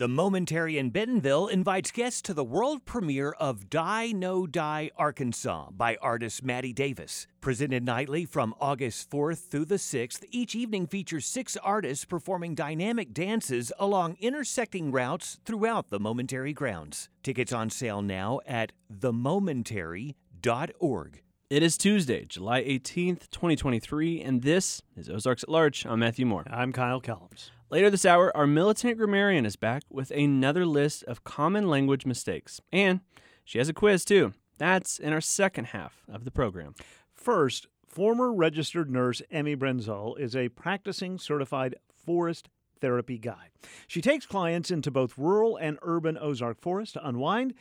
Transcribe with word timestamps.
The 0.00 0.08
Momentary 0.08 0.78
in 0.78 0.88
Bentonville 0.88 1.48
invites 1.48 1.90
guests 1.90 2.22
to 2.22 2.32
the 2.32 2.42
world 2.42 2.86
premiere 2.86 3.32
of 3.32 3.68
Die 3.68 4.12
No 4.12 4.46
Die 4.46 4.90
Arkansas 4.96 5.72
by 5.72 5.98
artist 6.00 6.42
Maddie 6.42 6.72
Davis. 6.72 7.26
Presented 7.42 7.84
nightly 7.84 8.24
from 8.24 8.54
August 8.58 9.10
4th 9.10 9.50
through 9.50 9.66
the 9.66 9.74
6th, 9.74 10.24
each 10.30 10.54
evening 10.54 10.86
features 10.86 11.26
six 11.26 11.54
artists 11.58 12.06
performing 12.06 12.54
dynamic 12.54 13.12
dances 13.12 13.70
along 13.78 14.16
intersecting 14.20 14.90
routes 14.90 15.38
throughout 15.44 15.90
the 15.90 16.00
Momentary 16.00 16.54
grounds. 16.54 17.10
Tickets 17.22 17.52
on 17.52 17.68
sale 17.68 18.00
now 18.00 18.40
at 18.46 18.72
themomentary.org. 18.90 21.22
It 21.50 21.62
is 21.62 21.76
Tuesday, 21.76 22.24
July 22.24 22.62
18th, 22.62 23.28
2023, 23.32 24.22
and 24.22 24.40
this 24.40 24.80
is 24.96 25.10
Ozarks 25.10 25.42
at 25.42 25.50
Large. 25.50 25.84
I'm 25.84 25.98
Matthew 25.98 26.24
Moore. 26.24 26.46
I'm 26.50 26.72
Kyle 26.72 27.02
Kellums. 27.02 27.50
Later 27.70 27.88
this 27.88 28.04
hour, 28.04 28.36
our 28.36 28.48
militant 28.48 28.98
grammarian 28.98 29.46
is 29.46 29.54
back 29.54 29.84
with 29.88 30.10
another 30.10 30.66
list 30.66 31.04
of 31.04 31.22
common 31.22 31.68
language 31.68 32.04
mistakes. 32.04 32.60
And 32.72 32.98
she 33.44 33.58
has 33.58 33.68
a 33.68 33.72
quiz, 33.72 34.04
too. 34.04 34.34
That's 34.58 34.98
in 34.98 35.12
our 35.12 35.20
second 35.20 35.66
half 35.66 36.02
of 36.08 36.24
the 36.24 36.32
program. 36.32 36.74
First, 37.14 37.68
former 37.86 38.32
registered 38.32 38.90
nurse 38.90 39.22
Emmy 39.30 39.54
Brenzel 39.54 40.18
is 40.18 40.34
a 40.34 40.48
practicing 40.48 41.16
certified 41.16 41.76
forest 41.94 42.48
therapy 42.80 43.18
guide. 43.18 43.50
She 43.86 44.00
takes 44.00 44.26
clients 44.26 44.72
into 44.72 44.90
both 44.90 45.16
rural 45.16 45.56
and 45.56 45.78
urban 45.82 46.18
Ozark 46.20 46.60
forest 46.60 46.94
to 46.94 47.06
unwind 47.06 47.54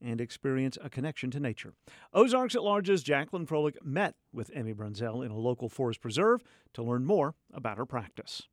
and 0.00 0.20
experience 0.20 0.76
a 0.82 0.90
connection 0.90 1.30
to 1.30 1.38
nature. 1.38 1.74
Ozarks 2.12 2.56
at 2.56 2.64
Large's 2.64 3.04
Jacqueline 3.04 3.46
Froelich 3.46 3.76
met 3.84 4.16
with 4.32 4.50
Emmy 4.52 4.74
Brenzel 4.74 5.24
in 5.24 5.30
a 5.30 5.38
local 5.38 5.68
forest 5.68 6.00
preserve 6.00 6.42
to 6.74 6.82
learn 6.82 7.04
more 7.04 7.36
about 7.52 7.78
her 7.78 7.86
practice. 7.86 8.48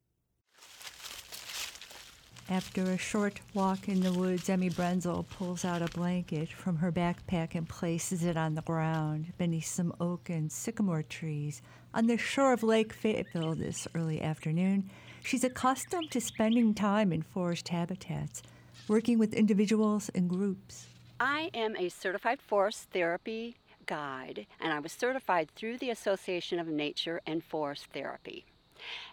After 2.49 2.81
a 2.81 2.98
short 2.98 3.41
walk 3.53 3.88
in 3.88 3.99
the 3.99 4.12
woods, 4.12 4.49
Emmy 4.49 4.71
Brenzel 4.71 5.23
pulls 5.30 5.63
out 5.63 5.84
a 5.84 5.88
blanket 5.95 6.49
from 6.49 6.77
her 6.77 6.91
backpack 6.91 7.53
and 7.53 7.69
places 7.69 8.23
it 8.23 8.38
on 8.38 8.56
the 8.56 8.64
ground 8.64 9.33
beneath 9.38 9.67
some 9.67 9.94
oak 10.00 10.31
and 10.31 10.52
sycamore 10.52 11.03
trees 11.03 11.61
on 11.94 12.08
the 12.08 12.17
shore 12.17 12.52
of 12.52 12.64
Lake 12.64 12.91
Fayetteville 12.91 13.53
this 13.53 13.88
early 13.94 14.19
afternoon. 14.19 14.89
She's 15.23 15.44
accustomed 15.44 16.09
to 16.09 16.19
spending 16.19 16.73
time 16.73 17.14
in 17.14 17.22
forest 17.22 17.69
habitats, 17.69 18.41
working 18.88 19.19
with 19.19 19.36
individuals 19.36 20.09
and 20.16 20.28
groups. 20.28 20.88
I 21.19 21.52
am 21.53 21.75
a 21.78 21.89
certified 21.89 22.41
forest 22.41 22.88
therapy 22.91 23.58
guide, 23.86 24.47
and 24.59 24.73
I 24.73 24.80
was 24.80 24.91
certified 24.91 25.52
through 25.52 25.78
the 25.78 25.91
Association 25.91 26.58
of 26.58 26.67
Nature 26.67 27.22
and 27.28 27.44
Forest 27.44 27.86
Therapy. 27.94 28.45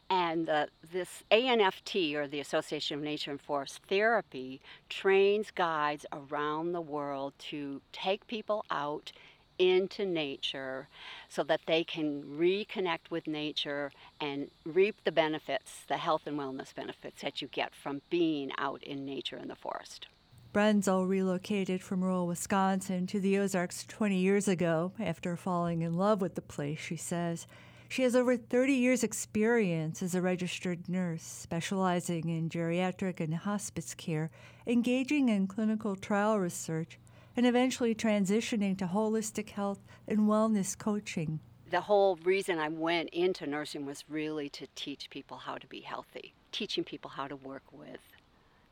And 0.09 0.49
this 0.93 1.25
ANFT, 1.31 2.15
or 2.15 2.29
the 2.29 2.41
Association 2.41 2.99
of 2.99 3.03
Nature 3.03 3.33
and 3.33 3.41
Forest 3.41 3.81
Therapy, 3.89 4.61
trains 4.89 5.51
guides 5.51 6.07
around 6.13 6.73
the 6.73 6.81
world 6.81 7.35
to 7.51 7.83
take 7.93 8.27
people 8.27 8.65
out 8.71 9.13
into 9.59 10.05
nature 10.05 10.89
so 11.29 11.43
that 11.43 11.61
they 11.67 11.83
can 11.83 12.23
reconnect 12.23 13.11
with 13.11 13.27
nature 13.27 13.91
and 14.21 14.51
reap 14.65 14.97
the 15.05 15.13
benefits, 15.13 15.85
the 15.89 15.97
health 15.97 16.23
and 16.27 16.39
wellness 16.39 16.75
benefits 16.75 17.23
that 17.23 17.41
you 17.41 17.49
get 17.49 17.75
from 17.75 18.03
being 18.11 18.51
out 18.59 18.83
in 18.83 19.05
nature 19.05 19.37
in 19.37 19.49
the 19.49 19.57
forest. 19.57 20.09
Brenzel 20.53 21.07
relocated 21.07 21.83
from 21.83 22.03
rural 22.03 22.27
Wisconsin 22.27 23.07
to 23.09 23.21
the 23.21 23.39
Ozarks 23.39 23.85
20 23.85 24.17
years 24.17 24.49
ago 24.49 24.93
after 24.99 25.37
falling 25.37 25.83
in 25.83 25.97
love 25.97 26.21
with 26.21 26.35
the 26.35 26.43
place, 26.43 26.79
she 26.79 26.97
says. 26.97 27.47
She 27.89 28.03
has 28.03 28.17
over 28.17 28.37
30 28.37 28.73
years' 28.73 29.05
experience 29.05 30.03
as 30.03 30.15
a 30.15 30.23
registered 30.23 30.89
nurse, 30.89 31.23
specializing 31.23 32.29
in 32.29 32.49
geriatric 32.49 33.21
and 33.21 33.35
hospice 33.35 33.95
care, 33.95 34.31
engaging 34.67 35.29
in 35.29 35.47
clinical 35.47 35.95
trial 35.95 36.39
research, 36.39 36.99
and 37.37 37.47
eventually 37.47 37.95
transitioning 37.95 38.77
to 38.79 38.87
holistic 38.87 39.51
health 39.51 39.81
and 40.09 40.21
wellness 40.21 40.77
coaching. 40.77 41.39
The 41.71 41.83
whole 41.83 42.17
reason 42.17 42.59
I 42.59 42.69
went 42.69 43.11
into 43.11 43.47
nursing 43.47 43.87
was 43.87 44.05
really 44.09 44.49
to 44.51 44.67
teach 44.75 45.11
people 45.11 45.39
how 45.39 45.57
to 45.57 45.67
be 45.67 45.81
healthy, 45.81 46.33
teaching 46.53 46.85
people 46.85 47.11
how 47.11 47.29
to 47.29 47.37
work 47.37 47.65
with 47.73 48.01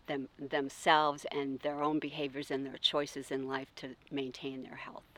them, 0.06 0.28
themselves 0.38 1.24
and 1.30 1.60
their 1.60 1.82
own 1.82 1.98
behaviors 1.98 2.50
and 2.50 2.66
their 2.66 2.78
choices 2.78 3.30
in 3.30 3.48
life 3.48 3.74
to 3.76 3.96
maintain 4.10 4.62
their 4.62 4.76
health. 4.76 5.13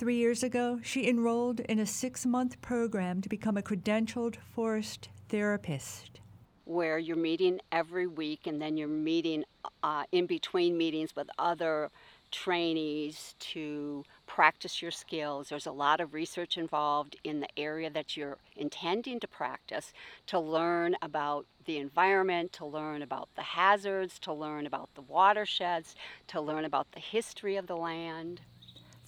Three 0.00 0.16
years 0.16 0.42
ago, 0.42 0.80
she 0.82 1.06
enrolled 1.06 1.60
in 1.60 1.78
a 1.78 1.84
six 1.84 2.24
month 2.24 2.62
program 2.62 3.20
to 3.20 3.28
become 3.28 3.58
a 3.58 3.62
credentialed 3.62 4.36
forest 4.36 5.10
therapist. 5.28 6.20
Where 6.64 6.98
you're 6.98 7.18
meeting 7.18 7.60
every 7.70 8.06
week 8.06 8.46
and 8.46 8.62
then 8.62 8.78
you're 8.78 8.88
meeting 8.88 9.44
uh, 9.82 10.04
in 10.10 10.24
between 10.24 10.78
meetings 10.78 11.14
with 11.14 11.28
other 11.38 11.90
trainees 12.30 13.34
to 13.40 14.02
practice 14.26 14.80
your 14.80 14.90
skills. 14.90 15.50
There's 15.50 15.66
a 15.66 15.70
lot 15.72 16.00
of 16.00 16.14
research 16.14 16.56
involved 16.56 17.16
in 17.22 17.40
the 17.40 17.58
area 17.58 17.90
that 17.90 18.16
you're 18.16 18.38
intending 18.56 19.20
to 19.20 19.28
practice 19.28 19.92
to 20.28 20.38
learn 20.38 20.96
about 21.02 21.44
the 21.66 21.76
environment, 21.76 22.54
to 22.54 22.64
learn 22.64 23.02
about 23.02 23.28
the 23.36 23.42
hazards, 23.42 24.18
to 24.20 24.32
learn 24.32 24.64
about 24.64 24.88
the 24.94 25.02
watersheds, 25.02 25.94
to 26.28 26.40
learn 26.40 26.64
about 26.64 26.90
the 26.92 27.00
history 27.00 27.56
of 27.56 27.66
the 27.66 27.76
land. 27.76 28.40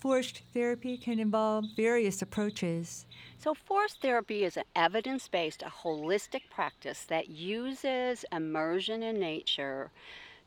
Forest 0.02 0.42
therapy 0.52 0.96
can 0.96 1.20
involve 1.20 1.64
various 1.76 2.22
approaches. 2.22 3.06
So, 3.38 3.54
forest 3.54 4.00
therapy 4.02 4.42
is 4.42 4.56
an 4.56 4.64
evidence 4.74 5.28
based, 5.28 5.62
a 5.62 5.66
holistic 5.66 6.50
practice 6.50 7.04
that 7.04 7.28
uses 7.28 8.24
immersion 8.32 9.04
in 9.04 9.20
nature 9.20 9.92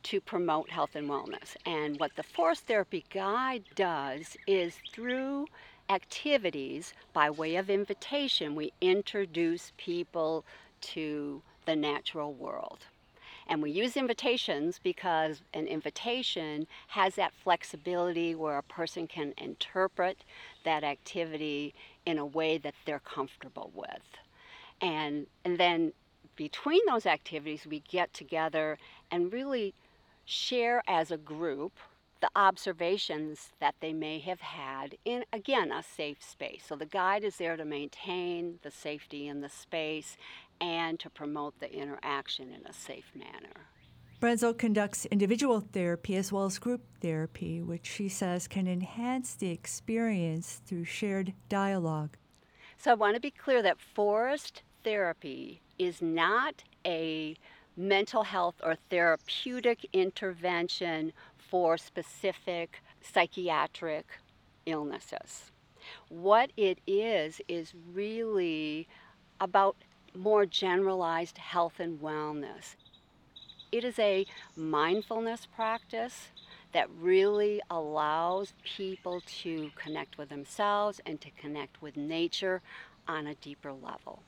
to 0.04 0.20
promote 0.20 0.72
health 0.72 0.94
and 0.94 1.10
wellness. 1.10 1.56
And 1.66 1.98
what 2.02 2.18
the 2.18 2.24
Forest 2.24 2.66
Therapy 2.68 3.06
Guide 3.10 3.64
does 3.76 4.36
is 4.46 4.76
through 4.92 5.48
activities 5.88 6.94
by 7.14 7.30
way 7.30 7.56
of 7.56 7.70
invitation, 7.70 8.56
we 8.56 8.74
introduce 8.82 9.72
people 9.78 10.44
to 10.82 11.42
the 11.66 11.78
natural 11.78 12.34
world. 12.34 12.88
And 13.48 13.62
we 13.62 13.72
use 13.72 13.96
invitations 13.96 14.80
because 14.82 15.42
an 15.54 15.68
invitation 15.68 16.68
has 16.88 17.16
that 17.16 17.34
flexibility 17.44 18.34
where 18.34 18.58
a 18.58 18.64
person 18.64 19.08
can 19.08 19.34
interpret 19.38 20.24
that 20.64 20.84
activity 20.84 21.74
in 22.06 22.18
a 22.18 22.26
way 22.26 22.58
that 22.58 22.74
they're 22.86 23.00
comfortable 23.00 23.72
with. 23.74 24.02
And, 24.82 25.28
and 25.44 25.58
then 25.58 25.94
between 26.36 26.82
those 26.88 27.06
activities, 27.06 27.66
we 27.68 27.82
get 27.82 28.14
together 28.14 28.78
and 29.12 29.32
really 29.32 29.74
share 30.26 30.84
as 30.88 31.12
a 31.12 31.18
group 31.18 31.74
the 32.22 32.30
observations 32.36 33.52
that 33.60 33.76
they 33.82 33.94
may 33.94 34.20
have 34.20 34.42
had 34.42 34.98
in, 35.06 35.24
again, 35.32 35.72
a 35.72 35.84
safe 35.84 36.24
space. 36.24 36.64
So 36.68 36.76
the 36.76 36.86
guide 36.86 37.24
is 37.24 37.38
there 37.38 37.56
to 37.58 37.66
maintain 37.66 38.60
the 38.64 38.72
safety 38.72 39.28
in 39.28 39.42
the 39.42 39.50
space 39.50 40.18
and 40.62 41.00
to 41.00 41.10
promote 41.10 41.60
the 41.60 41.72
interaction 41.72 42.52
in 42.52 42.66
a 42.66 42.74
safe 42.74 43.12
manner. 43.16 43.68
Brenzel 44.22 44.58
conducts 44.58 45.06
individual 45.08 45.60
therapy 45.60 46.16
as 46.16 46.32
well 46.32 46.46
as 46.46 46.58
group 46.58 46.82
therapy, 47.02 47.62
which 47.62 47.86
she 47.86 48.08
says 48.10 48.48
can 48.48 48.68
enhance 48.68 49.36
the 49.36 49.52
experience 49.52 50.62
through 50.66 50.86
shared 50.86 51.34
dialogue. 51.50 52.18
So 52.78 52.92
I 52.92 52.96
want 52.96 53.16
to 53.16 53.22
be 53.22 53.32
clear 53.32 53.62
that 53.62 53.80
forest 53.80 54.64
therapy 54.84 55.62
is 55.78 56.02
not 56.02 56.64
a 56.86 57.36
mental 57.78 58.24
health 58.24 58.56
or 58.64 58.76
therapeutic 58.90 59.88
intervention 59.92 61.12
for 61.38 61.78
specific 61.78 62.82
psychiatric 63.02 64.06
illnesses. 64.66 65.52
What 66.10 66.52
it 66.58 66.80
is, 66.88 67.42
is 67.48 67.74
really 67.94 68.88
about 69.40 69.76
more 70.16 70.46
generalized 70.46 71.38
health 71.38 71.80
and 71.80 72.00
wellness. 72.00 72.76
It 73.72 73.84
is 73.84 74.00
a 74.00 74.26
mindfulness 74.56 75.46
practice 75.46 76.30
that 76.72 76.90
really 77.00 77.62
allows 77.70 78.54
people 78.64 79.22
to 79.44 79.72
connect 79.76 80.18
with 80.18 80.30
themselves 80.30 81.00
and 81.06 81.20
to 81.22 81.30
connect 81.32 81.82
with 81.82 81.98
nature 81.98 82.62
on 83.08 83.28
a 83.28 83.36
deeper 83.36 83.72
level. 83.72 84.24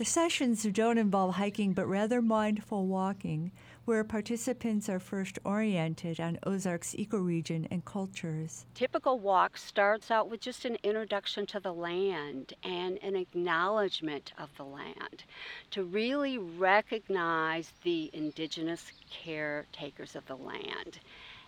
The 0.00 0.06
sessions 0.06 0.62
don't 0.62 0.96
involve 0.96 1.34
hiking 1.34 1.74
but 1.74 1.86
rather 1.86 2.22
mindful 2.22 2.86
walking, 2.86 3.52
where 3.84 4.02
participants 4.02 4.88
are 4.88 4.98
first 4.98 5.38
oriented 5.44 6.18
on 6.18 6.38
Ozark's 6.46 6.94
ecoregion 6.94 7.68
and 7.70 7.84
cultures. 7.84 8.64
Typical 8.74 9.18
walk 9.18 9.58
starts 9.58 10.10
out 10.10 10.30
with 10.30 10.40
just 10.40 10.64
an 10.64 10.78
introduction 10.82 11.44
to 11.48 11.60
the 11.60 11.74
land 11.74 12.54
and 12.64 12.98
an 13.02 13.14
acknowledgement 13.14 14.32
of 14.38 14.48
the 14.56 14.64
land 14.64 15.24
to 15.72 15.84
really 15.84 16.38
recognize 16.38 17.74
the 17.82 18.08
indigenous 18.14 18.92
caretakers 19.10 20.16
of 20.16 20.24
the 20.24 20.36
land 20.36 20.98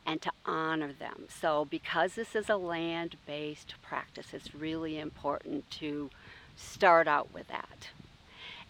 and 0.05 0.20
to 0.20 0.32
honor 0.44 0.93
them. 0.93 1.25
So, 1.31 1.64
because 1.64 2.16
this 2.16 2.37
is 2.37 2.50
a 2.50 2.56
land 2.58 3.16
based 3.25 3.76
practice, 3.81 4.34
it's 4.34 4.55
really 4.55 4.98
important 4.98 5.70
to 5.70 6.10
start 6.55 7.08
out 7.08 7.32
with 7.32 7.48
that. 7.48 7.88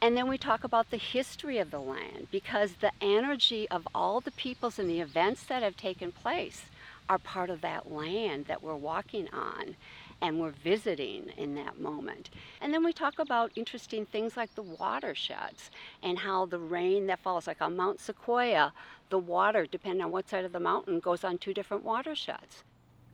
And 0.03 0.17
then 0.17 0.29
we 0.29 0.37
talk 0.37 0.65
about 0.65 0.91
the 0.91 0.97
history 0.97 1.59
of 1.59 1.71
the 1.71 1.79
land 1.79 2.27
because 2.33 2.73
the 2.73 2.91
energy 3.01 3.69
of 3.71 3.87
all 3.95 4.21
the 4.21 4.33
peoples 4.33 4.81
and 4.81 4.91
the 4.91 5.01
events 5.01 5.45
that 5.45 5.63
have 5.63 5.77
taken 5.77 6.11
place 6.11 6.65
are 7.09 7.19
part 7.19 7.51
of 7.51 7.61
that 7.61 7.93
land 7.93 8.47
that 8.47 8.65
we're 8.65 8.75
walking 8.75 9.29
on 9.33 9.77
and 10.21 10.41
we're 10.41 10.51
visiting 10.51 11.31
in 11.37 11.55
that 11.55 11.81
moment. 11.81 12.31
And 12.61 12.75
then 12.75 12.85
we 12.85 12.93
talk 12.93 13.21
about 13.21 13.53
interesting 13.55 14.05
things 14.05 14.37
like 14.37 14.53
the 14.57 14.63
watersheds 14.63 15.71
and 16.03 16.19
how 16.19 16.47
the 16.47 16.59
rain 16.59 17.07
that 17.07 17.21
falls, 17.21 17.47
like 17.47 17.63
on 17.63 17.77
Mount 17.77 18.01
Sequoia, 18.01 18.73
the 19.09 19.21
water, 19.21 19.67
depending 19.71 20.03
on 20.03 20.11
what 20.11 20.29
side 20.29 20.45
of 20.45 20.53
the 20.53 20.59
mountain, 20.59 20.99
goes 20.99 21.23
on 21.23 21.39
two 21.39 21.55
different 21.55 21.85
watersheds. 21.85 22.65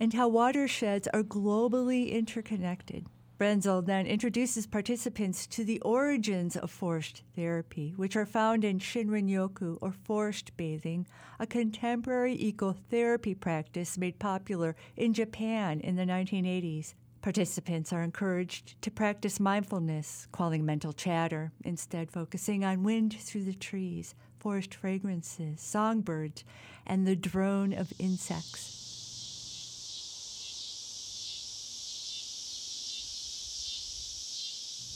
And 0.00 0.14
how 0.14 0.28
watersheds 0.28 1.06
are 1.08 1.22
globally 1.22 2.12
interconnected. 2.12 3.04
Brenzel 3.38 3.86
then 3.86 4.04
introduces 4.04 4.66
participants 4.66 5.46
to 5.46 5.64
the 5.64 5.78
origins 5.80 6.56
of 6.56 6.72
forest 6.72 7.22
therapy, 7.36 7.94
which 7.96 8.16
are 8.16 8.26
found 8.26 8.64
in 8.64 8.80
Shinrin-yoku, 8.80 9.78
or 9.80 9.92
forest 9.92 10.56
bathing, 10.56 11.06
a 11.38 11.46
contemporary 11.46 12.36
ecotherapy 12.36 13.38
practice 13.38 13.96
made 13.96 14.18
popular 14.18 14.74
in 14.96 15.14
Japan 15.14 15.78
in 15.78 15.94
the 15.94 16.04
1980s. 16.04 16.94
Participants 17.22 17.92
are 17.92 18.02
encouraged 18.02 18.80
to 18.82 18.90
practice 18.90 19.38
mindfulness, 19.38 20.26
quelling 20.32 20.66
mental 20.66 20.92
chatter, 20.92 21.52
instead 21.64 22.10
focusing 22.10 22.64
on 22.64 22.82
wind 22.82 23.14
through 23.20 23.44
the 23.44 23.54
trees, 23.54 24.16
forest 24.40 24.74
fragrances, 24.74 25.60
songbirds, 25.60 26.42
and 26.84 27.06
the 27.06 27.14
drone 27.14 27.72
of 27.72 27.92
insects. 28.00 28.87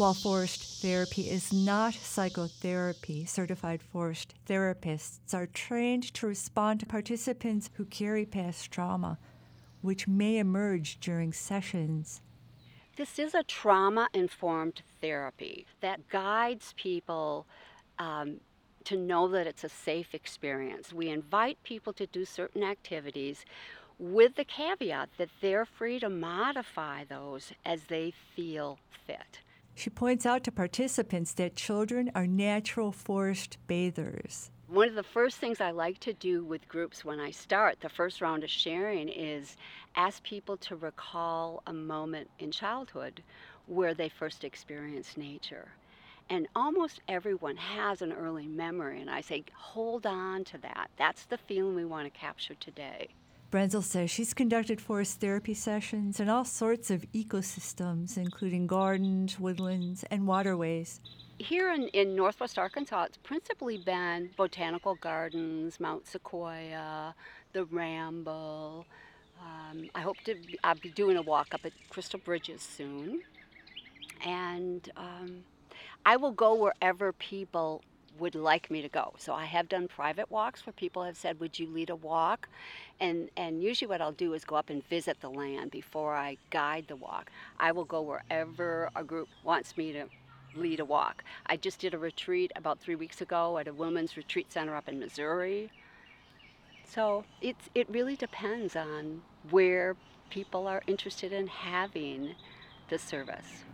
While 0.03 0.15
forest 0.15 0.83
therapy 0.83 1.31
is 1.31 1.53
not 1.53 1.95
psychotherapy, 1.95 3.25
certified 3.25 3.81
forest 3.81 4.35
therapists 4.49 5.33
are 5.33 5.47
trained 5.47 6.13
to 6.15 6.27
respond 6.27 6.81
to 6.81 6.87
participants 6.87 7.71
who 7.75 7.85
carry 7.85 8.27
past 8.27 8.73
trauma, 8.73 9.17
which 9.81 10.09
may 10.09 10.39
emerge 10.39 10.99
during 10.99 11.33
sessions. 11.33 12.21
This 12.97 13.21
is 13.21 13.33
a 13.33 13.45
trauma 13.45 14.09
informed 14.13 14.83
therapy 15.01 15.67
that 15.83 16.09
guides 16.09 16.75
people 16.77 17.47
um, 18.01 18.41
to 18.83 18.97
know 18.97 19.29
that 19.29 19.47
it's 19.47 19.63
a 19.63 19.69
safe 19.69 20.15
experience. 20.17 20.93
We 20.93 21.11
invite 21.11 21.63
people 21.63 21.93
to 21.93 22.09
do 22.09 22.25
certain 22.25 22.65
activities 22.65 23.45
with 24.01 24.35
the 24.35 24.45
caveat 24.45 25.11
that 25.19 25.31
they're 25.41 25.65
free 25.65 26.01
to 26.01 26.09
modify 26.09 27.05
those 27.05 27.53
as 27.65 27.85
they 27.85 28.13
feel 28.35 28.81
fit. 29.07 29.39
She 29.75 29.91
points 29.91 30.27
out 30.27 30.45
to 30.45 30.53
participants 30.53 31.33
that 31.35 31.57
children 31.57 32.11
are 32.15 32.27
natural 32.27 32.93
forest 32.93 33.59
bathers. 33.67 34.51
One 34.69 34.89
of 34.89 34.95
the 34.95 35.03
first 35.03 35.39
things 35.39 35.61
I 35.61 35.71
like 35.71 35.99
to 36.01 36.13
do 36.15 36.45
with 36.45 36.69
groups 36.69 37.05
when 37.05 37.21
I 37.21 37.31
start 37.31 37.81
the 37.81 37.89
first 37.89 38.21
round 38.21 38.43
of 38.43 38.51
sharing 38.51 39.09
is 39.09 39.57
ask 39.97 40.23
people 40.23 40.57
to 40.59 40.77
recall 40.77 41.63
a 41.67 41.73
moment 41.73 42.31
in 42.39 42.51
childhood 42.51 43.23
where 43.67 43.93
they 43.93 44.09
first 44.09 44.45
experienced 44.45 45.19
nature. 45.19 45.69
And 46.31 46.49
almost 46.57 47.01
everyone 47.09 47.57
has 47.57 48.01
an 48.01 48.13
early 48.13 48.47
memory, 48.47 49.01
and 49.01 49.11
I 49.11 49.21
say, 49.21 49.45
hold 49.53 50.07
on 50.07 50.45
to 50.45 50.59
that. 50.59 50.91
That's 50.97 51.25
the 51.25 51.37
feeling 51.37 51.75
we 51.75 51.85
want 51.85 52.13
to 52.13 52.19
capture 52.19 52.55
today. 52.55 53.09
Brenzel 53.53 53.83
says 53.83 54.11
she's 54.11 54.33
conducted 54.33 54.81
forest 54.81 55.21
therapy 55.21 55.53
sessions 55.53 56.19
in 56.19 56.31
all 56.31 56.45
sorts 56.47 56.91
of 56.91 57.05
ecosystems, 57.13 58.17
including 58.17 58.67
gardens, 58.67 59.39
woodlands, 59.39 60.05
and 60.11 60.27
waterways. 60.27 61.01
Here 61.39 61.71
in, 61.71 61.89
in 61.89 62.17
northwest 62.17 62.59
Arkansas, 62.59 63.03
it's 63.05 63.19
principally 63.19 63.77
been 63.77 64.31
botanical 64.39 64.95
gardens, 64.95 65.79
Mount 65.79 66.07
Sequoia, 66.07 67.15
the 67.53 67.67
Ramble. 67.67 68.87
Um, 69.39 69.91
I 69.95 70.01
hope 70.01 70.17
to 70.25 70.35
be, 70.35 70.59
I'll 70.65 70.75
be 70.77 70.89
doing 70.89 71.19
a 71.19 71.23
walk 71.23 71.53
up 71.53 71.67
at 71.67 71.73
Crystal 71.91 72.21
Bridges 72.25 72.63
soon. 72.63 73.21
And 74.25 74.91
um, 74.97 75.45
I 76.07 76.17
will 76.17 76.33
go 76.33 76.55
wherever 76.55 77.13
people 77.13 77.83
would 78.19 78.35
like 78.35 78.71
me 78.71 78.83
to 78.83 78.89
go. 78.89 79.15
So 79.19 79.33
I 79.35 79.45
have 79.47 79.69
done 79.69 79.89
private 79.89 80.31
walks 80.31 80.67
where 80.67 80.73
people 80.73 81.05
have 81.05 81.17
said, 81.17 81.41
"Would 81.41 81.59
you 81.59 81.69
lead 81.69 81.91
a 81.91 81.97
walk?" 81.97 82.49
And 83.01 83.31
and 83.37 83.63
usually 83.63 83.89
what 83.89 84.01
I'll 84.01 84.13
do 84.13 84.35
is 84.35 84.45
go 84.45 84.57
up 84.57 84.71
and 84.71 84.87
visit 84.87 85.21
the 85.21 85.31
land 85.31 85.71
before 85.71 86.15
I 86.15 86.37
guide 86.51 86.87
the 86.89 86.97
walk. 86.97 87.31
I 87.59 87.73
will 87.73 87.85
go 87.85 88.03
wherever 88.03 88.91
a 88.95 89.05
group 89.05 89.29
wants 89.43 89.77
me 89.77 89.93
to 89.93 90.07
lead 90.55 90.81
a 90.81 90.85
walk. 90.85 91.25
I 91.47 91.57
just 91.57 91.81
did 91.81 91.95
a 91.95 91.99
retreat 91.99 92.53
about 92.57 92.79
3 92.79 92.95
weeks 92.95 93.21
ago 93.23 93.59
at 93.59 93.69
a 93.69 93.73
women's 93.73 94.17
retreat 94.17 94.53
center 94.53 94.77
up 94.77 94.89
in 94.89 94.99
Missouri. 95.01 95.71
So 96.85 97.25
it's 97.41 97.71
it 97.75 97.89
really 97.89 98.17
depends 98.17 98.77
on 98.77 99.23
where 99.51 99.97
people 100.29 100.67
are 100.67 100.83
interested 100.87 101.33
in 101.33 101.47
having 101.47 102.35
the 102.89 102.99
service. 102.99 103.65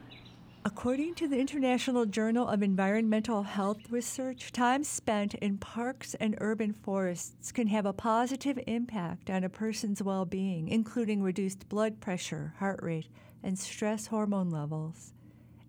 According 0.71 1.15
to 1.15 1.27
the 1.27 1.39
International 1.39 2.05
Journal 2.05 2.47
of 2.47 2.63
Environmental 2.63 3.45
Health 3.45 3.91
Research, 3.91 4.53
time 4.53 4.85
spent 4.85 5.33
in 5.33 5.57
parks 5.57 6.13
and 6.21 6.37
urban 6.43 6.75
forests 6.75 7.53
can 7.53 7.69
have 7.69 7.87
a 7.87 7.95
positive 7.95 8.61
impact 8.67 9.31
on 9.31 9.45
a 9.45 9.49
person's 9.49 10.03
well 10.03 10.27
being, 10.27 10.69
including 10.69 11.23
reduced 11.23 11.71
blood 11.71 12.01
pressure, 12.01 12.53
heart 12.59 12.81
rate, 12.83 13.09
and 13.43 13.59
stress 13.59 14.09
hormone 14.09 14.51
levels. 14.51 15.15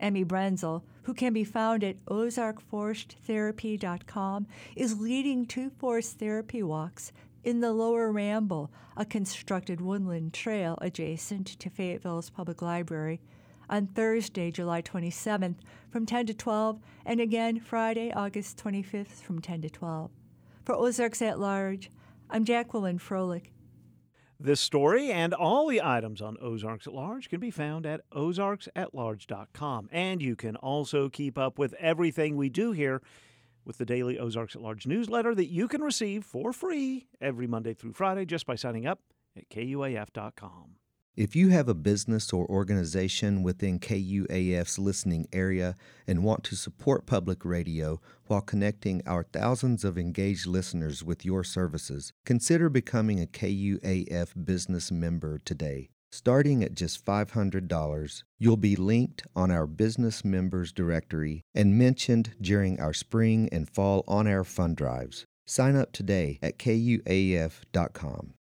Emmy 0.02 0.26
Brenzel, 0.26 0.84
who 1.04 1.14
can 1.14 1.32
be 1.32 1.46
found 1.46 1.82
at 1.82 2.04
ozarkforesttherapy.com, 2.08 4.48
is 4.76 5.00
leading 5.00 5.46
two 5.46 5.70
forest 5.70 6.20
therapy 6.20 6.62
walks 6.62 7.14
in 7.42 7.62
the 7.62 7.72
Lower 7.72 8.12
Ramble, 8.12 8.70
a 8.98 9.06
constructed 9.06 9.80
woodland 9.80 10.34
trail 10.34 10.78
adjacent 10.82 11.48
to 11.48 11.70
Fayetteville's 11.70 12.30
Public 12.30 12.62
Library 12.62 13.22
on 13.70 13.88
Thursday, 13.88 14.52
July 14.52 14.82
27th 14.82 15.58
from 15.90 16.06
10 16.06 16.28
to 16.28 16.34
12, 16.34 16.80
and 17.06 17.20
again 17.20 17.60
Friday, 17.60 18.12
August 18.12 18.62
25th 18.64 19.22
from 19.22 19.40
10 19.40 19.62
to 19.64 19.70
12. 19.70 20.12
For 20.66 20.76
Ozarks 20.76 21.22
at 21.22 21.40
Large, 21.40 21.90
I'm 22.30 22.46
Jacqueline 22.46 23.00
Froelich. 23.00 23.48
This 24.40 24.62
story 24.62 25.12
and 25.12 25.34
all 25.34 25.68
the 25.68 25.82
items 25.84 26.22
on 26.22 26.38
Ozarks 26.40 26.88
at 26.88 26.94
Large 26.94 27.30
can 27.30 27.42
be 27.42 27.52
found 27.52 27.86
at 27.86 28.10
ozarksatlarge.com. 28.12 29.90
And 29.92 30.22
you 30.22 30.38
can 30.38 30.56
also 30.56 31.10
keep 31.10 31.38
up 31.38 31.60
with 31.60 31.74
everything 31.74 32.38
we 32.38 32.48
do 32.48 32.72
here 32.72 33.02
with 33.66 33.78
the 33.78 33.86
daily 33.86 34.18
Ozarks 34.18 34.56
at 34.56 34.62
Large 34.62 34.88
newsletter 34.88 35.36
that 35.36 35.48
you 35.48 35.68
can 35.68 35.82
receive 35.82 36.24
for 36.24 36.54
free 36.54 37.08
every 37.20 37.48
Monday 37.48 37.74
through 37.74 37.92
Friday 37.92 38.26
just 38.26 38.46
by 38.46 38.56
signing 38.56 38.88
up 38.88 39.02
at 39.36 39.50
kuaf.com. 39.50 40.76
If 41.20 41.36
you 41.36 41.50
have 41.50 41.68
a 41.68 41.74
business 41.74 42.32
or 42.32 42.46
organization 42.46 43.44
within 43.44 43.78
KUAF's 43.78 44.80
listening 44.80 45.28
area 45.34 45.76
and 46.08 46.24
want 46.24 46.46
to 46.46 46.56
support 46.56 47.06
public 47.06 47.44
radio 47.44 48.00
while 48.28 48.40
connecting 48.40 49.02
our 49.06 49.24
thousands 49.24 49.84
of 49.84 49.98
engaged 49.98 50.48
listeners 50.48 51.04
with 51.04 51.26
your 51.26 51.44
services, 51.44 52.14
consider 52.26 52.70
becoming 52.70 53.22
a 53.22 53.26
KUAF 53.26 54.46
business 54.46 54.94
member 54.94 55.40
today. 55.40 55.90
Starting 56.10 56.64
at 56.64 56.74
just 56.74 57.04
$500, 57.04 58.24
you'll 58.38 58.56
be 58.56 58.78
linked 58.78 59.28
on 59.36 59.52
our 59.52 59.68
business 59.68 60.24
members 60.24 60.72
directory 60.72 61.42
and 61.54 61.78
mentioned 61.78 62.34
during 62.40 62.80
our 62.80 62.94
spring 62.94 63.50
and 63.52 63.70
fall 63.70 64.06
on 64.08 64.26
air 64.26 64.46
fund 64.46 64.78
drives. 64.78 65.26
Sign 65.46 65.76
up 65.76 65.92
today 65.92 66.40
at 66.42 66.58
kuaf.com. 66.58 68.36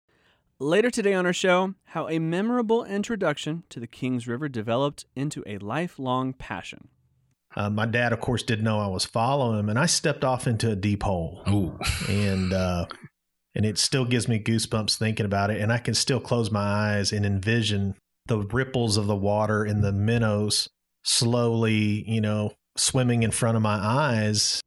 Later 0.65 0.91
today 0.91 1.13
on 1.13 1.27
our 1.27 1.35
show, 1.35 1.75
how 1.89 2.09
a 2.09 2.19
memorable 2.19 2.85
introduction 2.85 3.65
to 3.69 3.79
the 3.79 3.87
Kings 3.87 4.27
River 4.27 4.49
developed 4.49 5.05
into 5.15 5.43
a 5.47 5.59
lifelong 5.59 6.33
passion. 6.33 6.89
Uh, 7.55 7.69
my 7.69 7.85
dad, 7.85 8.15
of 8.15 8.21
course, 8.21 8.43
didn't 8.43 8.65
know 8.65 8.81
I 8.81 8.87
was 8.87 9.05
following 9.05 9.59
him, 9.59 9.69
and 9.69 9.79
I 9.79 9.85
stepped 9.85 10.25
off 10.25 10.47
into 10.47 10.71
a 10.71 10.75
deep 10.75 11.03
hole. 11.03 11.43
Ooh. 11.51 11.79
and 12.09 12.55
uh, 12.55 12.87
and 13.55 13.67
it 13.67 13.77
still 13.77 14.07
gives 14.07 14.27
me 14.27 14.39
goosebumps 14.39 14.97
thinking 14.97 15.27
about 15.27 15.51
it. 15.51 15.61
And 15.61 15.71
I 15.71 15.77
can 15.77 15.93
still 15.93 16.19
close 16.19 16.51
my 16.51 16.63
eyes 16.63 17.13
and 17.13 17.27
envision 17.27 17.95
the 18.25 18.39
ripples 18.39 18.97
of 18.97 19.07
the 19.07 19.15
water 19.15 19.67
in 19.67 19.83
the 19.83 19.93
minnows 19.93 20.71
slowly, 21.03 22.09
you 22.11 22.23
know, 22.23 22.53
swimming 22.75 23.23
in 23.23 23.33
front 23.33 23.57
of 23.59 23.63
my 23.63 23.75
eyes. 23.75 24.63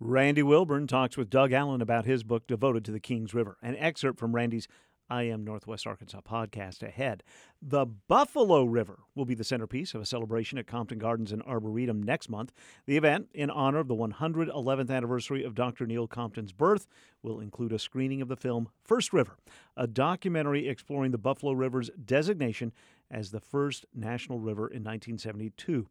Randy 0.00 0.42
Wilburn 0.42 0.86
talks 0.86 1.18
with 1.18 1.28
Doug 1.28 1.52
Allen 1.52 1.82
about 1.82 2.06
his 2.06 2.24
book 2.24 2.46
devoted 2.46 2.82
to 2.86 2.92
the 2.92 2.98
Kings 2.98 3.34
River. 3.34 3.58
An 3.62 3.76
excerpt 3.76 4.18
from 4.18 4.34
Randy's 4.34 4.66
I 5.10 5.24
Am 5.24 5.44
Northwest 5.44 5.86
Arkansas 5.86 6.20
podcast 6.20 6.82
ahead. 6.82 7.22
The 7.60 7.86
Buffalo 7.86 8.64
River 8.64 9.00
will 9.14 9.24
be 9.24 9.34
the 9.34 9.44
centerpiece 9.44 9.94
of 9.94 10.00
a 10.00 10.06
celebration 10.06 10.58
at 10.58 10.66
Compton 10.66 10.98
Gardens 10.98 11.32
and 11.32 11.42
Arboretum 11.42 12.02
next 12.02 12.28
month. 12.30 12.52
The 12.86 12.96
event, 12.96 13.28
in 13.34 13.50
honor 13.50 13.80
of 13.80 13.88
the 13.88 13.94
111th 13.94 14.90
anniversary 14.90 15.44
of 15.44 15.54
Dr. 15.54 15.86
Neil 15.86 16.06
Compton's 16.06 16.52
birth, 16.52 16.86
will 17.22 17.40
include 17.40 17.72
a 17.72 17.78
screening 17.78 18.22
of 18.22 18.28
the 18.28 18.36
film 18.36 18.68
First 18.82 19.12
River, 19.12 19.36
a 19.76 19.86
documentary 19.86 20.68
exploring 20.68 21.10
the 21.10 21.18
Buffalo 21.18 21.52
River's 21.52 21.90
designation 22.02 22.72
as 23.10 23.30
the 23.30 23.40
first 23.40 23.84
national 23.94 24.38
river 24.38 24.62
in 24.62 24.82
1972. 24.82 25.86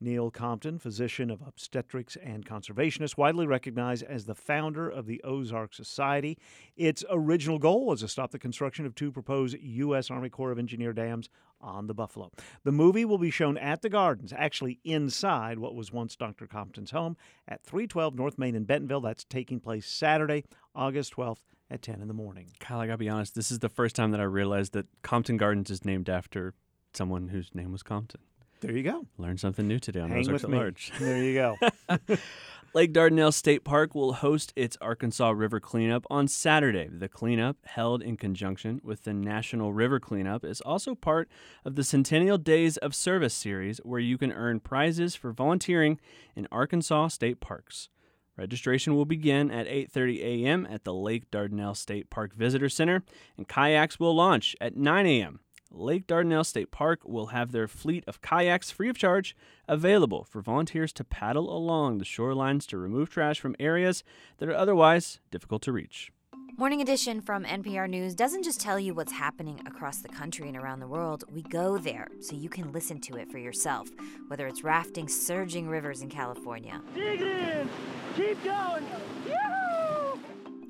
Neil 0.00 0.30
Compton, 0.30 0.78
physician 0.78 1.30
of 1.30 1.42
obstetrics 1.46 2.16
and 2.16 2.46
conservationist, 2.46 3.16
widely 3.16 3.46
recognized 3.46 4.02
as 4.04 4.24
the 4.24 4.34
founder 4.34 4.88
of 4.88 5.06
the 5.06 5.22
Ozark 5.22 5.74
Society. 5.74 6.38
Its 6.76 7.04
original 7.10 7.58
goal 7.58 7.86
was 7.86 8.00
to 8.00 8.08
stop 8.08 8.30
the 8.30 8.38
construction 8.38 8.86
of 8.86 8.94
two 8.94 9.12
proposed 9.12 9.56
U.S. 9.60 10.10
Army 10.10 10.30
Corps 10.30 10.52
of 10.52 10.58
Engineer 10.58 10.92
dams 10.92 11.28
on 11.60 11.86
the 11.86 11.94
Buffalo. 11.94 12.30
The 12.64 12.72
movie 12.72 13.04
will 13.04 13.18
be 13.18 13.30
shown 13.30 13.58
at 13.58 13.82
the 13.82 13.90
Gardens, 13.90 14.32
actually 14.34 14.78
inside 14.84 15.58
what 15.58 15.74
was 15.74 15.92
once 15.92 16.16
Dr. 16.16 16.46
Compton's 16.46 16.90
home 16.90 17.16
at 17.46 17.62
312 17.62 18.14
North 18.14 18.38
Main 18.38 18.54
in 18.54 18.64
Bentonville. 18.64 19.02
That's 19.02 19.24
taking 19.24 19.60
place 19.60 19.86
Saturday, 19.86 20.44
August 20.74 21.14
12th 21.16 21.40
at 21.70 21.82
10 21.82 22.00
in 22.00 22.08
the 22.08 22.14
morning. 22.14 22.48
Kyle, 22.58 22.80
I 22.80 22.86
gotta 22.86 22.98
be 22.98 23.08
honest, 23.08 23.34
this 23.34 23.50
is 23.50 23.58
the 23.58 23.68
first 23.68 23.94
time 23.94 24.10
that 24.12 24.20
I 24.20 24.24
realized 24.24 24.72
that 24.72 24.86
Compton 25.02 25.36
Gardens 25.36 25.70
is 25.70 25.84
named 25.84 26.08
after 26.08 26.54
someone 26.92 27.28
whose 27.28 27.54
name 27.54 27.70
was 27.72 27.82
Compton. 27.82 28.20
There 28.60 28.72
you 28.72 28.82
go. 28.82 29.06
Learn 29.18 29.38
something 29.38 29.66
new 29.66 29.78
today 29.78 30.00
on 30.00 30.10
Hang 30.10 30.20
Ozarks 30.20 30.42
with 30.42 30.44
at 30.44 30.50
me. 30.50 30.58
Large. 30.58 30.92
There 30.98 31.22
you 31.22 31.34
go. 31.34 31.56
Lake 32.74 32.92
Dardanelle 32.92 33.34
State 33.34 33.64
Park 33.64 33.96
will 33.96 34.12
host 34.12 34.52
its 34.54 34.76
Arkansas 34.80 35.30
River 35.30 35.58
Cleanup 35.58 36.06
on 36.08 36.28
Saturday. 36.28 36.88
The 36.88 37.08
cleanup, 37.08 37.56
held 37.64 38.00
in 38.00 38.16
conjunction 38.16 38.80
with 38.84 39.02
the 39.02 39.12
National 39.12 39.72
River 39.72 39.98
Cleanup, 39.98 40.44
is 40.44 40.60
also 40.60 40.94
part 40.94 41.28
of 41.64 41.74
the 41.74 41.82
Centennial 41.82 42.38
Days 42.38 42.76
of 42.76 42.94
Service 42.94 43.34
series, 43.34 43.78
where 43.78 43.98
you 43.98 44.16
can 44.16 44.30
earn 44.30 44.60
prizes 44.60 45.16
for 45.16 45.32
volunteering 45.32 45.98
in 46.36 46.46
Arkansas 46.52 47.08
state 47.08 47.40
parks. 47.40 47.88
Registration 48.36 48.94
will 48.94 49.04
begin 49.04 49.50
at 49.50 49.66
8:30 49.66 50.20
a.m. 50.20 50.66
at 50.70 50.84
the 50.84 50.94
Lake 50.94 51.28
Dardanelle 51.30 51.76
State 51.76 52.08
Park 52.08 52.34
Visitor 52.34 52.68
Center, 52.68 53.02
and 53.36 53.48
kayaks 53.48 53.98
will 53.98 54.14
launch 54.14 54.54
at 54.60 54.76
9 54.76 55.06
a.m. 55.06 55.40
Lake 55.72 56.06
Dardanelle 56.06 56.44
State 56.44 56.70
Park 56.70 57.00
will 57.04 57.26
have 57.26 57.52
their 57.52 57.68
fleet 57.68 58.04
of 58.06 58.20
kayaks 58.20 58.70
free 58.70 58.88
of 58.88 58.98
charge 58.98 59.36
available 59.68 60.24
for 60.24 60.40
volunteers 60.40 60.92
to 60.94 61.04
paddle 61.04 61.54
along 61.56 61.98
the 61.98 62.04
shorelines 62.04 62.66
to 62.66 62.78
remove 62.78 63.08
trash 63.08 63.38
from 63.38 63.54
areas 63.60 64.02
that 64.38 64.48
are 64.48 64.54
otherwise 64.54 65.20
difficult 65.30 65.62
to 65.62 65.72
reach. 65.72 66.12
Morning 66.56 66.82
Edition 66.82 67.22
from 67.22 67.44
NPR 67.44 67.88
News 67.88 68.14
doesn't 68.14 68.42
just 68.42 68.60
tell 68.60 68.78
you 68.78 68.92
what's 68.92 69.12
happening 69.12 69.62
across 69.66 69.98
the 70.02 70.08
country 70.08 70.46
and 70.48 70.56
around 70.56 70.80
the 70.80 70.88
world. 70.88 71.24
We 71.32 71.42
go 71.42 71.78
there 71.78 72.08
so 72.20 72.36
you 72.36 72.50
can 72.50 72.72
listen 72.72 73.00
to 73.02 73.16
it 73.16 73.30
for 73.30 73.38
yourself, 73.38 73.88
whether 74.28 74.46
it's 74.46 74.62
rafting 74.62 75.08
surging 75.08 75.68
rivers 75.68 76.02
in 76.02 76.10
California. 76.10 76.82
Dig 76.94 77.22
it 77.22 77.26
in! 77.26 77.70
Keep 78.14 78.44
going! 78.44 78.84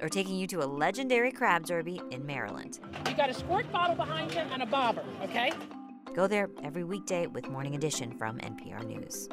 Or 0.02 0.08
taking 0.08 0.36
you 0.36 0.46
to 0.48 0.62
a 0.62 0.66
legendary 0.66 1.30
crab 1.32 1.66
derby 1.66 2.00
in 2.10 2.24
Maryland. 2.24 2.78
You 3.08 3.14
got 3.14 3.30
a 3.30 3.34
squirt 3.34 3.70
bottle 3.70 3.96
behind 3.96 4.32
you 4.32 4.40
and 4.40 4.62
a 4.62 4.66
bobber, 4.66 5.04
okay? 5.22 5.52
Go 6.14 6.26
there 6.26 6.48
every 6.64 6.84
weekday 6.84 7.26
with 7.26 7.48
Morning 7.48 7.74
Edition 7.74 8.16
from 8.18 8.38
NPR 8.38 8.84
News. 8.84 9.28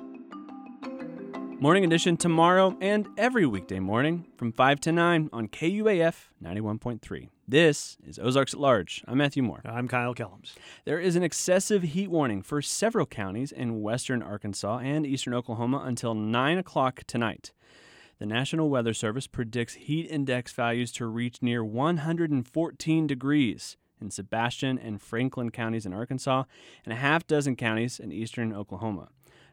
Morning 1.59 1.83
Edition 1.83 2.17
tomorrow 2.17 2.77
and 2.81 3.07
every 3.17 3.47
weekday 3.47 3.79
morning 3.79 4.27
from 4.37 4.51
5 4.51 4.79
to 4.81 4.91
9 4.91 5.29
on 5.33 5.47
KUAF 5.47 6.27
91.3. 6.43 7.29
This 7.47 7.97
is 8.05 8.19
Ozarks 8.19 8.53
at 8.53 8.59
Large. 8.59 9.03
I'm 9.07 9.17
Matthew 9.17 9.41
Moore. 9.41 9.61
I'm 9.65 9.87
Kyle 9.87 10.13
Kellums. 10.13 10.53
There 10.85 10.99
is 10.99 11.15
an 11.15 11.23
excessive 11.23 11.81
heat 11.81 12.11
warning 12.11 12.43
for 12.43 12.61
several 12.61 13.07
counties 13.07 13.51
in 13.51 13.81
western 13.81 14.21
Arkansas 14.21 14.79
and 14.79 15.07
eastern 15.07 15.33
Oklahoma 15.33 15.81
until 15.83 16.13
9 16.13 16.57
o'clock 16.59 17.03
tonight. 17.07 17.53
The 18.19 18.25
National 18.25 18.71
Weather 18.71 18.95
Service 18.95 19.27
predicts 19.27 19.75
heat 19.75 20.09
index 20.09 20.51
values 20.51 20.91
to 20.93 21.05
reach 21.05 21.43
near 21.43 21.63
114 21.63 23.05
degrees 23.05 23.77
in 24.01 24.09
Sebastian 24.09 24.79
and 24.79 24.99
Franklin 24.99 25.51
counties 25.51 25.85
in 25.85 25.93
Arkansas 25.93 26.45
and 26.83 26.93
a 26.93 26.97
half 26.97 27.27
dozen 27.27 27.55
counties 27.55 27.99
in 27.99 28.11
eastern 28.11 28.53
Oklahoma. 28.53 29.09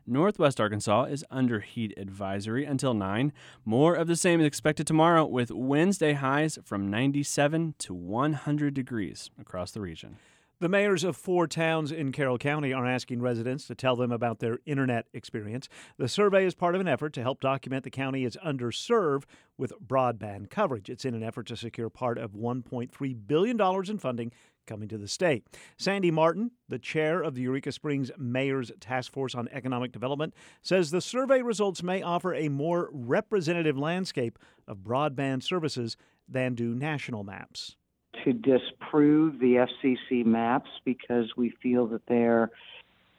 Northwest 0.06 0.62
Arkansas 0.62 1.04
is 1.04 1.26
under 1.30 1.60
heat 1.60 1.92
advisory 1.98 2.64
until 2.64 2.94
9. 2.94 3.34
More 3.66 3.94
of 3.94 4.06
the 4.06 4.16
same 4.16 4.40
is 4.40 4.46
expected 4.46 4.86
tomorrow 4.86 5.26
with 5.26 5.50
Wednesday 5.50 6.14
highs 6.14 6.58
from 6.64 6.88
97 6.88 7.74
to 7.80 7.92
100 7.92 8.72
degrees 8.72 9.30
across 9.38 9.72
the 9.72 9.82
region. 9.82 10.16
The 10.60 10.68
mayors 10.68 11.02
of 11.02 11.16
four 11.16 11.48
towns 11.48 11.90
in 11.90 12.12
Carroll 12.12 12.38
County 12.38 12.72
are 12.72 12.86
asking 12.86 13.20
residents 13.20 13.66
to 13.66 13.74
tell 13.74 13.96
them 13.96 14.12
about 14.12 14.38
their 14.38 14.60
internet 14.64 15.06
experience. 15.12 15.68
The 15.96 16.06
survey 16.06 16.46
is 16.46 16.54
part 16.54 16.76
of 16.76 16.80
an 16.80 16.86
effort 16.86 17.12
to 17.14 17.22
help 17.22 17.40
document 17.40 17.82
the 17.82 17.90
county 17.90 18.24
is 18.24 18.38
underserved 18.44 19.24
with 19.58 19.72
broadband 19.84 20.50
coverage. 20.50 20.88
It's 20.88 21.04
in 21.04 21.14
an 21.14 21.24
effort 21.24 21.48
to 21.48 21.56
secure 21.56 21.90
part 21.90 22.18
of 22.18 22.34
$1.3 22.34 23.26
billion 23.26 23.60
in 23.60 23.98
funding 23.98 24.30
coming 24.64 24.88
to 24.88 24.96
the 24.96 25.08
state. 25.08 25.44
Sandy 25.76 26.12
Martin, 26.12 26.52
the 26.68 26.78
chair 26.78 27.20
of 27.20 27.34
the 27.34 27.42
Eureka 27.42 27.72
Springs 27.72 28.12
Mayor's 28.16 28.70
Task 28.78 29.12
Force 29.12 29.34
on 29.34 29.48
Economic 29.48 29.90
Development, 29.90 30.32
says 30.62 30.92
the 30.92 31.00
survey 31.00 31.42
results 31.42 31.82
may 31.82 32.00
offer 32.00 32.32
a 32.32 32.48
more 32.48 32.90
representative 32.92 33.76
landscape 33.76 34.38
of 34.68 34.78
broadband 34.78 35.42
services 35.42 35.96
than 36.28 36.54
do 36.54 36.76
national 36.76 37.24
maps 37.24 37.74
to 38.24 38.32
disprove 38.32 39.38
the 39.38 39.66
FCC 39.66 40.24
maps 40.24 40.70
because 40.84 41.26
we 41.36 41.52
feel 41.62 41.86
that 41.88 42.02
they're 42.06 42.50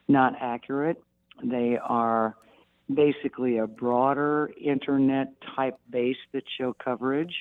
not 0.07 0.33
accurate. 0.39 1.01
They 1.43 1.77
are 1.81 2.35
basically 2.93 3.57
a 3.57 3.67
broader 3.67 4.51
internet 4.61 5.33
type 5.55 5.77
base 5.89 6.17
that 6.33 6.43
show 6.57 6.73
coverage, 6.73 7.33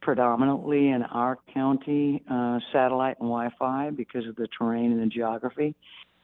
predominantly 0.00 0.90
in 0.90 1.02
our 1.02 1.38
county, 1.52 2.22
uh, 2.30 2.58
satellite 2.72 3.16
and 3.20 3.28
Wi 3.28 3.50
Fi 3.58 3.90
because 3.90 4.26
of 4.26 4.36
the 4.36 4.48
terrain 4.58 4.92
and 4.92 5.00
the 5.00 5.06
geography. 5.06 5.74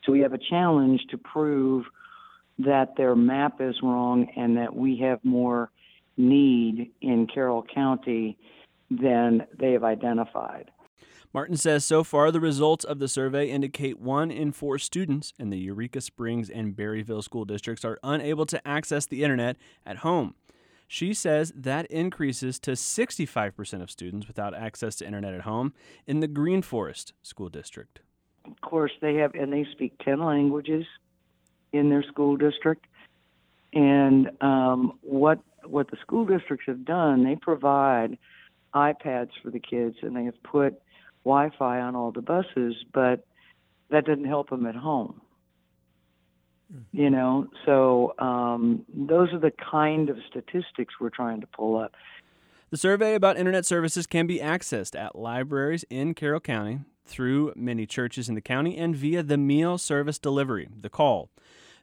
So 0.05 0.13
we 0.13 0.21
have 0.21 0.33
a 0.33 0.39
challenge 0.39 1.01
to 1.11 1.19
prove 1.19 1.87
that 2.59 2.97
their 2.97 3.17
map 3.17 3.61
is 3.61 3.75
wrong 3.83 4.29
and 4.37 4.57
that 4.59 4.75
we 4.75 4.99
have 4.99 5.25
more 5.25 5.71
need 6.17 6.91
in 7.01 7.27
Carroll 7.27 7.65
County 7.75 8.37
than 8.91 9.47
they 9.59 9.73
have 9.73 9.85
identified. 9.85 10.71
Martin 11.33 11.57
says 11.57 11.85
so 11.85 12.03
far 12.03 12.33
the 12.33 12.41
results 12.41 12.85
of 12.85 12.99
the 12.99 13.07
survey 13.07 13.49
indicate 13.49 14.01
one 14.01 14.33
in 14.33 14.51
four 14.51 14.79
students 14.79 15.33
in 15.39 15.51
the 15.51 15.59
Eureka 15.59 16.01
Springs 16.01 16.51
and 16.51 16.75
Berryville 16.75 17.23
school 17.23 17.45
districts 17.45 17.85
are 17.85 18.01
unable 18.03 18.45
to 18.47 18.67
access 18.67 19.07
the 19.07 19.23
internet 19.23 19.57
at 19.87 19.99
home. 19.99 20.35
She 20.89 21.15
says 21.15 21.53
that 21.55 21.87
increases 21.87 22.59
to 22.61 22.73
65% 22.73 23.81
of 23.81 23.93
students 23.93 24.27
without 24.27 24.57
access 24.57 24.97
to 24.97 25.07
internet 25.07 25.33
at 25.33 25.43
home 25.43 25.73
in 26.05 26.19
the 26.19 26.27
Green 26.27 26.63
Forest 26.63 27.13
school 27.23 27.49
district. 27.49 28.01
Of 28.45 28.61
course, 28.61 28.91
they 29.01 29.15
have, 29.17 29.37
and 29.37 29.53
they 29.53 29.65
speak 29.71 29.97
10 30.05 30.19
languages 30.19 30.85
in 31.73 31.91
their 31.91 32.03
school 32.03 32.37
district. 32.37 32.87
And 33.73 34.31
um, 34.41 34.99
what 35.03 35.39
what 35.65 35.91
the 35.93 35.97
school 36.03 36.25
districts 36.25 36.67
have 36.67 36.85
done, 36.85 37.23
they 37.23 37.37
provide 37.37 38.19
iPads 38.75 39.31
for 39.43 39.51
the 39.51 39.61
kids, 39.61 39.97
and 40.03 40.17
they 40.17 40.25
have 40.25 40.43
put 40.43 40.81
Wi-Fi 41.25 41.81
on 41.81 41.97
all 41.97 42.13
the 42.13 42.23
buses, 42.23 42.77
but 42.93 43.25
that 43.91 44.07
doesn't 44.07 44.25
help 44.25 44.51
them 44.51 44.67
at 44.67 44.77
home. 44.77 45.21
You 46.93 47.11
know, 47.11 47.49
so 47.67 48.15
um, 48.21 48.87
those 48.95 49.33
are 49.33 49.41
the 49.41 49.51
kind 49.51 50.09
of 50.09 50.19
statistics 50.29 50.95
we're 51.01 51.11
trying 51.11 51.41
to 51.41 51.47
pull 51.49 51.77
up. 51.77 51.95
The 52.71 52.77
survey 52.77 53.17
about 53.17 53.37
internet 53.37 53.67
services 53.67 54.07
can 54.07 54.29
be 54.29 54.39
accessed 54.39 54.97
at 54.97 55.17
libraries 55.17 55.85
in 55.91 56.15
Carroll 56.15 56.39
County, 56.39 56.81
through 57.05 57.53
many 57.57 57.87
churches 57.87 58.29
in 58.29 58.37
the 58.37 58.41
county, 58.41 58.77
and 58.77 58.95
via 58.95 59.25
the 59.25 59.37
meal 59.37 59.79
service 59.79 60.21
delivery, 60.21 60.69
the 60.81 60.89
call. 60.89 61.29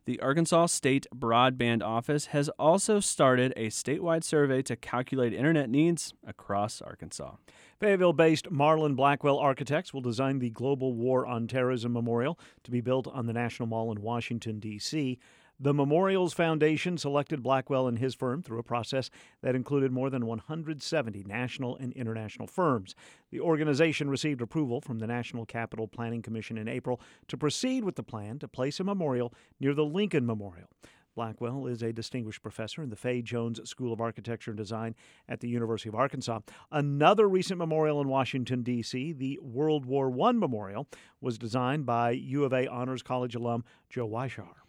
The 0.07 0.21
Arkansas 0.21 0.67
State 0.67 1.05
Broadband 1.13 1.83
Office 1.83 2.27
has 2.27 2.47
also 2.57 3.01
started 3.01 3.51
a 3.57 3.67
statewide 3.67 4.23
survey 4.23 4.61
to 4.61 4.77
calculate 4.77 5.33
internet 5.33 5.69
needs 5.69 6.13
across 6.25 6.81
Arkansas. 6.81 7.33
Fayetteville 7.81 8.13
based 8.13 8.49
Marlon 8.49 8.95
Blackwell 8.95 9.37
Architects 9.37 9.93
will 9.93 9.99
design 9.99 10.39
the 10.39 10.49
Global 10.49 10.93
War 10.93 11.25
on 11.25 11.45
Terrorism 11.45 11.91
Memorial 11.91 12.39
to 12.63 12.71
be 12.71 12.79
built 12.79 13.09
on 13.09 13.25
the 13.25 13.33
National 13.33 13.67
Mall 13.67 13.91
in 13.91 14.01
Washington, 14.01 14.61
D.C. 14.61 15.19
The 15.59 15.73
Memorials 15.73 16.33
Foundation 16.35 16.99
selected 16.99 17.41
Blackwell 17.41 17.87
and 17.87 17.97
his 17.97 18.13
firm 18.13 18.43
through 18.43 18.59
a 18.59 18.63
process 18.63 19.09
that 19.41 19.55
included 19.55 19.91
more 19.91 20.11
than 20.11 20.27
170 20.27 21.23
national 21.23 21.75
and 21.77 21.91
international 21.93 22.45
firms. 22.45 22.93
The 23.31 23.39
organization 23.39 24.07
received 24.07 24.39
approval 24.39 24.81
from 24.81 24.99
the 24.99 25.07
National 25.07 25.47
Capital 25.47 25.87
Planning 25.87 26.21
Commission 26.21 26.59
in 26.59 26.67
April 26.67 27.01
to 27.27 27.37
proceed 27.37 27.83
with 27.83 27.95
the 27.95 28.03
plan 28.03 28.37
to 28.37 28.47
place 28.47 28.79
a 28.79 28.83
memorial 28.83 29.33
near 29.59 29.73
the 29.73 29.83
Lincoln 29.83 30.27
Memorial. 30.27 30.67
Blackwell 31.15 31.65
is 31.65 31.81
a 31.81 31.91
distinguished 31.91 32.43
professor 32.43 32.83
in 32.83 32.91
the 32.91 32.95
Fay 32.95 33.23
Jones 33.23 33.59
School 33.67 33.91
of 33.91 33.99
Architecture 33.99 34.51
and 34.51 34.57
Design 34.59 34.93
at 35.27 35.39
the 35.39 35.49
University 35.49 35.89
of 35.89 35.95
Arkansas. 35.95 36.41
Another 36.71 37.27
recent 37.27 37.57
memorial 37.57 37.99
in 37.99 38.07
Washington, 38.07 38.61
D.C., 38.61 39.13
the 39.13 39.39
World 39.41 39.87
War 39.87 40.15
I 40.21 40.33
Memorial, 40.33 40.87
was 41.19 41.39
designed 41.39 41.87
by 41.87 42.11
U 42.11 42.43
of 42.43 42.53
A 42.53 42.67
Honors 42.67 43.01
College 43.01 43.33
alum 43.33 43.63
Joe 43.89 44.07
Weishar. 44.07 44.66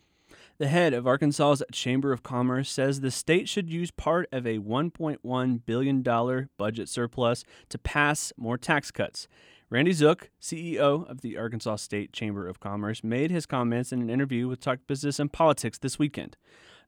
The 0.58 0.66
head 0.66 0.92
of 0.92 1.06
Arkansas's 1.06 1.62
Chamber 1.70 2.12
of 2.12 2.24
Commerce 2.24 2.68
says 2.68 3.00
the 3.00 3.12
state 3.12 3.48
should 3.48 3.70
use 3.70 3.92
part 3.92 4.28
of 4.32 4.44
a 4.44 4.58
$1.1 4.58 5.60
billion 5.64 6.48
budget 6.56 6.88
surplus 6.88 7.44
to 7.68 7.78
pass 7.78 8.32
more 8.36 8.58
tax 8.58 8.90
cuts. 8.90 9.28
Randy 9.70 9.92
Zook, 9.92 10.30
CEO 10.42 11.08
of 11.08 11.20
the 11.20 11.38
Arkansas 11.38 11.76
State 11.76 12.12
Chamber 12.12 12.48
of 12.48 12.58
Commerce, 12.58 13.04
made 13.04 13.30
his 13.30 13.46
comments 13.46 13.92
in 13.92 14.02
an 14.02 14.10
interview 14.10 14.48
with 14.48 14.58
Talk 14.58 14.80
Business 14.88 15.20
and 15.20 15.32
Politics 15.32 15.78
this 15.78 15.96
weekend. 15.96 16.36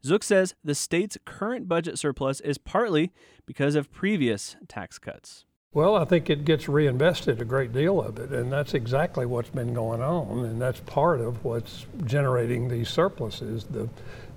Zook 0.05 0.25
says 0.25 0.57
the 0.65 0.75
state's 0.75 1.17
current 1.25 1.69
budget 1.69 1.97
surplus 1.97 2.41
is 2.41 2.59
partly 2.59 3.13
because 3.47 3.77
of 3.77 3.93
previous 3.93 4.57
tax 4.67 4.99
cuts. 4.99 5.45
Well, 5.73 5.95
I 5.95 6.05
think 6.05 6.29
it 6.29 6.45
gets 6.45 6.69
reinvested 6.69 7.41
a 7.41 7.45
great 7.45 7.73
deal 7.73 8.03
of 8.03 8.19
it, 8.19 8.33
and 8.33 8.53
that's 8.53 8.75
exactly 8.75 9.25
what's 9.25 9.51
been 9.51 9.73
going 9.73 10.03
on, 10.03 10.45
and 10.45 10.61
that's 10.61 10.81
part 10.81 11.21
of 11.21 11.45
what's 11.45 11.87
generating 12.07 12.67
these 12.69 12.89
surpluses. 12.89 13.65
The 13.65 13.89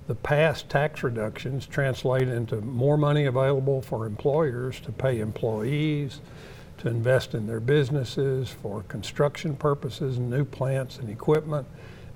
the 0.06 0.14
past 0.14 0.68
tax 0.68 1.02
reductions 1.02 1.66
translate 1.66 2.28
into 2.28 2.60
more 2.60 2.96
money 2.96 3.24
available 3.24 3.82
for 3.82 4.06
employers 4.06 4.78
to 4.80 4.92
pay 4.92 5.18
employees, 5.18 6.20
to 6.78 6.88
invest 6.88 7.34
in 7.34 7.48
their 7.48 7.58
businesses 7.58 8.50
for 8.50 8.82
construction 8.84 9.56
purposes, 9.56 10.20
new 10.20 10.44
plants 10.44 10.98
and 10.98 11.10
equipment, 11.10 11.66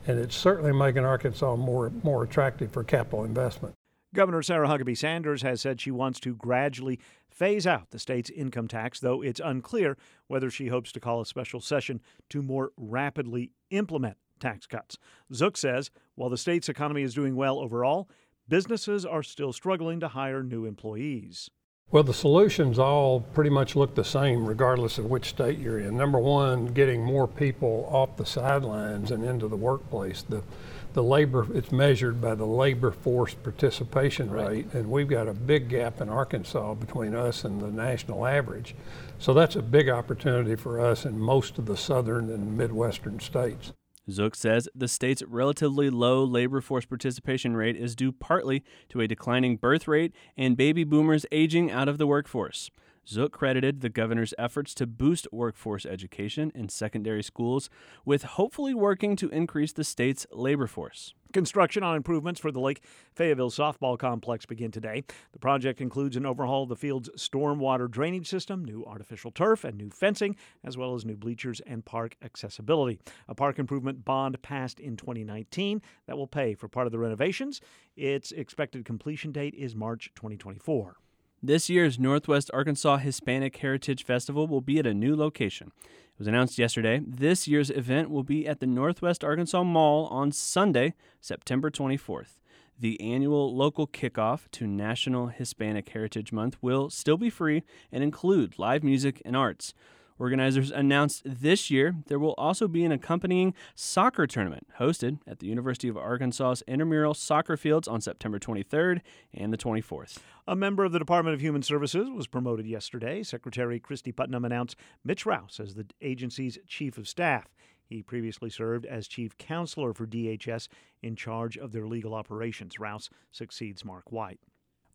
and 0.07 0.17
it's 0.21 0.37
certainly 0.37 0.73
making 0.73 1.05
Arkansas 1.05 1.57
more 1.57 1.91
more 2.05 2.23
attractive 2.23 2.71
for 2.71 2.85
capital 2.85 3.25
investment. 3.25 3.78
Governor 4.15 4.43
Sarah 4.43 4.69
Huckabee 4.69 4.97
Sanders 4.97 5.43
has 5.43 5.61
said 5.61 5.81
she 5.81 5.91
wants 5.91 6.19
to 6.21 6.35
gradually 6.35 6.99
phase 7.31 7.67
out 7.67 7.91
the 7.91 7.99
state's 7.99 8.31
income 8.31 8.67
tax, 8.67 9.00
though 9.00 9.23
it's 9.23 9.41
unclear 9.45 9.99
whether 10.29 10.50
she 10.50 10.69
hopes 10.69 10.93
to 10.93 11.00
call 11.00 11.21
a 11.21 11.27
special 11.27 11.61
session 11.61 12.00
to 12.31 12.41
more 12.41 12.73
rapidly 12.77 13.53
implement 13.71 14.17
tax 14.41 14.67
cuts. 14.67 14.97
Zook 15.35 15.57
says 15.57 15.91
while 16.15 16.31
the 16.31 16.38
state's 16.38 16.69
economy 16.69 17.03
is 17.03 17.15
doing 17.15 17.37
well 17.37 17.59
overall, 17.59 18.09
businesses 18.49 19.05
are 19.05 19.23
still 19.23 19.53
struggling 19.53 20.00
to 20.00 20.09
hire 20.09 20.43
new 20.43 20.65
employees. 20.65 21.50
Well, 21.91 22.03
the 22.03 22.15
solutions 22.15 22.79
all 22.79 23.21
pretty 23.21 23.50
much 23.50 23.75
look 23.75 23.95
the 23.95 24.05
same 24.05 24.47
regardless 24.47 24.99
of 24.99 25.07
which 25.07 25.31
state 25.31 25.59
you're 25.59 25.79
in. 25.79 25.97
Number 25.97 26.19
one, 26.19 26.67
getting 26.67 27.03
more 27.03 27.27
people 27.27 27.88
off 27.91 28.17
the 28.17 28.27
sidelines 28.27 29.11
and 29.11 29.25
into 29.25 29.49
the 29.49 29.57
workplace. 29.57 30.23
The 30.23 30.43
the 30.92 31.02
labor 31.02 31.47
it's 31.54 31.71
measured 31.71 32.21
by 32.21 32.35
the 32.35 32.47
labor 32.47 32.90
force 32.90 33.35
participation 33.35 34.30
rate 34.30 34.73
and 34.73 34.90
we've 34.90 35.09
got 35.09 35.28
a 35.28 35.35
big 35.35 35.68
gap 35.68 36.00
in 36.00 36.09
Arkansas 36.09 36.75
between 36.75 37.14
us 37.14 37.45
and 37.45 37.61
the 37.61 37.71
national 37.71 38.26
average. 38.26 38.75
So 39.18 39.35
that's 39.35 39.57
a 39.57 39.62
big 39.62 39.88
opportunity 39.88 40.57
for 40.57 40.80
us 40.80 41.04
in 41.04 41.18
most 41.18 41.59
of 41.59 41.66
the 41.66 41.76
southern 41.76 42.30
and 42.30 42.57
midwestern 42.57 43.21
states. 43.21 43.73
Zook 44.11 44.35
says 44.35 44.68
the 44.75 44.88
state's 44.88 45.23
relatively 45.23 45.90
low 45.90 46.25
labor 46.25 46.61
force 46.61 46.87
participation 46.87 47.57
rate 47.57 47.76
is 47.76 47.95
due 47.95 48.12
partly 48.12 48.64
to 48.88 49.00
a 49.00 49.09
declining 49.09 49.57
birth 49.57 49.87
rate 49.87 50.14
and 50.37 50.57
baby 50.57 50.85
boomers 50.85 51.26
aging 51.30 51.71
out 51.71 51.88
of 51.88 51.99
the 51.99 52.07
workforce. 52.07 52.71
Zook 53.09 53.33
credited 53.33 53.81
the 53.81 53.88
governor's 53.88 54.35
efforts 54.37 54.75
to 54.75 54.87
boost 54.87 55.27
workforce 55.33 55.87
education 55.87 56.53
in 56.55 56.69
secondary 56.69 57.23
schools 57.23 57.71
with 58.05 58.23
hopefully 58.23 58.75
working 58.75 59.17
to 59.17 59.31
increase 59.31 59.73
the 59.73 59.83
state's 59.83 60.27
labor 60.31 60.67
force. 60.67 61.15
Construction 61.33 61.83
on 61.83 61.97
improvements 61.97 62.38
for 62.38 62.53
the 62.53 62.61
Lake 62.61 62.83
Fayetteville 63.15 63.50
softball 63.50 63.99
complex 63.99 64.45
begin 64.45 64.71
today. 64.71 65.05
The 65.33 65.38
project 65.38 65.81
includes 65.81 66.17
an 66.17 66.27
overhaul 66.27 66.65
of 66.65 66.69
the 66.69 66.77
field's 66.77 67.09
stormwater 67.17 67.91
drainage 67.91 68.29
system, 68.29 68.62
new 68.62 68.85
artificial 68.85 69.31
turf, 69.31 69.65
and 69.65 69.79
new 69.79 69.88
fencing, 69.88 70.37
as 70.62 70.77
well 70.77 70.95
as 70.95 71.07
new 71.07 71.17
bleachers 71.17 71.62
and 71.67 71.87
park 71.87 72.15
accessibility. 72.23 72.99
A 73.27 73.35
park 73.35 73.59
improvement 73.59 74.05
bond 74.05 74.41
passed 74.43 74.81
in 74.81 74.99
2019 74.99 75.81
that 76.07 76.19
will 76.19 76.27
pay 76.27 76.55
for 76.55 76.69
part 76.69 76.87
of 76.87 76.93
the 76.93 76.99
renovations. 76.99 77.62
Its 77.97 78.33
expected 78.33 78.85
completion 78.85 79.33
date 79.33 79.55
is 79.55 79.75
March 79.75 80.11
2024. 80.15 80.99
This 81.40 81.71
year's 81.71 82.00
Northwest 82.00 82.50
Arkansas 82.52 82.97
Hispanic 82.97 83.57
Heritage 83.59 84.04
Festival 84.04 84.49
will 84.49 84.61
be 84.61 84.80
at 84.80 84.87
a 84.88 84.92
new 84.92 85.14
location. 85.14 85.71
It 85.87 86.18
was 86.18 86.26
announced 86.26 86.59
yesterday. 86.59 87.00
This 87.07 87.47
year's 87.47 87.71
event 87.71 88.11
will 88.11 88.25
be 88.25 88.45
at 88.49 88.59
the 88.59 88.66
Northwest 88.66 89.23
Arkansas 89.23 89.62
Mall 89.62 90.07
on 90.07 90.33
Sunday, 90.33 90.95
September 91.21 91.71
24th. 91.71 92.40
The 92.76 93.00
annual 93.00 93.54
local 93.54 93.87
kickoff 93.87 94.50
to 94.50 94.66
National 94.66 95.28
Hispanic 95.28 95.88
Heritage 95.90 96.33
Month 96.33 96.57
will 96.61 96.90
still 96.90 97.16
be 97.16 97.30
free 97.30 97.62
and 97.92 98.02
include 98.02 98.59
live 98.59 98.83
music 98.83 99.23
and 99.25 99.37
arts. 99.37 99.75
Organizers 100.19 100.71
announced 100.71 101.23
this 101.25 101.71
year 101.71 101.95
there 102.07 102.19
will 102.19 102.35
also 102.37 102.67
be 102.67 102.85
an 102.85 102.93
accompanying 102.93 103.55
soccer 103.75 104.27
tournament 104.27 104.66
hosted 104.79 105.19
at 105.27 105.38
the 105.38 105.47
University 105.47 105.88
of 105.88 105.97
Arkansas's 105.97 106.62
intramural 106.66 107.14
soccer 107.14 107.57
fields 107.57 107.87
on 107.87 108.01
September 108.01 108.38
23rd 108.38 109.01
and 109.33 109.53
the 109.53 109.59
24th. 109.59 110.19
A 110.47 110.57
member 110.57 110.85
of 110.85 110.92
the 110.92 110.99
Department 110.99 111.35
of 111.35 111.40
Human 111.40 111.62
Services 111.62 112.11
was 112.11 112.27
promoted 112.27 112.66
yesterday. 112.66 113.23
Secretary 113.23 113.79
Kristi 113.79 114.14
Putnam 114.14 114.45
announced 114.45 114.77
Mitch 115.05 115.25
Rouse 115.25 115.61
as 115.61 115.75
the 115.75 115.87
agency's 116.01 116.59
chief 116.66 116.99
of 116.99 117.07
staff. 117.07 117.55
He 117.85 118.03
previously 118.03 118.51
served 118.51 118.85
as 118.85 119.09
chief 119.09 119.38
counselor 119.38 119.95
for 119.95 120.07
DHS 120.07 120.69
in 121.03 121.16
charge 121.16 121.57
of 121.57 121.73
their 121.73 121.87
legal 121.87 122.14
operations. 122.14 122.79
Rouse 122.79 123.09
succeeds 123.33 123.85
Mark 123.85 124.12
White. 124.12 124.40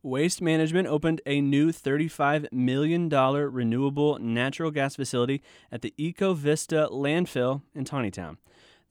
Waste 0.05 0.41
Management 0.41 0.89
opened 0.89 1.21
a 1.25 1.39
new 1.39 1.71
$35 1.71 2.51
million 2.51 3.07
renewable 3.07 4.19
natural 4.19 4.69
gas 4.69 4.97
facility 4.97 5.41
at 5.71 5.81
the 5.81 5.93
Eco 5.95 6.33
Vista 6.33 6.89
landfill 6.91 7.61
in 7.73 7.85
Tontitown. 7.85 8.35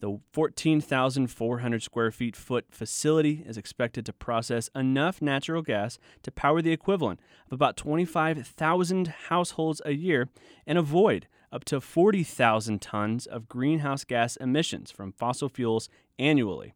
The 0.00 0.20
14,400 0.32 1.82
square 1.82 2.10
feet 2.12 2.34
foot 2.34 2.64
facility 2.70 3.44
is 3.46 3.58
expected 3.58 4.06
to 4.06 4.14
process 4.14 4.70
enough 4.74 5.20
natural 5.20 5.60
gas 5.60 5.98
to 6.22 6.32
power 6.32 6.62
the 6.62 6.72
equivalent 6.72 7.20
of 7.46 7.52
about 7.52 7.76
25,000 7.76 9.08
households 9.28 9.82
a 9.84 9.92
year 9.92 10.30
and 10.66 10.78
avoid 10.78 11.28
up 11.52 11.64
to 11.66 11.82
40,000 11.82 12.80
tons 12.80 13.26
of 13.26 13.50
greenhouse 13.50 14.04
gas 14.04 14.36
emissions 14.36 14.90
from 14.90 15.12
fossil 15.12 15.50
fuels 15.50 15.90
annually. 16.18 16.72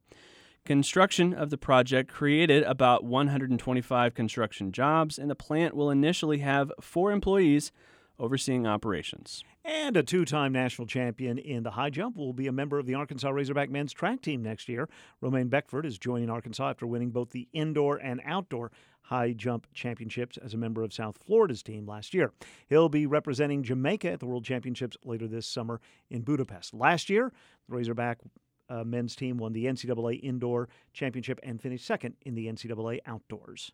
Construction 0.66 1.32
of 1.32 1.50
the 1.50 1.56
project 1.56 2.12
created 2.12 2.64
about 2.64 3.04
125 3.04 4.14
construction 4.14 4.72
jobs, 4.72 5.16
and 5.16 5.30
the 5.30 5.36
plant 5.36 5.76
will 5.76 5.92
initially 5.92 6.38
have 6.38 6.72
four 6.80 7.12
employees 7.12 7.70
overseeing 8.18 8.66
operations. 8.66 9.44
And 9.64 9.96
a 9.96 10.02
two 10.02 10.24
time 10.24 10.52
national 10.52 10.88
champion 10.88 11.38
in 11.38 11.62
the 11.62 11.70
high 11.70 11.90
jump 11.90 12.16
will 12.16 12.32
be 12.32 12.48
a 12.48 12.52
member 12.52 12.80
of 12.80 12.86
the 12.86 12.94
Arkansas 12.94 13.28
Razorback 13.28 13.70
men's 13.70 13.92
track 13.92 14.22
team 14.22 14.42
next 14.42 14.68
year. 14.68 14.88
Romaine 15.20 15.46
Beckford 15.46 15.86
is 15.86 16.00
joining 16.00 16.30
Arkansas 16.30 16.70
after 16.70 16.84
winning 16.84 17.10
both 17.10 17.30
the 17.30 17.46
indoor 17.52 17.98
and 17.98 18.20
outdoor 18.24 18.72
high 19.02 19.34
jump 19.34 19.68
championships 19.72 20.36
as 20.36 20.52
a 20.52 20.56
member 20.56 20.82
of 20.82 20.92
South 20.92 21.16
Florida's 21.24 21.62
team 21.62 21.86
last 21.86 22.12
year. 22.12 22.32
He'll 22.68 22.88
be 22.88 23.06
representing 23.06 23.62
Jamaica 23.62 24.10
at 24.10 24.18
the 24.18 24.26
World 24.26 24.44
Championships 24.44 24.96
later 25.04 25.28
this 25.28 25.46
summer 25.46 25.80
in 26.10 26.22
Budapest. 26.22 26.74
Last 26.74 27.08
year, 27.08 27.32
the 27.68 27.76
Razorback 27.76 28.18
uh, 28.68 28.84
men's 28.84 29.16
team 29.16 29.38
won 29.38 29.52
the 29.52 29.66
NCAA 29.66 30.22
Indoor 30.22 30.68
Championship 30.92 31.40
and 31.42 31.60
finished 31.60 31.86
second 31.86 32.14
in 32.22 32.34
the 32.34 32.46
NCAA 32.46 33.00
Outdoors. 33.06 33.72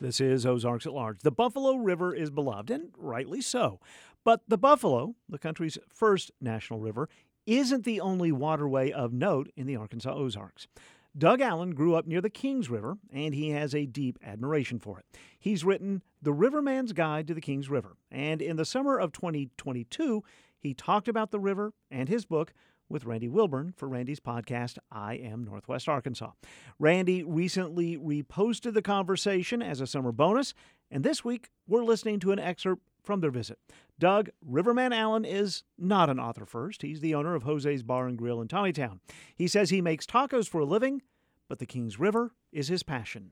This 0.00 0.20
is 0.20 0.46
Ozarks 0.46 0.86
at 0.86 0.92
Large. 0.92 1.20
The 1.20 1.32
Buffalo 1.32 1.74
River 1.74 2.14
is 2.14 2.30
beloved, 2.30 2.70
and 2.70 2.92
rightly 2.96 3.40
so. 3.40 3.80
But 4.22 4.42
the 4.46 4.58
Buffalo, 4.58 5.16
the 5.28 5.38
country's 5.38 5.76
first 5.92 6.30
national 6.40 6.78
river, 6.78 7.08
isn't 7.46 7.84
the 7.84 8.00
only 8.00 8.30
waterway 8.30 8.92
of 8.92 9.12
note 9.12 9.50
in 9.56 9.66
the 9.66 9.74
Arkansas 9.74 10.14
Ozarks. 10.14 10.68
Doug 11.16 11.40
Allen 11.40 11.74
grew 11.74 11.96
up 11.96 12.06
near 12.06 12.20
the 12.20 12.30
Kings 12.30 12.70
River, 12.70 12.98
and 13.12 13.34
he 13.34 13.50
has 13.50 13.74
a 13.74 13.86
deep 13.86 14.18
admiration 14.22 14.78
for 14.78 15.00
it. 15.00 15.06
He's 15.36 15.64
written 15.64 16.02
The 16.22 16.32
Riverman's 16.32 16.92
Guide 16.92 17.26
to 17.26 17.34
the 17.34 17.40
Kings 17.40 17.68
River, 17.68 17.96
and 18.08 18.40
in 18.40 18.56
the 18.56 18.64
summer 18.64 18.98
of 18.98 19.12
2022, 19.12 20.22
he 20.60 20.74
talked 20.74 21.08
about 21.08 21.32
the 21.32 21.40
river 21.40 21.72
and 21.90 22.08
his 22.08 22.24
book, 22.24 22.52
with 22.88 23.04
Randy 23.04 23.28
Wilburn 23.28 23.74
for 23.76 23.88
Randy's 23.88 24.20
podcast, 24.20 24.78
I 24.90 25.14
Am 25.14 25.44
Northwest 25.44 25.88
Arkansas. 25.88 26.32
Randy 26.78 27.22
recently 27.22 27.96
reposted 27.96 28.74
the 28.74 28.82
conversation 28.82 29.62
as 29.62 29.80
a 29.80 29.86
summer 29.86 30.12
bonus, 30.12 30.54
and 30.90 31.04
this 31.04 31.24
week 31.24 31.50
we're 31.66 31.84
listening 31.84 32.20
to 32.20 32.32
an 32.32 32.38
excerpt 32.38 32.82
from 33.02 33.20
their 33.20 33.30
visit. 33.30 33.58
Doug 33.98 34.30
Riverman 34.44 34.92
Allen 34.92 35.24
is 35.24 35.64
not 35.78 36.10
an 36.10 36.20
author 36.20 36.46
first. 36.46 36.82
He's 36.82 37.00
the 37.00 37.14
owner 37.14 37.34
of 37.34 37.42
Jose's 37.42 37.82
Bar 37.82 38.06
and 38.06 38.18
Grill 38.18 38.40
in 38.40 38.48
Tommytown. 38.48 39.00
He 39.34 39.48
says 39.48 39.70
he 39.70 39.80
makes 39.80 40.06
tacos 40.06 40.48
for 40.48 40.60
a 40.60 40.66
living, 40.66 41.02
but 41.48 41.58
the 41.58 41.66
Kings 41.66 41.98
River 41.98 42.32
is 42.52 42.68
his 42.68 42.82
passion. 42.82 43.30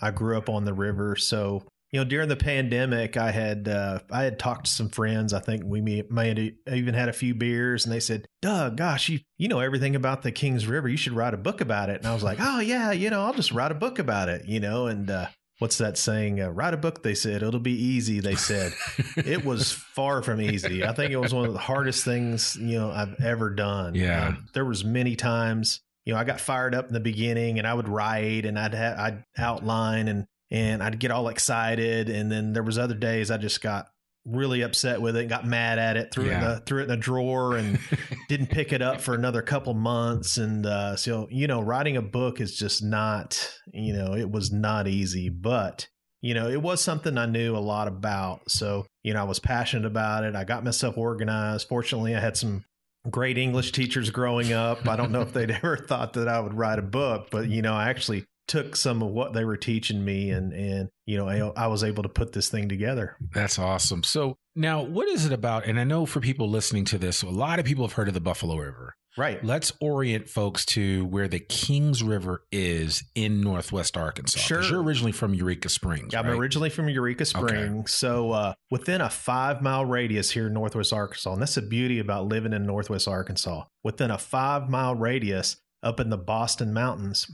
I 0.00 0.10
grew 0.10 0.36
up 0.36 0.48
on 0.48 0.64
the 0.64 0.72
river, 0.72 1.14
so 1.16 1.62
you 1.94 2.00
know, 2.00 2.04
during 2.04 2.28
the 2.28 2.34
pandemic, 2.34 3.16
I 3.16 3.30
had 3.30 3.68
uh, 3.68 4.00
I 4.10 4.24
had 4.24 4.36
talked 4.36 4.64
to 4.64 4.70
some 4.72 4.88
friends. 4.88 5.32
I 5.32 5.38
think 5.38 5.62
we 5.64 5.80
may, 5.80 6.02
may 6.10 6.28
have 6.66 6.76
even 6.76 6.92
had 6.92 7.08
a 7.08 7.12
few 7.12 7.36
beers, 7.36 7.84
and 7.84 7.94
they 7.94 8.00
said, 8.00 8.26
"Doug, 8.42 8.76
gosh, 8.76 9.08
you 9.08 9.20
you 9.38 9.46
know 9.46 9.60
everything 9.60 9.94
about 9.94 10.22
the 10.22 10.32
Kings 10.32 10.66
River. 10.66 10.88
You 10.88 10.96
should 10.96 11.12
write 11.12 11.34
a 11.34 11.36
book 11.36 11.60
about 11.60 11.90
it." 11.90 11.98
And 11.98 12.06
I 12.08 12.12
was 12.12 12.24
like, 12.24 12.38
"Oh 12.40 12.58
yeah, 12.58 12.90
you 12.90 13.10
know, 13.10 13.22
I'll 13.22 13.32
just 13.32 13.52
write 13.52 13.70
a 13.70 13.76
book 13.76 14.00
about 14.00 14.28
it." 14.28 14.44
You 14.48 14.58
know, 14.58 14.88
and 14.88 15.08
uh, 15.08 15.26
what's 15.60 15.78
that 15.78 15.96
saying? 15.96 16.40
Uh, 16.40 16.48
write 16.48 16.74
a 16.74 16.76
book. 16.76 17.04
They 17.04 17.14
said 17.14 17.44
it'll 17.44 17.60
be 17.60 17.80
easy. 17.80 18.18
They 18.18 18.34
said 18.34 18.72
it 19.16 19.44
was 19.44 19.70
far 19.70 20.20
from 20.20 20.40
easy. 20.40 20.84
I 20.84 20.94
think 20.94 21.12
it 21.12 21.18
was 21.18 21.32
one 21.32 21.46
of 21.46 21.52
the 21.52 21.60
hardest 21.60 22.04
things 22.04 22.56
you 22.56 22.76
know 22.76 22.90
I've 22.90 23.22
ever 23.22 23.50
done. 23.50 23.94
Yeah, 23.94 24.30
Um, 24.30 24.46
there 24.52 24.64
was 24.64 24.84
many 24.84 25.14
times 25.14 25.80
you 26.04 26.12
know 26.12 26.18
I 26.18 26.24
got 26.24 26.40
fired 26.40 26.74
up 26.74 26.88
in 26.88 26.92
the 26.92 26.98
beginning, 26.98 27.60
and 27.60 27.68
I 27.68 27.74
would 27.74 27.88
write 27.88 28.46
and 28.46 28.58
I'd 28.58 28.74
ha- 28.74 28.96
I'd 28.98 29.24
outline 29.38 30.08
and 30.08 30.26
and 30.50 30.82
I'd 30.82 30.98
get 30.98 31.10
all 31.10 31.28
excited, 31.28 32.08
and 32.08 32.30
then 32.30 32.52
there 32.52 32.62
was 32.62 32.78
other 32.78 32.94
days 32.94 33.30
I 33.30 33.38
just 33.38 33.60
got 33.60 33.86
really 34.26 34.62
upset 34.62 35.02
with 35.02 35.16
it, 35.16 35.28
got 35.28 35.46
mad 35.46 35.78
at 35.78 35.96
it, 35.96 36.10
threw 36.12 36.24
it 36.24 36.32
in 36.32 36.40
the 36.40 36.62
threw 36.64 36.80
it 36.80 36.84
in 36.84 36.90
a 36.90 36.96
drawer, 36.96 37.56
and 37.56 37.78
didn't 38.28 38.48
pick 38.48 38.72
it 38.72 38.82
up 38.82 39.00
for 39.00 39.14
another 39.14 39.42
couple 39.42 39.74
months. 39.74 40.36
And 40.36 40.66
uh, 40.66 40.96
so 40.96 41.28
you 41.30 41.46
know, 41.46 41.60
writing 41.60 41.96
a 41.96 42.02
book 42.02 42.40
is 42.40 42.56
just 42.56 42.82
not 42.82 43.52
you 43.72 43.92
know 43.92 44.14
it 44.14 44.30
was 44.30 44.52
not 44.52 44.88
easy, 44.88 45.28
but 45.28 45.88
you 46.20 46.34
know 46.34 46.48
it 46.48 46.62
was 46.62 46.80
something 46.80 47.18
I 47.18 47.26
knew 47.26 47.56
a 47.56 47.58
lot 47.58 47.88
about. 47.88 48.50
So 48.50 48.86
you 49.02 49.14
know 49.14 49.20
I 49.20 49.24
was 49.24 49.38
passionate 49.38 49.86
about 49.86 50.24
it. 50.24 50.34
I 50.34 50.44
got 50.44 50.64
myself 50.64 50.96
organized. 50.96 51.68
Fortunately, 51.68 52.14
I 52.14 52.20
had 52.20 52.36
some 52.36 52.64
great 53.10 53.36
English 53.36 53.72
teachers 53.72 54.10
growing 54.10 54.52
up. 54.52 54.88
I 54.88 54.96
don't 54.96 55.12
know 55.12 55.20
if 55.20 55.32
they'd 55.32 55.50
ever 55.62 55.76
thought 55.76 56.14
that 56.14 56.28
I 56.28 56.40
would 56.40 56.54
write 56.54 56.78
a 56.78 56.82
book, 56.82 57.28
but 57.30 57.48
you 57.48 57.62
know, 57.62 57.74
I 57.74 57.90
actually 57.90 58.24
took 58.46 58.76
some 58.76 59.02
of 59.02 59.10
what 59.10 59.32
they 59.32 59.44
were 59.44 59.56
teaching 59.56 60.04
me 60.04 60.30
and 60.30 60.52
and 60.52 60.88
you 61.06 61.16
know, 61.18 61.28
I, 61.28 61.64
I 61.64 61.66
was 61.66 61.84
able 61.84 62.02
to 62.02 62.08
put 62.08 62.32
this 62.32 62.48
thing 62.48 62.68
together. 62.68 63.16
That's 63.34 63.58
awesome. 63.58 64.02
So 64.02 64.36
now, 64.56 64.82
what 64.82 65.08
is 65.08 65.26
it 65.26 65.32
about? 65.32 65.66
And 65.66 65.78
I 65.78 65.84
know 65.84 66.06
for 66.06 66.20
people 66.20 66.48
listening 66.48 66.84
to 66.86 66.98
this, 66.98 67.22
a 67.22 67.28
lot 67.28 67.58
of 67.58 67.64
people 67.64 67.84
have 67.86 67.92
heard 67.94 68.08
of 68.08 68.14
the 68.14 68.20
Buffalo 68.20 68.56
River. 68.56 68.94
Right. 69.16 69.44
Let's 69.44 69.72
orient 69.80 70.28
folks 70.28 70.64
to 70.66 71.04
where 71.06 71.28
the 71.28 71.38
Kings 71.38 72.02
River 72.02 72.42
is 72.50 73.04
in 73.14 73.40
Northwest 73.40 73.96
arkansas 73.96 74.40
Sure. 74.40 74.62
You're 74.62 74.82
originally 74.82 75.12
from 75.12 75.34
Eureka 75.34 75.68
Springs. 75.68 76.12
Yeah, 76.12 76.20
I'm 76.20 76.26
right? 76.26 76.36
originally 76.36 76.70
from 76.70 76.88
Eureka 76.88 77.22
Okay. 77.22 77.46
Springs. 77.46 77.92
So 77.92 78.32
uh, 78.32 78.54
within 78.70 79.00
a 79.00 79.08
five 79.10 79.62
mile 79.62 79.84
radius 79.84 80.30
here 80.32 80.48
in 80.48 80.52
Northwest 80.54 80.92
Arkansas, 80.92 81.32
and 81.32 81.42
that's 81.42 81.54
the 81.54 81.62
beauty 81.62 82.00
about 82.00 82.26
living 82.26 82.52
in 82.52 82.66
Northwest 82.66 83.06
Arkansas. 83.06 83.64
Within 83.84 84.10
a 84.10 84.18
five 84.18 84.68
mile 84.68 84.96
radius 84.96 85.58
up 85.82 86.00
in 86.00 86.10
the 86.10 86.18
Boston 86.18 86.72
Mountains, 86.72 87.28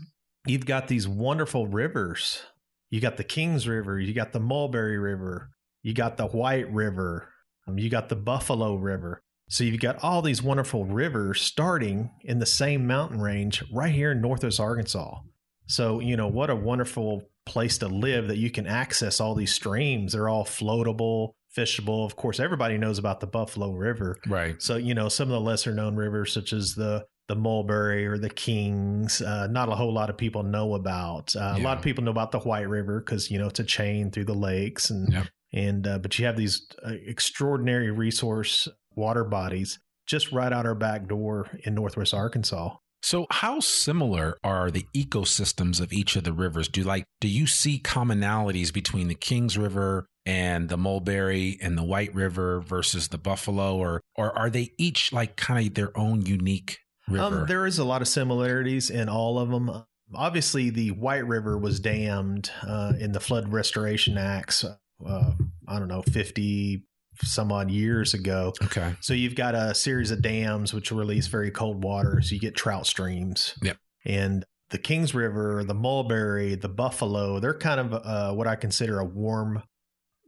you've 0.51 0.67
got 0.67 0.89
these 0.89 1.09
wonderful 1.09 1.67
rivers. 1.67 2.43
You 2.91 3.01
got 3.01 3.17
the 3.17 3.25
Kings 3.25 3.69
River, 3.69 4.01
you 4.01 4.13
got 4.13 4.33
the 4.33 4.41
Mulberry 4.41 4.99
River, 4.99 5.51
you 5.83 5.95
got 5.95 6.17
the 6.17 6.27
White 6.27 6.71
River, 6.73 7.29
um, 7.69 7.79
you 7.79 7.89
got 7.89 8.09
the 8.09 8.17
Buffalo 8.17 8.75
River. 8.75 9.23
So 9.49 9.65
you've 9.65 9.81
got 9.81 10.03
all 10.03 10.23
these 10.23 10.43
wonderful 10.43 10.85
rivers 10.85 11.41
starting 11.41 12.11
in 12.23 12.39
the 12.39 12.47
same 12.47 12.87
mountain 12.87 13.21
range 13.21 13.65
right 13.73 13.93
here 13.93 14.13
in 14.13 14.21
Northwest 14.21 14.61
Arkansas. 14.61 15.21
So, 15.67 16.01
you 16.01 16.17
know, 16.17 16.29
what 16.29 16.51
a 16.51 16.57
wonderful 16.57 17.23
place 17.47 17.79
to 17.79 17.89
live 17.89 18.29
that 18.29 18.39
you 18.39 18.51
can 18.51 18.67
access 18.67 19.21
all 19.21 19.35
these 19.35 19.53
streams. 19.55 20.13
They're 20.13 20.29
all 20.29 20.45
floatable, 20.45 21.35
fishable. 21.57 22.05
Of 22.05 22.17
course, 22.17 22.41
everybody 22.41 22.77
knows 22.79 22.99
about 22.99 23.21
the 23.21 23.27
Buffalo 23.27 23.73
River. 23.73 24.17
Right. 24.27 24.61
So, 24.61 24.77
you 24.77 24.95
know, 24.95 25.09
some 25.09 25.29
of 25.29 25.33
the 25.33 25.41
lesser 25.41 25.73
known 25.73 25.97
rivers, 25.97 26.33
such 26.33 26.53
as 26.53 26.75
the 26.75 27.07
the 27.31 27.37
Mulberry 27.37 28.05
or 28.09 28.19
the 28.19 28.29
Kings, 28.29 29.23
uh, 29.23 29.47
not 29.47 29.69
a 29.69 29.77
whole 29.77 29.93
lot 29.95 30.11
of 30.11 30.17
people 30.17 30.43
know 30.43 30.75
about. 30.75 31.37
Uh, 31.37 31.55
A 31.57 31.61
lot 31.63 31.79
of 31.79 31.85
people 31.85 32.03
know 32.03 32.11
about 32.11 32.33
the 32.33 32.41
White 32.41 32.69
River 32.69 32.99
because 33.01 33.31
you 33.31 33.39
know 33.39 33.47
it's 33.47 33.61
a 33.61 33.65
chain 33.65 34.11
through 34.11 34.25
the 34.25 34.35
lakes, 34.35 34.91
and 34.91 35.13
Yep. 35.13 35.27
and 35.53 35.87
uh, 35.87 35.99
but 35.99 36.19
you 36.19 36.27
have 36.27 36.37
these 36.37 36.67
uh, 36.85 36.91
extraordinary 37.07 37.93
resource 37.93 38.67
water 38.97 39.23
bodies 39.23 39.79
just 40.09 40.33
right 40.33 40.53
out 40.53 40.67
our 40.67 40.75
back 40.75 41.07
door 41.07 41.49
in 41.65 41.77
Northwest 41.77 42.13
Arkansas. 42.13 42.75
So, 43.03 43.27
how 43.31 43.61
similar 43.61 44.37
are 44.43 44.69
the 44.73 44.87
ecosystems 44.93 45.81
of 45.81 45.93
each 45.93 46.17
of 46.17 46.25
the 46.25 46.33
rivers? 46.33 46.67
Do 46.67 46.83
like 46.83 47.05
do 47.21 47.29
you 47.29 47.47
see 47.47 47.79
commonalities 47.79 48.73
between 48.73 49.07
the 49.07 49.15
Kings 49.15 49.57
River 49.57 50.07
and 50.27 50.69
the 50.69 50.77
Mulberry 50.77 51.59
and 51.63 51.79
the 51.79 51.85
White 51.85 52.13
River 52.13 52.61
versus 52.61 53.07
the 53.09 53.19
Buffalo, 53.19 53.77
or 53.77 54.01
or 54.17 54.37
are 54.37 54.51
they 54.51 54.73
each 54.79 55.13
like 55.13 55.37
kind 55.37 55.65
of 55.65 55.75
their 55.75 55.97
own 55.97 56.27
unique 56.27 56.79
river? 57.11 57.41
Um, 57.41 57.47
there 57.47 57.67
is 57.67 57.79
a 57.79 57.85
lot 57.85 58.03
of 58.03 58.09
similarities 58.09 58.91
in 58.91 59.09
all 59.09 59.39
of 59.39 59.51
them. 59.51 59.85
Obviously, 60.15 60.71
the 60.71 60.91
White 60.93 61.27
River 61.27 61.57
was 61.57 61.81
dammed 61.81 62.51
uh, 62.67 62.95
in 62.99 63.13
the 63.13 63.21
Flood 63.21 63.53
Restoration 63.53 64.19
Acts. 64.19 64.65
Uh, 64.65 65.33
I 65.69 65.79
don't 65.79 65.89
know, 65.89 66.03
fifty 66.03 66.85
some 67.23 67.53
odd 67.53 67.71
years 67.71 68.15
ago. 68.15 68.53
okay. 68.63 68.95
So 69.01 69.15
you've 69.15 69.35
got 69.35 69.55
a 69.55 69.75
series 69.75 70.11
of 70.11 70.23
dams 70.23 70.73
which 70.73 70.91
release 70.91 71.27
very 71.27 71.51
cold 71.51 71.85
water, 71.85 72.21
so 72.23 72.35
you 72.35 72.41
get 72.41 72.57
trout 72.57 72.87
streams. 72.87 73.55
Yep. 73.63 73.77
And 74.05 74.45
the 74.71 74.79
Kings 74.79 75.15
River, 75.15 75.65
the 75.65 75.75
Mulberry, 75.75 76.55
the 76.55 76.69
Buffalo, 76.69 77.41
they're 77.41 77.59
kind 77.59 77.81
of 77.81 77.93
uh, 77.93 78.35
what 78.35 78.47
I 78.47 78.57
consider 78.57 79.01
a 79.01 79.05
warm 79.05 79.63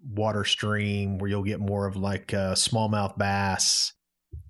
water 0.05 0.45
stream 0.45 1.19
where 1.19 1.31
you'll 1.31 1.45
get 1.45 1.61
more 1.61 1.87
of 1.87 1.97
like 1.97 2.35
uh, 2.35 2.55
smallmouth 2.55 3.17
bass 3.17 3.93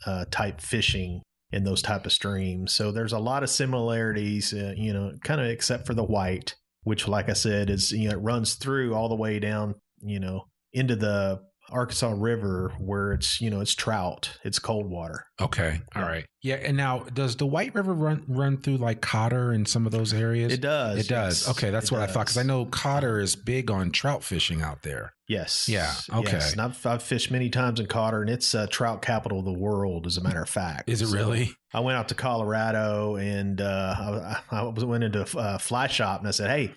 uh, 0.06 0.24
type 0.30 0.60
fishing 0.60 1.22
in 1.52 1.64
those 1.64 1.82
type 1.82 2.06
of 2.06 2.12
streams. 2.12 2.72
So 2.72 2.90
there's 2.90 3.12
a 3.12 3.18
lot 3.18 3.42
of 3.42 3.50
similarities, 3.50 4.52
uh, 4.52 4.74
you 4.76 4.92
know, 4.92 5.12
kind 5.22 5.40
of 5.40 5.46
except 5.46 5.86
for 5.86 5.94
the 5.94 6.04
white, 6.04 6.56
which, 6.82 7.06
like 7.06 7.28
I 7.28 7.34
said, 7.34 7.70
is 7.70 7.92
you 7.92 8.08
know 8.08 8.14
it 8.14 8.22
runs 8.22 8.54
through 8.54 8.94
all 8.94 9.08
the 9.08 9.14
way 9.14 9.38
down, 9.38 9.74
you 10.00 10.18
know, 10.18 10.46
into 10.72 10.96
the 10.96 11.42
Arkansas 11.72 12.12
River 12.16 12.72
where 12.78 13.12
it's 13.12 13.40
you 13.40 13.50
know 13.50 13.60
it's 13.60 13.74
trout, 13.74 14.38
it's 14.44 14.58
cold 14.58 14.86
water. 14.90 15.24
Okay. 15.40 15.80
All 15.94 16.02
Yeah. 16.02 16.08
right. 16.08 16.24
Yeah. 16.42 16.56
And 16.56 16.76
now, 16.76 17.00
does 17.12 17.36
the 17.36 17.46
White 17.46 17.74
River 17.74 17.92
run 17.94 18.24
run 18.28 18.56
through 18.58 18.78
like 18.78 19.00
Cotter 19.00 19.52
and 19.52 19.66
some 19.68 19.86
of 19.86 19.92
those 19.92 20.12
areas? 20.12 20.52
It 20.52 20.60
does. 20.60 20.98
It 20.98 21.08
does. 21.08 21.46
yes. 21.46 21.50
Okay, 21.56 21.70
that's 21.70 21.86
It 21.86 21.92
what 21.92 22.02
I 22.02 22.06
thought 22.06 22.26
because 22.26 22.36
I 22.38 22.42
know 22.42 22.64
Cotter 22.66 23.20
is 23.20 23.36
big 23.36 23.70
on 23.70 23.90
trout 23.90 24.22
fishing 24.24 24.60
out 24.62 24.82
there. 24.82 25.14
Yes. 25.28 25.66
Yeah, 25.68 25.90
okay. 26.12 26.32
Yes. 26.32 26.52
And 26.52 26.60
I've, 26.60 26.84
I've 26.84 27.02
fished 27.02 27.30
many 27.30 27.48
times 27.48 27.80
in 27.80 27.86
Cotter, 27.86 28.20
and 28.20 28.28
it's 28.28 28.54
uh, 28.54 28.66
trout 28.66 29.00
capital 29.00 29.38
of 29.38 29.46
the 29.46 29.52
world, 29.52 30.06
as 30.06 30.18
a 30.18 30.20
matter 30.22 30.42
of 30.42 30.48
fact. 30.48 30.90
Is 30.90 31.00
it 31.00 31.06
So 31.06 31.14
really? 31.16 31.52
I 31.72 31.80
went 31.80 31.96
out 31.96 32.08
to 32.08 32.14
Colorado, 32.14 33.16
and 33.16 33.60
uh, 33.60 33.94
I, 34.50 34.56
I 34.56 34.62
went 34.68 35.04
into 35.04 35.22
a 35.22 35.40
uh, 35.40 35.58
fly 35.58 35.86
shop, 35.86 36.18
and 36.20 36.28
I 36.28 36.32
said, 36.32 36.50
"Hey, 36.50 36.74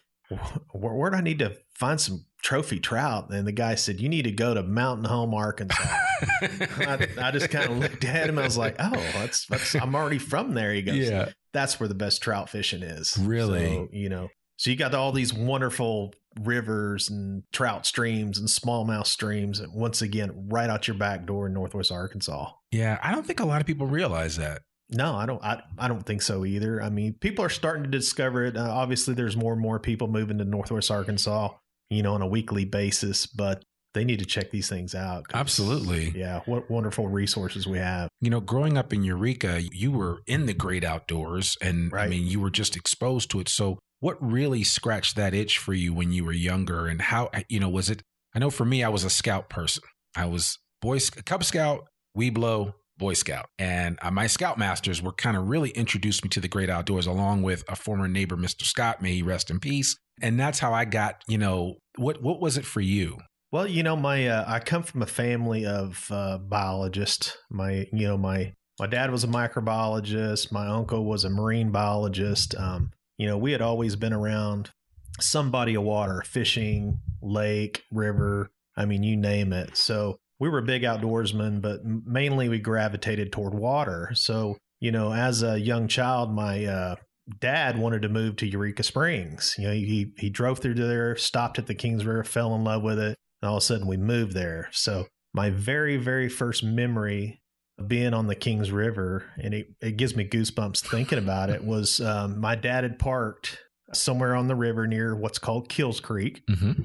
where, 0.72 0.94
where 0.94 1.12
do 1.12 1.18
I 1.18 1.22
need 1.22 1.40
to 1.40 1.58
find 1.74 2.00
some 2.00 2.24
trophy 2.46 2.80
trout?" 2.80 3.32
And 3.32 3.46
the 3.48 3.52
guy 3.52 3.76
said, 3.76 4.00
"You 4.00 4.08
need 4.08 4.24
to 4.24 4.32
go 4.32 4.54
to 4.54 4.64
Mountain 4.64 5.06
Home, 5.06 5.34
Arkansas." 5.34 5.84
I, 6.42 7.08
I 7.22 7.32
just 7.32 7.50
kind 7.50 7.70
of 7.72 7.78
looked 7.78 8.06
at 8.06 8.30
him. 8.30 8.40
I 8.40 8.44
was 8.44 8.58
like, 8.58 8.76
"Oh, 8.80 8.92
that's, 8.92 9.46
that's 9.48 9.76
I'm 9.76 9.96
already 9.96 10.20
from 10.20 10.54
there." 10.54 10.74
He 10.74 10.82
goes, 10.82 10.96
Yeah. 10.98 11.30
that's 11.54 11.80
where 11.80 11.90
the 11.90 11.96
best 11.96 12.22
trout 12.22 12.50
fishing 12.50 12.84
is." 12.84 13.18
Really? 13.18 13.68
So, 13.68 13.88
you 13.92 14.10
know, 14.10 14.30
so 14.58 14.70
you 14.70 14.76
got 14.76 14.94
all 14.94 15.12
these 15.12 15.34
wonderful 15.34 16.14
rivers 16.42 17.10
and 17.10 17.44
trout 17.54 17.86
streams 17.86 18.38
and 18.40 18.48
smallmouth 18.48 19.08
streams, 19.08 19.60
and 19.60 19.74
once 19.74 20.02
again, 20.02 20.48
right 20.50 20.70
out 20.70 20.88
your 20.88 20.98
back 20.98 21.26
door 21.26 21.48
in 21.48 21.54
Northwest 21.54 21.92
Arkansas. 21.92 22.52
Yeah. 22.72 23.00
I 23.02 23.12
don't 23.14 23.26
think 23.26 23.40
a 23.40 23.46
lot 23.46 23.62
of 23.62 23.68
people 23.68 23.88
realize 23.88 24.38
that. 24.38 24.62
No, 24.90 25.16
I 25.16 25.26
don't. 25.26 25.44
I, 25.44 25.64
I 25.80 25.88
don't 25.88 26.06
think 26.06 26.22
so 26.22 26.46
either. 26.46 26.80
I 26.82 26.90
mean, 26.90 27.14
people 27.14 27.44
are 27.44 27.50
starting 27.50 27.84
to 27.84 27.90
discover 27.90 28.46
it. 28.46 28.56
Uh, 28.56 28.70
obviously, 28.70 29.16
there's 29.16 29.36
more 29.36 29.54
and 29.54 29.62
more 29.62 29.80
people 29.80 30.08
moving 30.08 30.38
to 30.38 30.46
Northwest 30.46 30.92
Arkansas, 30.92 31.50
you 31.90 32.04
know, 32.04 32.14
on 32.14 32.22
a 32.22 32.28
weekly 32.28 32.66
basis. 32.66 33.26
But 33.26 33.64
they 33.96 34.04
need 34.04 34.20
to 34.20 34.26
check 34.26 34.52
these 34.52 34.70
things 34.70 34.94
out. 34.94 35.26
Absolutely. 35.34 36.14
Yeah, 36.16 36.42
what 36.46 36.70
wonderful 36.70 37.08
resources 37.08 37.66
we 37.66 37.80
have. 37.80 38.10
You 38.22 38.30
know, 38.30 38.42
growing 38.42 38.78
up 38.78 38.94
in 38.94 39.04
Eureka, 39.04 39.64
you 39.72 39.92
were 39.92 40.20
in 40.28 40.46
the 40.46 40.54
great 40.54 40.84
outdoors 40.84 41.58
and 41.62 41.92
I 41.96 42.08
mean, 42.08 42.28
you 42.28 42.40
were 42.40 42.52
just 42.52 42.76
exposed 42.76 43.32
to 43.32 43.40
it. 43.40 43.50
So, 43.50 43.80
what 44.02 44.18
really 44.22 44.64
scratched 44.64 45.16
that 45.16 45.34
itch 45.34 45.58
for 45.58 45.74
you 45.74 45.94
when 45.94 46.12
you 46.12 46.26
were 46.26 46.34
younger 46.34 46.86
and 46.86 47.02
how, 47.02 47.32
you 47.48 47.60
know, 47.60 47.70
was 47.70 47.90
it? 47.90 48.04
I 48.36 48.40
know 48.40 48.50
for 48.50 48.66
me, 48.66 48.84
I 48.84 48.90
was 48.90 49.06
a 49.06 49.10
scout 49.10 49.50
person. 49.50 49.84
I 50.16 50.26
was 50.26 50.60
Boy 50.82 51.00
Cub 51.26 51.44
Scout, 51.44 51.86
Webelo, 52.16 52.74
Boy 52.98 53.14
Scout. 53.14 53.48
And 53.60 53.98
uh, 54.02 54.12
my 54.12 54.26
scoutmasters 54.26 55.02
were 55.02 55.12
kind 55.12 55.36
of 55.36 55.48
really 55.48 55.72
introduced 55.72 56.24
me 56.24 56.30
to 56.30 56.40
the 56.40 56.48
great 56.48 56.70
outdoors 56.70 57.08
along 57.08 57.44
with 57.44 57.64
a 57.68 57.76
former 57.76 58.08
neighbor, 58.08 58.36
Mr. 58.36 58.64
Scott, 58.64 59.02
may 59.02 59.14
he 59.14 59.22
rest 59.22 59.50
in 59.50 59.60
peace. 59.60 59.98
And 60.22 60.40
that's 60.40 60.60
how 60.60 60.74
I 60.74 60.86
got, 60.86 61.22
you 61.28 61.38
know, 61.38 61.76
what 61.98 62.22
what 62.22 62.40
was 62.40 62.58
it 62.58 62.66
for 62.66 62.82
you? 62.82 63.18
Well, 63.52 63.68
you 63.68 63.84
know, 63.84 63.96
my 63.96 64.28
uh, 64.28 64.46
I 64.48 64.60
come 64.60 64.84
from 64.84 65.02
a 65.02 65.08
family 65.08 65.66
of 65.66 66.08
uh, 66.10 66.38
biologists. 66.38 67.38
My, 67.50 67.88
you 67.92 68.08
know, 68.08 68.18
my 68.18 68.54
my 68.80 68.88
dad 68.88 69.12
was 69.12 69.24
a 69.24 69.28
microbiologist. 69.28 70.52
My 70.52 70.68
uncle 70.68 71.06
was 71.06 71.24
a 71.24 71.30
marine 71.30 71.72
biologist. 71.72 72.56
Um, 72.56 72.92
you 73.18 73.28
know, 73.28 73.38
we 73.38 73.52
had 73.52 73.62
always 73.62 73.96
been 73.96 74.14
around 74.14 74.72
some 75.20 75.52
body 75.52 75.76
of 75.76 75.84
water, 75.84 76.22
fishing, 76.26 77.00
lake, 77.22 77.84
river. 77.92 78.52
I 78.76 78.86
mean, 78.86 79.04
you 79.04 79.16
name 79.16 79.54
it. 79.54 79.78
So 79.78 80.18
we 80.40 80.50
were 80.50 80.62
big 80.62 80.84
outdoorsmen, 80.84 81.62
but 81.62 81.80
mainly 81.84 82.50
we 82.50 82.60
gravitated 82.60 83.32
toward 83.32 83.54
water. 83.54 84.10
So 84.14 84.58
you 84.82 84.92
know, 84.92 85.14
as 85.14 85.42
a 85.42 85.60
young 85.60 85.88
child, 85.88 86.32
my 86.34 86.66
uh, 86.66 86.96
dad 87.40 87.78
wanted 87.78 88.02
to 88.04 88.10
move 88.10 88.36
to 88.36 88.46
Eureka 88.48 88.84
Springs. 88.84 89.56
You 89.58 89.68
know, 89.68 89.74
he 89.74 90.12
he 90.18 90.30
drove 90.30 90.60
through 90.60 90.76
there, 90.76 91.16
stopped 91.16 91.58
at 91.58 91.68
the 91.68 91.76
Kings 91.76 92.06
River, 92.06 92.24
fell 92.24 92.54
in 92.56 92.64
love 92.64 92.84
with 92.84 93.00
it, 93.00 93.18
and 93.42 93.50
all 93.50 93.58
of 93.58 93.62
a 93.64 93.66
sudden 93.66 93.88
we 93.88 93.98
moved 93.98 94.34
there. 94.34 94.68
So 94.72 95.06
my 95.34 95.50
very 95.50 95.98
very 95.98 96.30
first 96.30 96.64
memory 96.64 97.42
of 97.80 97.88
being 97.88 98.14
on 98.14 98.28
the 98.28 98.36
Kings 98.36 98.72
River, 98.72 99.26
and 99.42 99.54
it, 99.54 99.68
it 99.82 99.98
gives 99.98 100.16
me 100.16 100.28
goosebumps 100.28 100.86
thinking 100.88 101.18
about 101.18 101.50
it, 101.50 101.64
was 101.64 102.00
um, 102.02 102.40
my 102.40 102.56
dad 102.56 102.84
had 102.84 103.00
parked 103.00 103.58
somewhere 103.94 104.36
on 104.36 104.48
the 104.48 104.56
river 104.56 104.88
near 104.88 105.16
what's 105.16 105.40
called 105.40 105.70
Keels 105.70 106.00
Creek, 106.00 106.42
Mm-hmm. 106.50 106.84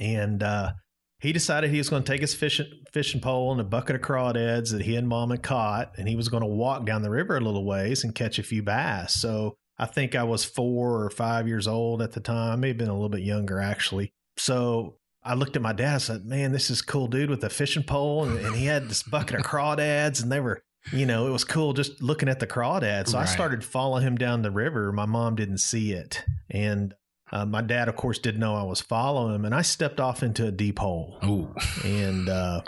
and 0.00 0.42
uh, 0.42 0.72
he 1.20 1.32
decided 1.32 1.70
he 1.70 1.78
was 1.78 1.88
going 1.88 2.02
to 2.02 2.12
take 2.12 2.20
his 2.20 2.34
fishing 2.34 2.66
fishing 2.92 3.20
pole 3.20 3.52
and 3.52 3.60
a 3.60 3.64
bucket 3.64 3.96
of 3.96 4.02
crawdads 4.02 4.70
that 4.70 4.82
he 4.82 4.96
and 4.96 5.08
mom 5.08 5.30
had 5.30 5.42
caught, 5.42 5.92
and 5.98 6.08
he 6.08 6.16
was 6.16 6.28
going 6.28 6.42
to 6.42 6.48
walk 6.48 6.86
down 6.86 7.02
the 7.02 7.10
river 7.10 7.36
a 7.36 7.40
little 7.40 7.64
ways 7.64 8.04
and 8.04 8.14
catch 8.14 8.38
a 8.38 8.42
few 8.42 8.62
bass. 8.62 9.14
So 9.14 9.56
I 9.78 9.86
think 9.86 10.14
I 10.14 10.24
was 10.24 10.44
four 10.44 11.02
or 11.02 11.10
five 11.10 11.48
years 11.48 11.66
old 11.66 12.02
at 12.02 12.12
the 12.12 12.20
time. 12.20 12.52
I 12.52 12.56
may 12.56 12.68
have 12.68 12.78
been 12.78 12.88
a 12.88 12.94
little 12.94 13.08
bit 13.08 13.22
younger 13.22 13.60
actually. 13.60 14.12
So 14.36 14.96
I 15.24 15.34
looked 15.34 15.56
at 15.56 15.62
my 15.62 15.72
dad. 15.72 15.94
and 15.94 16.02
said, 16.02 16.24
"Man, 16.24 16.52
this 16.52 16.70
is 16.70 16.82
cool 16.82 17.08
dude 17.08 17.30
with 17.30 17.42
a 17.44 17.50
fishing 17.50 17.82
pole," 17.82 18.24
and, 18.24 18.38
and 18.38 18.54
he 18.54 18.66
had 18.66 18.88
this 18.88 19.02
bucket 19.02 19.40
of 19.40 19.46
crawdads, 19.46 20.22
and 20.22 20.30
they 20.30 20.40
were. 20.40 20.62
You 20.92 21.04
know, 21.04 21.26
it 21.26 21.30
was 21.30 21.44
cool 21.44 21.74
just 21.74 22.00
looking 22.00 22.30
at 22.30 22.38
the 22.38 22.46
crawdads. 22.46 23.08
So 23.08 23.18
I 23.18 23.26
started 23.26 23.62
following 23.62 24.04
him 24.04 24.16
down 24.16 24.40
the 24.40 24.50
river. 24.50 24.90
My 24.90 25.04
mom 25.04 25.34
didn't 25.34 25.58
see 25.58 25.92
it. 25.92 26.24
And 26.48 26.94
uh, 27.30 27.44
my 27.44 27.62
dad, 27.62 27.88
of 27.88 27.96
course, 27.96 28.18
didn't 28.18 28.40
know 28.40 28.54
I 28.54 28.62
was 28.62 28.80
following 28.80 29.34
him, 29.34 29.44
and 29.44 29.54
I 29.54 29.62
stepped 29.62 30.00
off 30.00 30.22
into 30.22 30.46
a 30.46 30.50
deep 30.52 30.78
hole. 30.78 31.18
Ooh. 31.24 31.54
And 31.84 32.28
uh, 32.28 32.62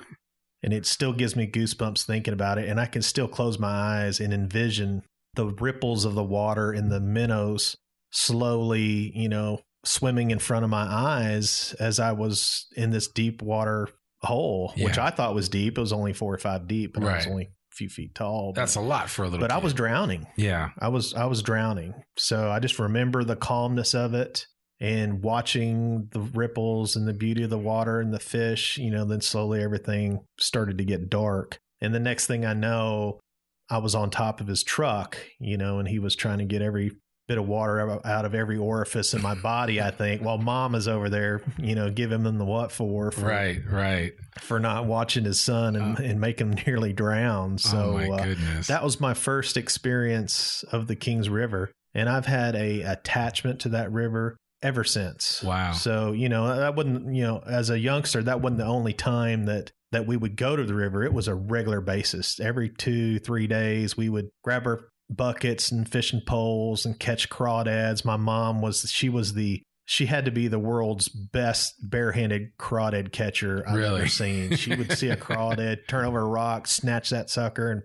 and 0.62 0.73
it 0.73 0.87
still 0.87 1.12
gives 1.12 1.37
me 1.37 1.46
goosebumps 1.46 2.05
thinking 2.05 2.35
about 2.35 2.59
it. 2.59 2.68
And 2.68 2.79
I 2.79 2.87
can 2.87 3.03
still 3.03 3.29
close 3.29 3.59
my 3.59 3.68
eyes 3.68 4.20
and 4.20 4.33
envision 4.35 5.03
the 5.35 5.46
ripples 5.46 6.05
of 6.05 6.14
the 6.14 6.25
water 6.25 6.73
in 6.73 6.88
the 6.88 7.01
minnows 7.01 7.77
slowly, 8.11 9.12
you 9.14 9.29
know, 9.29 9.61
swimming 9.85 10.31
in 10.31 10.38
front 10.38 10.64
of 10.64 10.70
my 10.70 10.83
eyes 10.83 11.75
as 11.81 11.99
I 11.99 12.12
was 12.12 12.66
in 12.77 12.90
this 12.90 13.09
deep 13.09 13.40
water 13.42 13.88
hole, 14.23 14.75
which 14.77 14.99
I 14.99 15.11
thought 15.11 15.35
was 15.35 15.49
deep. 15.49 15.79
It 15.79 15.81
was 15.81 15.92
only 15.92 16.12
four 16.12 16.35
or 16.35 16.38
five 16.38 16.68
deep, 16.68 16.96
and 16.96 17.09
I 17.09 17.16
was 17.16 17.27
only 17.27 17.44
a 17.44 17.49
few 17.75 17.88
feet 17.88 18.14
tall. 18.14 18.53
That's 18.53 18.75
a 18.75 18.81
lot 18.81 19.09
for 19.09 19.23
a 19.23 19.29
little. 19.29 19.40
but 19.40 19.53
I 19.53 19.59
was 19.59 19.73
drowning. 19.73 20.27
Yeah. 20.37 20.70
I 20.79 20.88
was 20.88 21.14
I 21.14 21.25
was 21.25 21.42
drowning. 21.42 21.94
So 22.18 22.51
I 22.51 22.59
just 22.59 22.79
remember 22.79 23.25
the 23.25 23.37
calmness 23.37 23.94
of 23.94 24.12
it 24.12 24.46
and 24.80 25.22
watching 25.22 26.08
the 26.12 26.20
ripples 26.20 26.96
and 26.96 27.06
the 27.06 27.12
beauty 27.12 27.42
of 27.42 27.50
the 27.50 27.58
water 27.58 28.00
and 28.00 28.14
the 28.14 28.18
fish, 28.20 28.78
you 28.78 28.90
know, 28.90 29.04
then 29.04 29.20
slowly 29.20 29.62
everything 29.62 30.20
started 30.38 30.78
to 30.78 30.84
get 30.84 31.10
dark. 31.10 31.58
And 31.80 31.94
the 31.94 32.00
next 32.00 32.26
thing 32.26 32.44
I 32.46 32.54
know, 32.54 33.20
I 33.68 33.78
was 33.78 33.94
on 33.94 34.10
top 34.10 34.40
of 34.40 34.46
his 34.46 34.62
truck, 34.62 35.18
you 35.38 35.56
know, 35.56 35.78
and 35.78 35.88
he 35.88 35.98
was 35.98 36.16
trying 36.16 36.38
to 36.38 36.44
get 36.44 36.62
every 36.62 36.92
bit 37.28 37.38
of 37.38 37.46
water 37.46 38.00
out- 38.04 38.24
of 38.24 38.34
every 38.34 38.56
orifice 38.56 39.14
in 39.14 39.22
my 39.22 39.36
body, 39.36 39.80
I 39.80 39.92
think, 39.92 40.20
while 40.20 40.36
mom 40.36 40.74
is 40.74 40.88
over 40.88 41.08
there, 41.08 41.42
you 41.58 41.76
know, 41.76 41.88
giving 41.88 42.24
him 42.24 42.38
the 42.38 42.44
what 42.44 42.72
for, 42.72 43.12
for 43.12 43.26
Right. 43.26 43.60
Right. 43.70 44.12
for 44.40 44.58
not 44.58 44.86
watching 44.86 45.24
his 45.24 45.40
son 45.40 45.76
and, 45.76 45.96
and 46.00 46.20
make 46.20 46.40
him 46.40 46.50
nearly 46.66 46.92
drown. 46.92 47.58
So 47.58 47.78
oh 47.78 48.08
my 48.08 48.08
uh, 48.08 48.24
goodness. 48.24 48.66
that 48.66 48.82
was 48.82 48.98
my 48.98 49.14
first 49.14 49.56
experience 49.56 50.64
of 50.72 50.88
the 50.88 50.96
Kings 50.96 51.28
River, 51.28 51.70
and 51.94 52.08
I've 52.08 52.26
had 52.26 52.56
a 52.56 52.80
attachment 52.80 53.60
to 53.60 53.68
that 53.70 53.92
river 53.92 54.36
ever 54.62 54.85
since. 54.85 55.42
Wow. 55.42 55.73
So 55.73 56.12
you 56.12 56.29
know 56.29 56.57
that 56.57 56.75
wouldn't 56.77 57.14
you 57.14 57.23
know 57.23 57.42
as 57.46 57.70
a 57.70 57.79
youngster 57.79 58.23
that 58.23 58.40
wasn't 58.40 58.59
the 58.59 58.66
only 58.66 58.92
time 58.92 59.46
that 59.46 59.73
that 59.92 60.07
we 60.07 60.16
would 60.16 60.37
go 60.37 60.55
to 60.57 60.64
the 60.64 60.75
river. 60.75 61.03
It 61.05 61.12
was 61.12 61.29
a 61.29 61.35
regular 61.35 61.81
basis. 61.81 62.38
Every 62.40 62.68
two 62.68 63.18
three 63.18 63.46
days 63.46 63.96
we 63.96 64.09
would 64.09 64.29
grab 64.44 64.66
our 64.66 64.88
buckets 65.09 65.73
and 65.73 65.88
fishing 65.88 66.20
poles 66.27 66.87
and 66.87 66.99
catch 67.01 67.29
crawdads. 67.29 68.05
My 68.05 68.16
mom 68.16 68.61
was 68.62 68.90
she 68.90 69.09
was 69.09 69.35
the 69.35 69.62
she 69.85 70.07
had 70.07 70.25
to 70.27 70.31
be 70.31 70.46
the 70.46 70.59
world's 70.61 71.09
best 71.09 71.75
barehanded 71.83 72.57
crawdad 72.61 73.11
catcher 73.11 73.64
I've 73.66 73.75
Really? 73.75 74.01
ever 74.03 74.09
seen. 74.09 74.55
She 74.55 74.77
would 74.77 74.96
see 74.96 75.09
a 75.09 75.16
crawdad, 75.16 75.79
turn 75.88 76.05
over 76.05 76.20
a 76.20 76.25
rock, 76.25 76.68
snatch 76.68 77.11
that 77.11 77.29
sucker, 77.29 77.73
and 77.73 77.83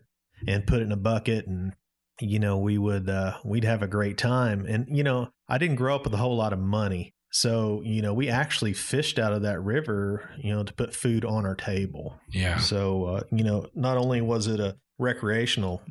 and 0.47 0.67
put 0.67 0.81
it 0.81 0.83
in 0.83 0.91
a 0.91 0.97
bucket, 0.97 1.47
and 1.47 1.73
you 2.21 2.37
know 2.37 2.59
we 2.59 2.77
would 2.77 3.09
uh, 3.09 3.37
we'd 3.43 3.63
have 3.63 3.81
a 3.81 3.87
great 3.87 4.19
time. 4.19 4.65
And 4.67 4.85
you 4.95 5.03
know 5.03 5.29
I 5.47 5.57
didn't 5.57 5.75
grow 5.77 5.95
up 5.95 6.03
with 6.05 6.13
a 6.13 6.17
whole 6.17 6.35
lot 6.37 6.53
of 6.53 6.59
money, 6.59 7.13
so 7.31 7.81
you 7.85 8.01
know 8.01 8.13
we 8.13 8.29
actually 8.29 8.73
fished 8.73 9.19
out 9.19 9.33
of 9.33 9.41
that 9.43 9.61
river, 9.61 10.29
you 10.37 10.53
know, 10.55 10.63
to 10.63 10.73
put 10.73 10.95
food 10.95 11.23
on 11.25 11.45
our 11.45 11.55
table. 11.55 12.19
yeah. 12.31 12.57
So 12.57 13.05
uh, 13.05 13.21
you 13.31 13.43
know 13.43 13.67
not 13.75 13.97
only 13.97 14.21
was 14.21 14.47
it 14.47 14.59
a 14.59 14.77
recreational 14.97 15.81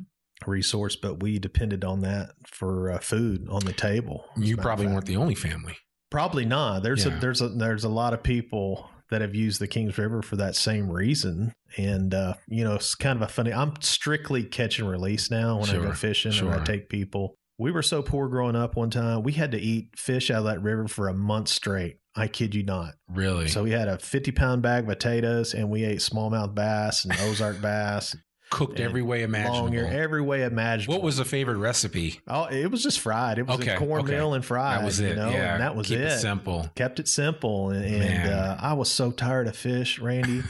resource, 0.45 0.95
but 0.95 1.21
we 1.23 1.39
depended 1.39 1.83
on 1.85 2.01
that 2.01 2.31
for 2.47 2.91
uh, 2.91 2.99
food 2.99 3.47
on 3.49 3.63
the 3.65 3.73
table. 3.73 4.25
You 4.37 4.57
probably 4.57 4.87
weren't 4.87 5.05
the 5.05 5.15
only 5.17 5.35
family. 5.35 5.77
Probably 6.11 6.45
not. 6.45 6.83
There's 6.83 7.05
Yeah. 7.05 7.17
a 7.17 7.19
there's 7.19 7.41
a 7.41 7.49
there's 7.49 7.83
a 7.83 7.89
lot 7.89 8.13
of 8.13 8.21
people 8.23 8.89
that 9.11 9.21
have 9.21 9.35
used 9.35 9.61
the 9.61 9.67
Kings 9.67 9.97
River 9.97 10.21
for 10.21 10.35
that 10.37 10.55
same 10.55 10.89
reason. 10.91 11.53
And 11.77 12.13
uh, 12.13 12.33
you 12.47 12.63
know, 12.63 12.75
it's 12.75 12.95
kind 12.95 13.15
of 13.21 13.27
a 13.29 13.31
funny 13.31 13.53
I'm 13.53 13.73
strictly 13.81 14.43
catch 14.43 14.79
and 14.79 14.89
release 14.89 15.29
now 15.31 15.59
when 15.59 15.69
I 15.69 15.73
go 15.73 15.81
Sure, 15.83 15.93
fishing 15.93 16.33
and 16.33 16.49
I 16.53 16.63
take 16.63 16.89
people. 16.89 17.35
We 17.57 17.71
were 17.71 17.81
so 17.83 18.01
poor 18.01 18.27
growing 18.27 18.55
up 18.55 18.75
one 18.75 18.89
time, 18.89 19.23
we 19.23 19.31
had 19.33 19.51
to 19.53 19.59
eat 19.59 19.89
fish 19.97 20.29
out 20.29 20.39
of 20.39 20.43
that 20.45 20.61
river 20.61 20.87
for 20.87 21.07
a 21.07 21.13
month 21.13 21.47
straight. 21.47 21.99
I 22.15 22.27
kid 22.27 22.53
you 22.55 22.63
not. 22.63 22.93
Really. 23.09 23.47
So 23.47 23.63
we 23.63 23.71
had 23.71 23.87
a 23.87 23.97
50 23.97 24.31
pound 24.31 24.61
bag 24.61 24.83
of 24.83 24.89
potatoes 24.89 25.53
and 25.53 25.69
we 25.69 25.83
ate 25.85 25.99
smallmouth 25.99 26.53
bass 26.55 27.05
and 27.05 27.13
Ozark 27.21 27.61
bass. 27.61 28.15
Cooked 28.51 28.79
every 28.79 29.01
way 29.01 29.23
imaginable. 29.23 29.61
long 29.63 29.73
ear, 29.73 29.87
every 29.91 30.21
way 30.21 30.43
imaginable. 30.43 30.93
what 30.93 31.03
was 31.03 31.17
the 31.17 31.25
favorite 31.25 31.57
recipe? 31.57 32.19
Oh, 32.27 32.45
it 32.45 32.69
was 32.69 32.83
just 32.83 32.99
fried. 32.99 33.39
It 33.39 33.47
was 33.47 33.59
Okay, 33.59 33.75
cornmeal 33.75 34.27
okay. 34.27 34.35
and 34.35 34.45
fried. 34.45 34.79
That 34.81 34.85
was 34.85 34.99
you 35.01 35.07
it. 35.07 35.15
know, 35.15 35.29
yeah. 35.31 35.53
and 35.53 35.63
that 35.63 35.75
was 35.75 35.87
Keep 35.87 35.97
it. 35.99 36.19
simple. 36.19 36.69
Kept 36.75 36.99
it 36.99 37.07
simple, 37.07 37.71
and, 37.71 37.83
and 37.83 38.29
uh, 38.31 38.55
I 38.61 38.73
was 38.73 38.89
so 38.91 39.09
tired 39.11 39.47
of 39.47 39.57
fish, 39.57 39.97
Randy. 39.99 40.43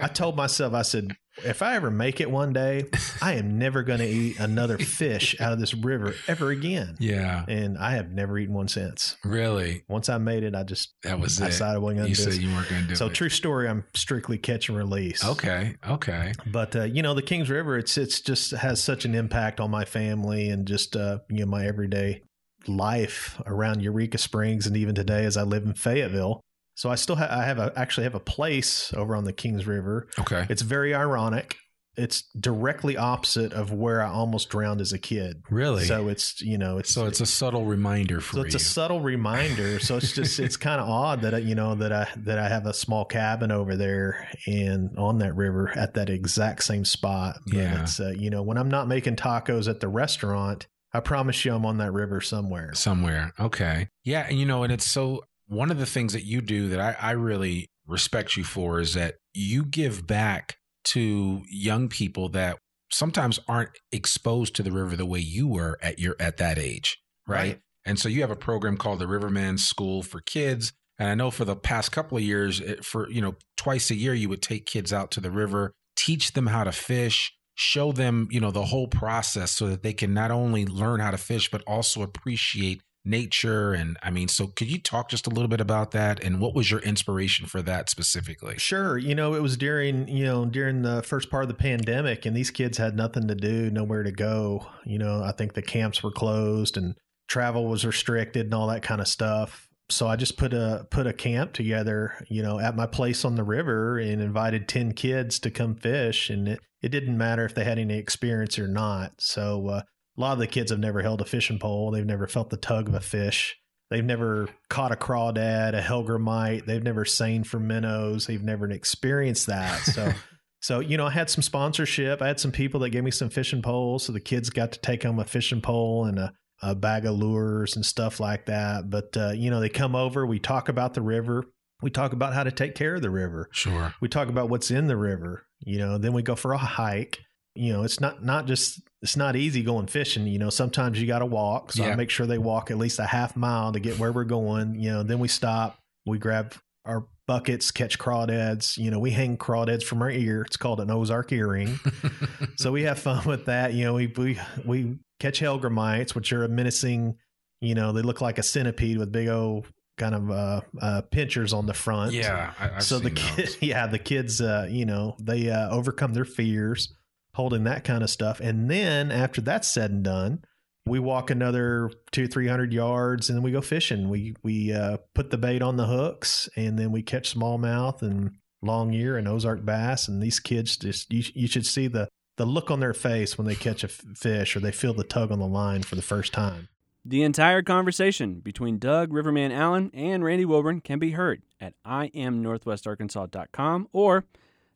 I 0.00 0.08
told 0.08 0.36
myself, 0.36 0.74
I 0.74 0.82
said, 0.82 1.12
if 1.44 1.62
I 1.62 1.76
ever 1.76 1.90
make 1.90 2.20
it 2.20 2.30
one 2.30 2.52
day, 2.52 2.86
I 3.22 3.34
am 3.34 3.58
never 3.58 3.82
going 3.82 4.00
to 4.00 4.06
eat 4.06 4.40
another 4.40 4.76
fish 4.78 5.40
out 5.40 5.52
of 5.52 5.60
this 5.60 5.72
river 5.74 6.14
ever 6.26 6.50
again. 6.50 6.96
yeah. 6.98 7.44
And 7.46 7.78
I 7.78 7.92
have 7.92 8.10
never 8.10 8.38
eaten 8.38 8.54
one 8.54 8.68
since. 8.68 9.16
Really. 9.24 9.84
Once 9.88 10.08
I 10.08 10.18
made 10.18 10.42
it, 10.42 10.54
I 10.54 10.64
just 10.64 10.94
That 11.04 11.20
was 11.20 11.40
I 11.40 11.46
it. 11.46 11.50
decided 11.50 11.74
I 11.76 11.78
wasn't 11.78 12.00
going 12.00 12.14
to 12.14 12.24
do 12.24 12.30
it. 12.30 12.40
you 12.40 12.52
weren't 12.54 12.68
going 12.68 12.82
to 12.82 12.88
do 12.88 12.94
So 12.96 13.06
it. 13.06 13.14
true 13.14 13.28
story. 13.28 13.68
I'm 13.68 13.84
strictly 13.94 14.38
catch 14.38 14.68
and 14.68 14.76
release. 14.78 15.24
Okay. 15.24 15.76
Okay. 15.88 16.32
But 16.46 16.74
uh, 16.74 16.84
you 16.84 17.02
know, 17.02 17.14
the 17.14 17.22
Kings 17.22 17.48
River, 17.50 17.78
it's 17.78 17.96
it's 17.96 18.20
just 18.20 18.50
has 18.52 18.82
such 18.82 19.04
an 19.04 19.14
impact 19.14 19.60
on 19.60 19.70
my 19.70 19.84
family 19.84 20.48
and 20.50 20.66
just 20.66 20.96
uh, 20.96 21.18
you 21.30 21.40
know 21.40 21.46
my 21.46 21.66
everyday 21.66 22.22
life 22.66 23.40
around 23.46 23.80
Eureka 23.82 24.18
Springs, 24.18 24.66
and 24.66 24.76
even 24.76 24.94
today 24.94 25.24
as 25.24 25.36
I 25.36 25.42
live 25.42 25.64
in 25.64 25.74
Fayetteville. 25.74 26.40
So 26.78 26.88
I 26.90 26.94
still 26.94 27.16
ha- 27.16 27.26
I 27.28 27.44
have 27.44 27.58
a 27.58 27.72
actually 27.74 28.04
have 28.04 28.14
a 28.14 28.20
place 28.20 28.94
over 28.94 29.16
on 29.16 29.24
the 29.24 29.32
Kings 29.32 29.66
River. 29.66 30.08
Okay. 30.16 30.46
It's 30.48 30.62
very 30.62 30.94
ironic. 30.94 31.56
It's 31.96 32.22
directly 32.38 32.96
opposite 32.96 33.52
of 33.52 33.72
where 33.72 34.00
I 34.00 34.08
almost 34.08 34.48
drowned 34.50 34.80
as 34.80 34.92
a 34.92 34.98
kid. 35.00 35.42
Really? 35.50 35.84
So 35.86 36.06
it's 36.06 36.40
you 36.40 36.56
know 36.56 36.78
it's 36.78 36.92
So 36.94 37.06
it's 37.06 37.20
a 37.20 37.26
subtle 37.26 37.64
reminder 37.64 38.20
for 38.20 38.36
so 38.36 38.42
it's 38.42 38.54
you. 38.54 38.58
a 38.58 38.60
subtle 38.60 39.00
reminder. 39.00 39.80
So 39.80 39.96
it's 39.96 40.12
just 40.12 40.38
it's 40.46 40.56
kind 40.56 40.80
of 40.80 40.88
odd 40.88 41.22
that 41.22 41.34
I, 41.34 41.38
you 41.38 41.56
know 41.56 41.74
that 41.74 41.90
I 41.92 42.06
that 42.18 42.38
I 42.38 42.48
have 42.48 42.66
a 42.66 42.72
small 42.72 43.04
cabin 43.04 43.50
over 43.50 43.74
there 43.74 44.28
and 44.46 44.96
on 44.96 45.18
that 45.18 45.34
river 45.34 45.72
at 45.76 45.94
that 45.94 46.08
exact 46.10 46.62
same 46.62 46.84
spot. 46.84 47.38
But 47.46 47.54
Yeah. 47.54 47.82
it's 47.82 47.98
uh, 47.98 48.12
you 48.16 48.30
know 48.30 48.44
when 48.44 48.56
I'm 48.56 48.68
not 48.70 48.86
making 48.86 49.16
tacos 49.16 49.68
at 49.68 49.80
the 49.80 49.88
restaurant, 49.88 50.68
I 50.94 51.00
promise 51.00 51.44
you 51.44 51.52
I'm 51.52 51.66
on 51.66 51.78
that 51.78 51.90
river 51.90 52.20
somewhere. 52.20 52.72
somewhere. 52.74 53.32
Okay. 53.40 53.88
Yeah. 54.04 54.26
And 54.28 54.38
you 54.38 54.46
know, 54.46 54.62
and 54.62 54.72
it's 54.72 54.86
so 54.86 55.24
one 55.48 55.70
of 55.70 55.78
the 55.78 55.86
things 55.86 56.12
that 56.12 56.24
you 56.24 56.40
do 56.40 56.68
that 56.68 56.80
I, 56.80 57.08
I 57.08 57.10
really 57.12 57.66
respect 57.86 58.36
you 58.36 58.44
for 58.44 58.80
is 58.80 58.94
that 58.94 59.16
you 59.34 59.64
give 59.64 60.06
back 60.06 60.56
to 60.84 61.42
young 61.50 61.88
people 61.88 62.28
that 62.30 62.58
sometimes 62.90 63.38
aren't 63.48 63.70
exposed 63.92 64.54
to 64.56 64.62
the 64.62 64.72
river 64.72 64.96
the 64.96 65.06
way 65.06 65.18
you 65.20 65.48
were 65.48 65.78
at 65.82 65.98
your 65.98 66.16
at 66.20 66.36
that 66.38 66.58
age. 66.58 66.98
Right. 67.26 67.38
Right. 67.38 67.60
And 67.84 67.98
so 67.98 68.08
you 68.08 68.20
have 68.20 68.30
a 68.30 68.36
program 68.36 68.76
called 68.76 68.98
the 68.98 69.06
Riverman 69.06 69.58
School 69.58 70.02
for 70.02 70.20
Kids. 70.20 70.72
And 70.98 71.08
I 71.08 71.14
know 71.14 71.30
for 71.30 71.44
the 71.44 71.56
past 71.56 71.92
couple 71.92 72.18
of 72.18 72.24
years, 72.24 72.60
it- 72.60 72.84
for 72.84 73.10
you 73.10 73.20
know, 73.20 73.36
twice 73.56 73.90
a 73.90 73.94
year 73.94 74.14
you 74.14 74.28
would 74.28 74.42
take 74.42 74.66
kids 74.66 74.92
out 74.92 75.10
to 75.12 75.20
the 75.20 75.30
river, 75.30 75.72
teach 75.96 76.32
them 76.32 76.48
how 76.48 76.64
to 76.64 76.72
fish, 76.72 77.32
show 77.54 77.92
them, 77.92 78.28
you 78.30 78.40
know, 78.40 78.50
the 78.50 78.66
whole 78.66 78.88
process 78.88 79.52
so 79.52 79.68
that 79.68 79.82
they 79.82 79.92
can 79.92 80.12
not 80.12 80.30
only 80.30 80.66
learn 80.66 81.00
how 81.00 81.10
to 81.10 81.18
fish 81.18 81.50
but 81.50 81.62
also 81.66 82.02
appreciate 82.02 82.82
nature 83.08 83.72
and 83.72 83.96
I 84.02 84.10
mean, 84.10 84.28
so 84.28 84.48
could 84.48 84.70
you 84.70 84.80
talk 84.80 85.08
just 85.08 85.26
a 85.26 85.30
little 85.30 85.48
bit 85.48 85.60
about 85.60 85.92
that 85.92 86.22
and 86.22 86.40
what 86.40 86.54
was 86.54 86.70
your 86.70 86.80
inspiration 86.80 87.46
for 87.46 87.62
that 87.62 87.88
specifically? 87.88 88.56
Sure, 88.58 88.98
you 88.98 89.14
know 89.14 89.34
it 89.34 89.42
was 89.42 89.56
during 89.56 90.08
you 90.08 90.24
know 90.24 90.44
during 90.44 90.82
the 90.82 91.02
first 91.02 91.30
part 91.30 91.44
of 91.44 91.48
the 91.48 91.54
pandemic, 91.54 92.26
and 92.26 92.36
these 92.36 92.50
kids 92.50 92.78
had 92.78 92.96
nothing 92.96 93.28
to 93.28 93.34
do, 93.34 93.70
nowhere 93.70 94.02
to 94.02 94.12
go. 94.12 94.66
You 94.84 94.98
know, 94.98 95.22
I 95.22 95.32
think 95.32 95.54
the 95.54 95.62
camps 95.62 96.02
were 96.02 96.10
closed 96.10 96.76
and 96.76 96.94
travel 97.28 97.66
was 97.66 97.84
restricted 97.84 98.46
and 98.46 98.54
all 98.54 98.68
that 98.68 98.82
kind 98.82 99.00
of 99.00 99.08
stuff. 99.08 99.68
So 99.90 100.06
I 100.06 100.16
just 100.16 100.36
put 100.36 100.52
a 100.52 100.86
put 100.90 101.06
a 101.06 101.12
camp 101.12 101.54
together, 101.54 102.14
you 102.28 102.42
know, 102.42 102.58
at 102.58 102.76
my 102.76 102.86
place 102.86 103.24
on 103.24 103.36
the 103.36 103.44
river, 103.44 103.98
and 103.98 104.20
invited 104.20 104.68
ten 104.68 104.92
kids 104.92 105.38
to 105.40 105.50
come 105.50 105.76
fish, 105.76 106.28
and 106.28 106.46
it, 106.48 106.60
it 106.82 106.90
didn't 106.90 107.16
matter 107.16 107.44
if 107.44 107.54
they 107.54 107.64
had 107.64 107.78
any 107.78 107.96
experience 107.96 108.58
or 108.58 108.68
not. 108.68 109.12
So 109.18 109.68
uh, 109.68 109.82
a 110.18 110.20
lot 110.20 110.32
of 110.32 110.38
the 110.40 110.46
kids 110.48 110.70
have 110.70 110.80
never 110.80 111.00
held 111.00 111.20
a 111.20 111.24
fishing 111.24 111.58
pole. 111.58 111.92
They've 111.92 112.04
never 112.04 112.26
felt 112.26 112.50
the 112.50 112.56
tug 112.56 112.88
of 112.88 112.94
a 112.94 113.00
fish. 113.00 113.56
They've 113.90 114.04
never 114.04 114.48
caught 114.68 114.92
a 114.92 114.96
crawdad, 114.96 115.78
a 115.78 115.80
hellgrammite. 115.80 116.66
They've 116.66 116.82
never 116.82 117.04
seined 117.04 117.46
for 117.46 117.58
minnows. 117.58 118.26
They've 118.26 118.42
never 118.42 118.68
experienced 118.68 119.46
that. 119.46 119.80
So, 119.80 120.12
so 120.60 120.80
you 120.80 120.96
know, 120.96 121.06
I 121.06 121.10
had 121.10 121.30
some 121.30 121.42
sponsorship. 121.42 122.20
I 122.20 122.26
had 122.26 122.40
some 122.40 122.52
people 122.52 122.80
that 122.80 122.90
gave 122.90 123.04
me 123.04 123.10
some 123.10 123.30
fishing 123.30 123.62
poles, 123.62 124.04
so 124.04 124.12
the 124.12 124.20
kids 124.20 124.50
got 124.50 124.72
to 124.72 124.80
take 124.80 125.04
home 125.04 125.18
a 125.20 125.24
fishing 125.24 125.62
pole 125.62 126.04
and 126.04 126.18
a, 126.18 126.32
a 126.62 126.74
bag 126.74 127.06
of 127.06 127.14
lures 127.14 127.76
and 127.76 127.86
stuff 127.86 128.20
like 128.20 128.46
that. 128.46 128.90
But 128.90 129.16
uh, 129.16 129.30
you 129.30 129.50
know, 129.50 129.60
they 129.60 129.70
come 129.70 129.94
over. 129.94 130.26
We 130.26 130.40
talk 130.40 130.68
about 130.68 130.94
the 130.94 131.02
river. 131.02 131.44
We 131.80 131.90
talk 131.90 132.12
about 132.12 132.34
how 132.34 132.42
to 132.42 132.50
take 132.50 132.74
care 132.74 132.96
of 132.96 133.02
the 133.02 133.10
river. 133.10 133.48
Sure. 133.52 133.94
We 134.00 134.08
talk 134.08 134.28
about 134.28 134.50
what's 134.50 134.70
in 134.70 134.88
the 134.88 134.96
river. 134.96 135.46
You 135.60 135.78
know, 135.78 135.96
then 135.96 136.12
we 136.12 136.22
go 136.22 136.34
for 136.34 136.52
a 136.52 136.58
hike 136.58 137.20
you 137.58 137.72
know, 137.72 137.82
it's 137.82 138.00
not 138.00 138.24
not 138.24 138.46
just 138.46 138.80
it's 139.02 139.16
not 139.16 139.36
easy 139.36 139.62
going 139.62 139.86
fishing. 139.86 140.26
You 140.26 140.38
know, 140.38 140.50
sometimes 140.50 141.00
you 141.00 141.06
got 141.06 141.20
to 141.20 141.26
walk. 141.26 141.72
So 141.72 141.84
Yeah. 141.84 141.92
I 141.92 141.96
make 141.96 142.10
sure 142.10 142.26
they 142.26 142.38
walk 142.38 142.70
at 142.70 142.78
least 142.78 142.98
a 142.98 143.04
half 143.04 143.36
mile 143.36 143.72
to 143.72 143.80
get 143.80 143.98
where 143.98 144.12
we're 144.12 144.24
going. 144.24 144.74
You 144.74 144.90
know, 144.90 145.02
then 145.02 145.18
we 145.20 145.28
stop. 145.28 145.78
We 146.06 146.18
grab 146.18 146.54
our 146.84 147.06
buckets, 147.26 147.70
catch 147.70 147.98
crawdads. 147.98 148.76
You 148.78 148.90
know, 148.90 148.98
we 148.98 149.10
hang 149.10 149.36
crawdads 149.36 149.82
from 149.84 150.02
our 150.02 150.10
ear. 150.10 150.42
It's 150.42 150.56
called 150.56 150.80
an 150.80 150.90
Ozark 150.90 151.30
earring. 151.32 151.78
so 152.56 152.72
we 152.72 152.82
have 152.84 152.98
fun 152.98 153.24
with 153.24 153.46
that. 153.46 153.72
You 153.74 153.84
know, 153.84 153.94
we 153.94 154.06
we 154.08 154.38
we 154.64 154.96
catch 155.20 155.40
hellgrammites, 155.40 156.14
which 156.14 156.32
are 156.32 156.44
a 156.44 156.48
menacing. 156.48 157.16
You 157.60 157.74
know, 157.74 157.92
they 157.92 158.02
look 158.02 158.20
like 158.20 158.38
a 158.38 158.42
centipede 158.42 158.98
with 158.98 159.12
big 159.12 159.28
old 159.28 159.66
kind 159.96 160.14
of 160.14 160.30
uh, 160.30 160.60
uh, 160.80 161.00
pinchers 161.10 161.52
on 161.52 161.66
the 161.66 161.74
front. 161.74 162.12
Yeah, 162.12 162.52
I- 162.58 162.78
so 162.78 162.98
the 163.00 163.08
seen 163.08 163.14
kid, 163.16 163.46
those. 163.46 163.56
yeah, 163.62 163.86
the 163.88 163.98
kids, 163.98 164.40
uh, 164.40 164.66
you 164.70 164.86
know, 164.86 165.16
they 165.20 165.50
uh, 165.50 165.68
overcome 165.70 166.14
their 166.14 166.24
fears 166.24 166.94
holding 167.38 167.64
that 167.64 167.84
kind 167.84 168.02
of 168.02 168.10
stuff, 168.10 168.40
and 168.40 168.68
then 168.68 169.12
after 169.12 169.40
that's 169.40 169.68
said 169.68 169.92
and 169.92 170.02
done, 170.02 170.44
we 170.84 170.98
walk 170.98 171.30
another 171.30 171.88
two 172.10 172.26
three 172.26 172.48
hundred 172.48 172.72
yards, 172.72 173.28
and 173.28 173.36
then 173.36 173.44
we 173.44 173.52
go 173.52 173.60
fishing. 173.60 174.08
We 174.08 174.34
we 174.42 174.72
uh, 174.72 174.96
put 175.14 175.30
the 175.30 175.38
bait 175.38 175.62
on 175.62 175.76
the 175.76 175.86
hooks, 175.86 176.48
and 176.56 176.76
then 176.78 176.90
we 176.90 177.02
catch 177.02 177.34
smallmouth 177.34 178.02
and 178.02 178.32
long 178.60 178.92
ear 178.92 179.16
and 179.16 179.28
Ozark 179.28 179.64
bass. 179.64 180.08
And 180.08 180.20
these 180.20 180.40
kids 180.40 180.76
just 180.76 181.12
you 181.12 181.22
you 181.34 181.46
should 181.46 181.66
see 181.66 181.86
the 181.86 182.08
the 182.36 182.46
look 182.46 182.70
on 182.70 182.80
their 182.80 182.94
face 182.94 183.38
when 183.38 183.46
they 183.46 183.54
catch 183.54 183.84
a 183.84 183.88
fish 183.88 184.56
or 184.56 184.60
they 184.60 184.72
feel 184.72 184.94
the 184.94 185.04
tug 185.04 185.30
on 185.30 185.38
the 185.38 185.46
line 185.46 185.82
for 185.82 185.94
the 185.94 186.02
first 186.02 186.32
time. 186.32 186.68
The 187.04 187.22
entire 187.22 187.62
conversation 187.62 188.40
between 188.40 188.78
Doug 188.78 189.12
Riverman 189.12 189.52
Allen 189.52 189.92
and 189.94 190.24
Randy 190.24 190.44
Wilburn 190.44 190.80
can 190.80 190.98
be 190.98 191.12
heard 191.12 191.42
at 191.60 191.74
iamnorthwestarkansas.com 191.86 193.88
or 193.92 194.24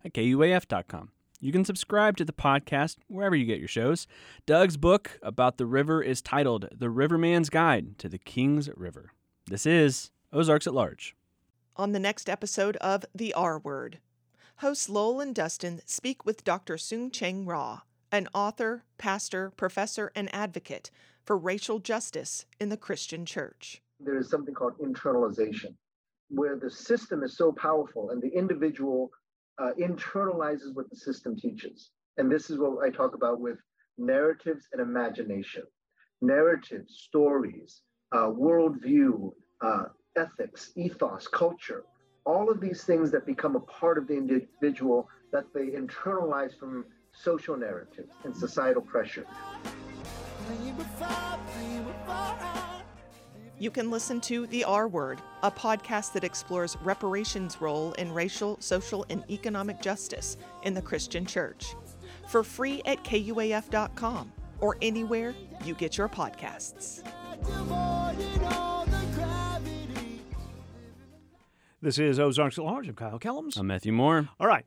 at 0.04 0.14
kuaf.com. 0.14 1.10
You 1.44 1.50
can 1.50 1.64
subscribe 1.64 2.16
to 2.18 2.24
the 2.24 2.32
podcast 2.32 2.98
wherever 3.08 3.34
you 3.34 3.44
get 3.44 3.58
your 3.58 3.66
shows. 3.66 4.06
Doug's 4.46 4.76
book 4.76 5.18
about 5.24 5.58
the 5.58 5.66
river 5.66 6.00
is 6.00 6.22
titled 6.22 6.68
The 6.72 6.88
Riverman's 6.88 7.50
Guide 7.50 7.98
to 7.98 8.08
the 8.08 8.16
Kings 8.16 8.70
River. 8.76 9.10
This 9.48 9.66
is 9.66 10.12
Ozarks 10.32 10.68
at 10.68 10.72
Large. 10.72 11.16
on 11.74 11.90
the 11.90 11.98
next 11.98 12.30
episode 12.30 12.76
of 12.76 13.04
The 13.12 13.34
R 13.34 13.58
Word. 13.58 13.98
Hosts 14.58 14.88
Lowell 14.88 15.20
and 15.20 15.34
Dustin 15.34 15.80
speak 15.84 16.24
with 16.24 16.44
Dr. 16.44 16.76
Soong-Chan 16.76 17.44
Rah, 17.44 17.80
an 18.12 18.28
author, 18.32 18.84
pastor, 18.96 19.50
professor, 19.56 20.12
and 20.14 20.32
advocate 20.32 20.92
for 21.24 21.36
racial 21.36 21.80
justice 21.80 22.46
in 22.60 22.68
the 22.68 22.76
Christian 22.76 23.26
church. 23.26 23.82
there 23.98 24.16
is 24.16 24.30
something 24.30 24.54
called 24.54 24.78
internalization, 24.78 25.74
where 26.28 26.56
the 26.56 26.70
system 26.70 27.24
is 27.24 27.36
so 27.36 27.50
powerful 27.50 28.10
and 28.10 28.22
the 28.22 28.32
individual 28.32 29.10
uh, 29.62 29.72
internalizes 29.78 30.74
what 30.74 30.90
the 30.90 30.96
system 30.96 31.36
teaches. 31.36 31.90
And 32.16 32.30
this 32.30 32.50
is 32.50 32.58
what 32.58 32.84
I 32.84 32.90
talk 32.90 33.14
about 33.14 33.40
with 33.40 33.58
narratives 33.96 34.66
and 34.72 34.82
imagination. 34.82 35.62
Narratives, 36.20 37.02
stories, 37.06 37.82
uh, 38.12 38.28
worldview, 38.28 39.32
uh, 39.60 39.84
ethics, 40.16 40.72
ethos, 40.76 41.28
culture, 41.28 41.84
all 42.24 42.50
of 42.50 42.60
these 42.60 42.84
things 42.84 43.10
that 43.12 43.24
become 43.24 43.56
a 43.56 43.60
part 43.60 43.98
of 43.98 44.06
the 44.06 44.14
individual 44.14 45.08
that 45.32 45.44
they 45.54 45.68
internalize 45.68 46.58
from 46.58 46.84
social 47.12 47.56
narratives 47.56 48.12
and 48.24 48.36
societal 48.36 48.82
pressure. 48.82 49.26
You 53.62 53.70
can 53.70 53.92
listen 53.92 54.20
to 54.22 54.48
The 54.48 54.64
R 54.64 54.88
Word, 54.88 55.22
a 55.44 55.48
podcast 55.48 56.14
that 56.14 56.24
explores 56.24 56.76
reparations' 56.82 57.60
role 57.60 57.92
in 57.92 58.10
racial, 58.12 58.56
social, 58.58 59.06
and 59.08 59.22
economic 59.30 59.80
justice 59.80 60.36
in 60.64 60.74
the 60.74 60.82
Christian 60.82 61.24
church. 61.24 61.76
For 62.26 62.42
free 62.42 62.82
at 62.86 63.04
kuaf.com 63.04 64.32
or 64.58 64.76
anywhere 64.82 65.36
you 65.64 65.74
get 65.74 65.96
your 65.96 66.08
podcasts. 66.08 67.04
This 71.80 72.00
is 72.00 72.18
Ozarks 72.18 72.58
at 72.58 72.64
Large. 72.64 72.88
I'm 72.88 72.96
Kyle 72.96 73.20
Kellums. 73.20 73.56
I'm 73.56 73.68
Matthew 73.68 73.92
Moore. 73.92 74.28
All 74.40 74.48
right, 74.48 74.66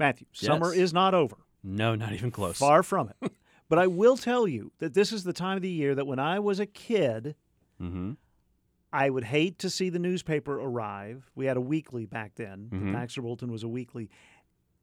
Matthew, 0.00 0.26
summer 0.32 0.74
is 0.74 0.92
not 0.92 1.14
over. 1.14 1.36
No, 1.62 1.94
not 1.94 2.12
even 2.12 2.32
close. 2.32 2.58
Far 2.58 2.82
from 2.82 3.12
it. 3.22 3.30
but 3.68 3.78
I 3.78 3.86
will 3.86 4.16
tell 4.16 4.48
you 4.48 4.72
that 4.80 4.94
this 4.94 5.12
is 5.12 5.22
the 5.22 5.32
time 5.32 5.54
of 5.54 5.62
the 5.62 5.70
year 5.70 5.94
that 5.94 6.08
when 6.08 6.18
I 6.18 6.40
was 6.40 6.58
a 6.58 6.66
kid, 6.66 7.36
Mm-hmm. 7.80 8.12
I 8.92 9.10
would 9.10 9.24
hate 9.24 9.58
to 9.58 9.68
see 9.70 9.88
the 9.90 9.98
newspaper 9.98 10.58
arrive. 10.60 11.30
We 11.34 11.46
had 11.46 11.56
a 11.56 11.60
weekly 11.60 12.06
back 12.06 12.34
then. 12.36 12.68
Mhm. 12.72 12.86
The 12.86 12.92
Baxter 12.92 13.20
Bulletin 13.22 13.50
was 13.52 13.62
a 13.62 13.68
weekly. 13.68 14.08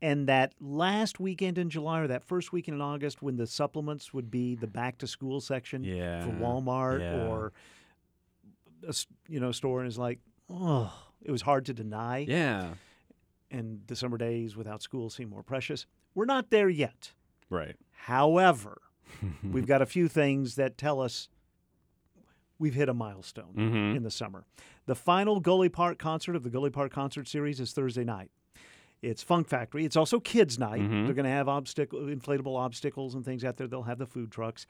And 0.02 0.28
that 0.28 0.54
last 0.60 1.20
weekend 1.20 1.58
in 1.58 1.70
July 1.70 2.02
or 2.02 2.08
that 2.08 2.24
first 2.26 2.52
weekend 2.52 2.76
in 2.76 2.82
August 2.82 3.22
when 3.22 3.38
the 3.38 3.48
supplements 3.48 4.14
would 4.14 4.30
be 4.30 4.56
the 4.56 4.68
back 4.68 4.98
to 5.00 5.08
school 5.08 5.40
section 5.40 5.84
Yeah, 5.84 6.26
for 6.26 6.32
Walmart 6.32 7.00
yeah. 7.00 7.26
or 7.28 7.54
a 8.88 8.94
you 9.30 9.40
know 9.40 9.52
store 9.54 9.80
and 9.80 9.88
it's 9.88 9.98
like, 9.98 10.20
oh, 10.50 10.94
it 11.22 11.32
was 11.32 11.42
hard 11.44 11.66
to 11.68 11.74
deny. 11.74 12.20
Yeah. 12.20 12.74
And 13.50 13.82
the 13.88 13.96
summer 13.96 14.18
days 14.18 14.56
without 14.58 14.82
school 14.82 15.10
seem 15.10 15.30
more 15.30 15.44
precious. 15.44 15.86
We're 16.14 16.26
not 16.26 16.50
there 16.50 16.70
yet. 16.70 17.14
Right. 17.50 17.78
However, 17.92 18.82
we've 19.52 19.66
got 19.68 19.82
a 19.82 19.86
few 19.86 20.08
things 20.10 20.56
that 20.56 20.78
tell 20.78 21.00
us 21.00 21.30
we've 22.64 22.74
hit 22.74 22.88
a 22.88 22.94
milestone 22.94 23.54
Mhm. 23.58 23.98
in 23.98 24.04
the 24.04 24.10
summer. 24.10 24.46
The 24.86 24.96
final 24.96 25.42
Gully 25.42 25.68
Park 25.68 26.00
concert 26.00 26.34
of 26.34 26.44
the 26.44 26.50
Gully 26.50 26.70
Park 26.70 26.94
concert 26.94 27.28
series 27.28 27.60
is 27.60 27.74
Thursday 27.74 28.06
night. 28.06 28.32
It's 29.02 29.22
Funk 29.22 29.50
Factory. 29.50 29.84
It's 29.84 29.98
also 29.98 30.22
Kids 30.22 30.58
Night. 30.58 30.80
Mhm. 30.80 31.04
They're 31.06 31.14
going 31.14 31.26
to 31.26 31.30
have 31.30 31.50
obstacle, 31.50 32.00
inflatable 32.00 32.58
obstacles 32.58 33.16
and 33.16 33.26
things 33.26 33.44
out 33.44 33.58
there. 33.58 33.68
They'll 33.68 33.84
have 33.84 33.98
the 33.98 34.06
food 34.06 34.32
trucks. 34.32 34.66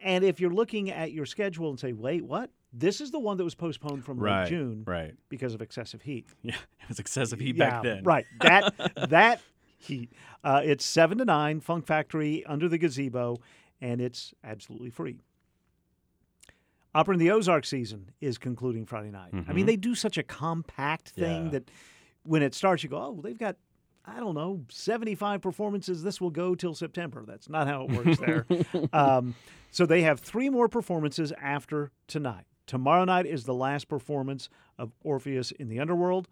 And 0.00 0.24
if 0.24 0.40
you're 0.40 0.50
looking 0.52 0.90
at 0.90 1.12
your 1.12 1.24
schedule 1.26 1.70
and 1.70 1.78
say, 1.78 1.92
"Wait, 1.92 2.24
what? 2.24 2.50
This 2.72 3.00
is 3.00 3.12
the 3.12 3.20
one 3.20 3.36
that 3.36 3.44
was 3.44 3.54
postponed 3.54 4.04
from 4.04 4.18
Right, 4.18 4.48
June, 4.48 4.82
right. 4.84 5.14
because 5.28 5.54
of 5.54 5.62
excessive 5.62 6.02
heat." 6.02 6.26
Yeah, 6.42 6.56
it 6.56 6.88
was 6.88 6.98
excessive 6.98 7.38
heat 7.38 7.54
yeah, 7.54 7.70
back 7.70 7.82
then. 7.84 8.02
Right. 8.02 8.26
That 8.40 8.74
that 9.10 9.40
heat. 9.78 10.12
Uh, 10.42 10.60
it's 10.64 10.84
seven 10.84 11.18
to 11.18 11.24
nine. 11.24 11.60
Funk 11.60 11.86
Factory 11.86 12.44
under 12.46 12.68
the 12.68 12.78
gazebo, 12.78 13.36
and 13.80 14.00
it's 14.00 14.34
absolutely 14.42 14.90
free. 14.90 15.20
Opera 16.94 17.14
in 17.14 17.18
the 17.20 17.30
Ozark 17.30 17.64
season 17.64 18.10
is 18.20 18.36
concluding 18.38 18.84
Friday 18.86 19.10
night. 19.10 19.30
I 19.32 19.52
mean, 19.52 19.64
Mhm. 19.64 19.66
they 19.66 19.76
do 19.76 19.94
such 19.94 20.18
a 20.18 20.22
compact 20.22 21.10
thing 21.10 21.44
Yeah. 21.46 21.50
that 21.52 21.70
when 22.24 22.42
it 22.42 22.54
starts, 22.54 22.82
you 22.82 22.88
go, 22.90 22.98
"Oh, 22.98 23.20
they've 23.22 23.38
got." 23.38 23.56
I 24.04 24.18
don't 24.18 24.34
know, 24.34 24.64
75 24.68 25.40
performances. 25.40 26.02
This 26.02 26.20
will 26.20 26.30
go 26.32 26.56
till 26.56 26.74
September. 26.74 27.24
That's 27.24 27.48
not 27.48 27.68
how 27.68 27.84
it 27.84 27.92
works 27.92 28.18
there. 28.18 28.44
um, 28.92 29.36
so 29.70 29.86
they 29.86 30.02
have 30.02 30.18
three 30.18 30.50
more 30.50 30.68
performances 30.68 31.30
after 31.40 31.92
tonight. 32.08 32.46
Tomorrow 32.66 33.04
night 33.04 33.26
is 33.26 33.44
the 33.44 33.54
last 33.54 33.86
performance 33.86 34.48
of 34.76 34.92
Orpheus 35.04 35.52
in 35.52 35.68
the 35.68 35.78
Underworld. 35.78 36.26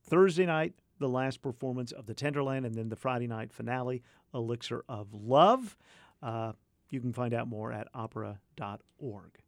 Thursday 0.00 0.46
night, 0.46 0.74
the 1.00 1.08
last 1.08 1.42
performance 1.42 1.90
of 1.90 2.06
the 2.06 2.14
Tender 2.14 2.42
Land, 2.44 2.64
and 2.64 2.76
then 2.76 2.88
the 2.88 2.94
Friday 2.96 3.26
night 3.26 3.52
finale, 3.52 4.00
Elixir 4.32 4.84
of 4.88 5.12
Love. 5.12 5.76
Uh, 6.22 6.52
you 6.90 7.00
can 7.00 7.12
find 7.12 7.34
out 7.34 7.48
more 7.48 7.72
at 7.72 7.88
opera.org. 7.94 9.40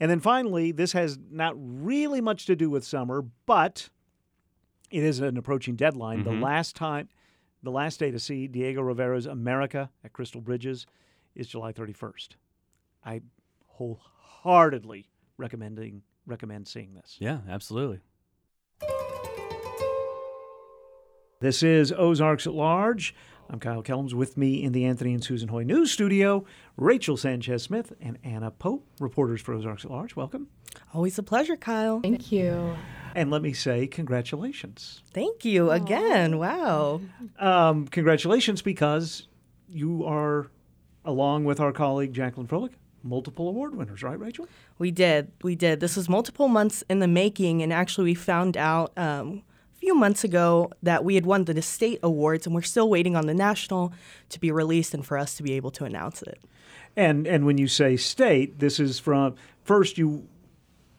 And 0.00 0.10
then 0.10 0.20
finally, 0.20 0.72
this 0.72 0.92
has 0.92 1.18
not 1.30 1.54
really 1.56 2.20
much 2.20 2.46
to 2.46 2.56
do 2.56 2.68
with 2.68 2.84
summer, 2.84 3.24
but 3.46 3.88
it 4.90 5.02
is 5.02 5.20
an 5.20 5.36
approaching 5.36 5.76
deadline. 5.76 6.24
The 6.24 6.30
Mhm. 6.30 6.42
last 6.42 6.74
time, 6.76 7.08
the 7.62 7.70
last 7.70 8.00
day 8.00 8.10
to 8.10 8.18
see 8.18 8.48
Diego 8.48 8.82
Rivera's 8.82 9.26
America 9.26 9.90
at 10.02 10.12
Crystal 10.12 10.40
Bridges 10.40 10.86
is 11.34 11.46
July 11.46 11.72
31st. 11.72 12.36
I 13.04 13.22
wholeheartedly 13.66 15.08
recommending 15.36 16.02
recommend 16.26 16.68
seeing 16.68 16.94
this. 16.94 17.16
Yeah, 17.20 17.40
absolutely. 17.48 18.00
This 21.40 21.62
is 21.64 21.90
Ozarks 21.92 22.46
at 22.46 22.54
Large. 22.54 23.14
I'm 23.52 23.60
Kyle 23.60 23.82
Kellums. 23.82 24.14
With 24.14 24.38
me 24.38 24.62
in 24.62 24.72
the 24.72 24.86
Anthony 24.86 25.12
and 25.12 25.22
Susan 25.22 25.48
Hoy 25.48 25.62
News 25.62 25.90
Studio, 25.90 26.46
Rachel 26.78 27.18
Sanchez 27.18 27.62
Smith 27.62 27.92
and 28.00 28.16
Anna 28.24 28.50
Pope, 28.50 28.86
reporters 28.98 29.42
for 29.42 29.52
Ozarks 29.52 29.84
at 29.84 29.90
Large. 29.90 30.16
Welcome. 30.16 30.48
Always 30.94 31.18
a 31.18 31.22
pleasure, 31.22 31.58
Kyle. 31.58 32.00
Thank 32.00 32.32
you. 32.32 32.74
And 33.14 33.30
let 33.30 33.42
me 33.42 33.52
say 33.52 33.86
congratulations. 33.86 35.02
Thank 35.12 35.44
you 35.44 35.70
again. 35.70 36.38
Wow. 36.38 37.02
Um, 37.38 37.88
congratulations 37.88 38.62
because 38.62 39.28
you 39.68 40.02
are 40.06 40.46
along 41.04 41.44
with 41.44 41.60
our 41.60 41.72
colleague 41.72 42.14
Jacqueline 42.14 42.46
Froelich, 42.46 42.72
multiple 43.02 43.48
award 43.48 43.74
winners, 43.74 44.02
right, 44.02 44.18
Rachel? 44.18 44.48
We 44.78 44.90
did. 44.90 45.30
We 45.42 45.56
did. 45.56 45.80
This 45.80 45.96
was 45.96 46.08
multiple 46.08 46.48
months 46.48 46.84
in 46.88 47.00
the 47.00 47.08
making, 47.08 47.62
and 47.62 47.70
actually, 47.70 48.04
we 48.04 48.14
found 48.14 48.56
out 48.56 48.92
um, 48.96 49.42
a 49.50 49.51
few 49.82 49.96
months 49.96 50.22
ago 50.22 50.70
that 50.80 51.04
we 51.04 51.16
had 51.16 51.26
won 51.26 51.44
the 51.44 51.60
state 51.60 51.98
awards, 52.04 52.46
and 52.46 52.54
we're 52.54 52.62
still 52.62 52.88
waiting 52.88 53.16
on 53.16 53.26
the 53.26 53.34
national 53.34 53.92
to 54.28 54.38
be 54.38 54.52
released 54.52 54.94
and 54.94 55.04
for 55.04 55.18
us 55.18 55.34
to 55.34 55.42
be 55.42 55.54
able 55.54 55.72
to 55.72 55.84
announce 55.84 56.22
it. 56.22 56.38
And 56.96 57.26
and 57.26 57.44
when 57.44 57.58
you 57.58 57.66
say 57.66 57.96
state, 57.96 58.60
this 58.60 58.78
is 58.78 59.00
from 59.00 59.34
first 59.64 59.98
you, 59.98 60.28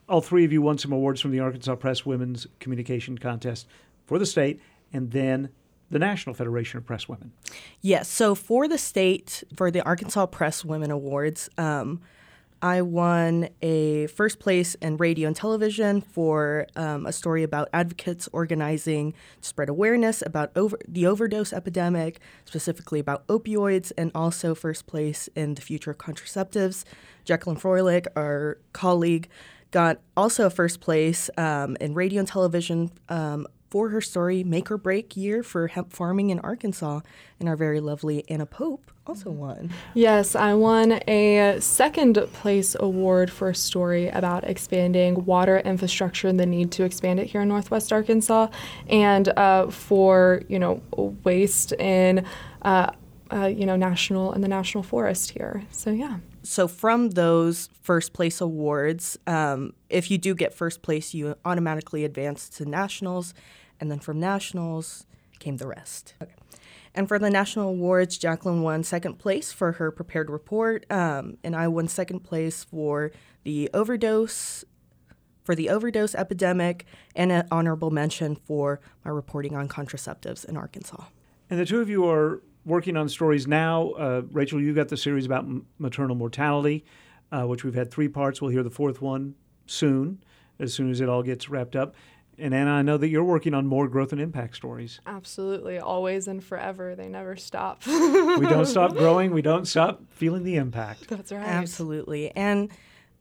all 0.09 0.19
three 0.19 0.43
of 0.43 0.51
you 0.51 0.61
won 0.61 0.77
some 0.77 0.91
awards 0.91 1.21
from 1.21 1.31
the 1.31 1.39
Arkansas 1.39 1.75
Press 1.75 2.05
Women's 2.05 2.45
Communication 2.59 3.17
Contest 3.17 3.67
for 4.05 4.19
the 4.19 4.25
state, 4.25 4.59
and 4.91 5.11
then 5.11 5.47
the 5.89 5.99
National 5.99 6.35
Federation 6.35 6.77
of 6.77 6.85
Press 6.85 7.07
Women. 7.07 7.31
Yes. 7.79 8.09
So 8.09 8.35
for 8.35 8.67
the 8.67 8.77
state, 8.77 9.45
for 9.55 9.71
the 9.71 9.81
Arkansas 9.83 10.25
Press 10.25 10.65
Women 10.65 10.91
Awards, 10.91 11.49
um, 11.57 12.01
I 12.63 12.81
won 12.81 13.49
a 13.61 14.07
first 14.07 14.39
place 14.39 14.75
in 14.75 14.95
radio 14.95 15.27
and 15.27 15.35
television 15.35 15.99
for 15.99 16.65
um, 16.77 17.05
a 17.05 17.11
story 17.11 17.43
about 17.43 17.67
advocates 17.73 18.29
organizing 18.31 19.11
to 19.41 19.49
spread 19.49 19.67
awareness 19.67 20.23
about 20.25 20.49
over, 20.55 20.79
the 20.87 21.05
overdose 21.05 21.51
epidemic, 21.51 22.21
specifically 22.45 23.01
about 23.01 23.27
opioids, 23.27 23.91
and 23.97 24.11
also 24.15 24.55
first 24.55 24.87
place 24.87 25.27
in 25.35 25.55
the 25.55 25.61
future 25.61 25.91
of 25.91 25.97
contraceptives. 25.97 26.85
Jacqueline 27.25 27.57
Froelich, 27.57 28.07
our 28.15 28.59
colleague, 28.71 29.27
got 29.71 29.99
also 30.15 30.45
a 30.45 30.49
first 30.49 30.79
place 30.79 31.29
um, 31.37 31.75
in 31.81 31.93
radio 31.93 32.19
and 32.19 32.29
television 32.29 32.91
um, 33.09 33.45
for 33.73 33.89
her 33.89 34.01
story 34.01 34.43
Make 34.43 34.69
or 34.69 34.77
Break 34.77 35.17
Year 35.17 35.41
for 35.41 35.65
Hemp 35.65 35.91
Farming 35.91 36.29
in 36.29 36.37
Arkansas. 36.41 36.99
And 37.39 37.49
our 37.49 37.55
very 37.55 37.79
lovely 37.79 38.23
Anna 38.29 38.45
Pope 38.45 38.91
also 39.07 39.31
won. 39.31 39.71
Yes, 39.95 40.35
I 40.35 40.53
won 40.53 40.99
a 41.07 41.57
second 41.59 42.23
place 42.33 42.75
award 42.79 43.31
for 43.31 43.49
a 43.49 43.55
story 43.55 44.09
about 44.09 44.43
expanding 44.43 45.25
water 45.25 45.57
infrastructure 45.57 46.27
and 46.27 46.39
the 46.39 46.45
need 46.45 46.71
to 46.73 46.83
expand 46.83 47.19
it 47.19 47.25
here 47.25 47.41
in 47.41 47.47
Northwest 47.47 47.91
Arkansas, 47.91 48.49
and 48.87 49.29
uh, 49.29 49.71
for 49.71 50.43
you 50.47 50.59
know 50.59 50.79
waste 51.23 51.71
in 51.71 52.27
uh, 52.61 52.91
uh, 53.33 53.47
you 53.47 53.65
know 53.65 53.75
national 53.75 54.33
and 54.33 54.43
the 54.43 54.47
national 54.47 54.83
forest 54.83 55.31
here. 55.31 55.63
So 55.71 55.89
yeah. 55.89 56.17
So 56.43 56.67
from 56.67 57.11
those 57.11 57.69
first 57.81 58.13
place 58.13 58.41
awards, 58.41 59.17
um, 59.25 59.73
if 59.89 60.11
you 60.11 60.17
do 60.17 60.35
get 60.35 60.53
first 60.53 60.81
place, 60.81 61.13
you 61.13 61.35
automatically 61.45 62.03
advance 62.03 62.49
to 62.49 62.65
nationals, 62.65 63.33
and 63.79 63.91
then 63.91 63.99
from 63.99 64.19
nationals 64.19 65.05
came 65.39 65.57
the 65.57 65.67
rest. 65.67 66.13
Okay. 66.21 66.33
And 66.95 67.07
for 67.07 67.17
the 67.17 67.29
national 67.29 67.69
awards, 67.69 68.17
Jacqueline 68.17 68.61
won 68.61 68.83
second 68.83 69.17
place 69.17 69.51
for 69.51 69.73
her 69.73 69.91
prepared 69.91 70.29
report, 70.29 70.85
um, 70.91 71.37
and 71.43 71.55
I 71.55 71.67
won 71.67 71.87
second 71.87 72.19
place 72.19 72.63
for 72.63 73.11
the 73.43 73.69
overdose 73.73 74.63
for 75.43 75.55
the 75.55 75.69
overdose 75.69 76.15
epidemic 76.15 76.85
and 77.15 77.31
an 77.31 77.45
honorable 77.51 77.91
mention 77.91 78.35
for 78.35 78.79
my 79.03 79.11
reporting 79.11 79.55
on 79.55 79.67
contraceptives 79.67 80.45
in 80.45 80.55
Arkansas. 80.55 81.03
And 81.49 81.59
the 81.59 81.65
two 81.65 81.81
of 81.81 81.89
you 81.89 82.07
are 82.07 82.41
working 82.65 82.95
on 82.95 83.09
stories 83.09 83.45
now. 83.45 83.89
Uh, 83.91 84.21
Rachel, 84.31 84.61
you've 84.61 84.75
got 84.75 84.87
the 84.87 84.97
series 84.97 85.25
about 85.25 85.43
m- 85.43 85.65
maternal 85.77 86.15
mortality, 86.15 86.85
uh, 87.31 87.43
which 87.43 87.63
we've 87.63 87.75
had 87.75 87.91
three 87.91 88.07
parts. 88.07 88.41
We'll 88.41 88.51
hear 88.51 88.63
the 88.63 88.69
fourth 88.69 89.01
one 89.01 89.35
soon, 89.65 90.23
as 90.59 90.73
soon 90.73 90.89
as 90.89 91.01
it 91.01 91.09
all 91.09 91.23
gets 91.23 91.49
wrapped 91.49 91.75
up. 91.75 91.93
And 92.43 92.53
Anna, 92.53 92.71
I 92.71 92.81
know 92.81 92.97
that 92.97 93.07
you're 93.07 93.23
working 93.23 93.53
on 93.53 93.65
more 93.65 93.87
growth 93.87 94.11
and 94.11 94.19
impact 94.19 94.57
stories. 94.57 94.99
Absolutely, 95.07 95.79
always 95.79 96.27
and 96.27 96.43
forever. 96.43 96.93
They 96.93 97.07
never 97.07 97.37
stop. 97.37 97.83
we 97.87 98.45
don't 98.47 98.65
stop 98.65 98.97
growing. 98.97 99.31
We 99.31 99.41
don't 99.41 99.65
stop 99.65 100.01
feeling 100.09 100.43
the 100.43 100.57
impact. 100.57 101.07
That's 101.07 101.31
right. 101.31 101.41
Absolutely. 101.41 102.31
And 102.35 102.69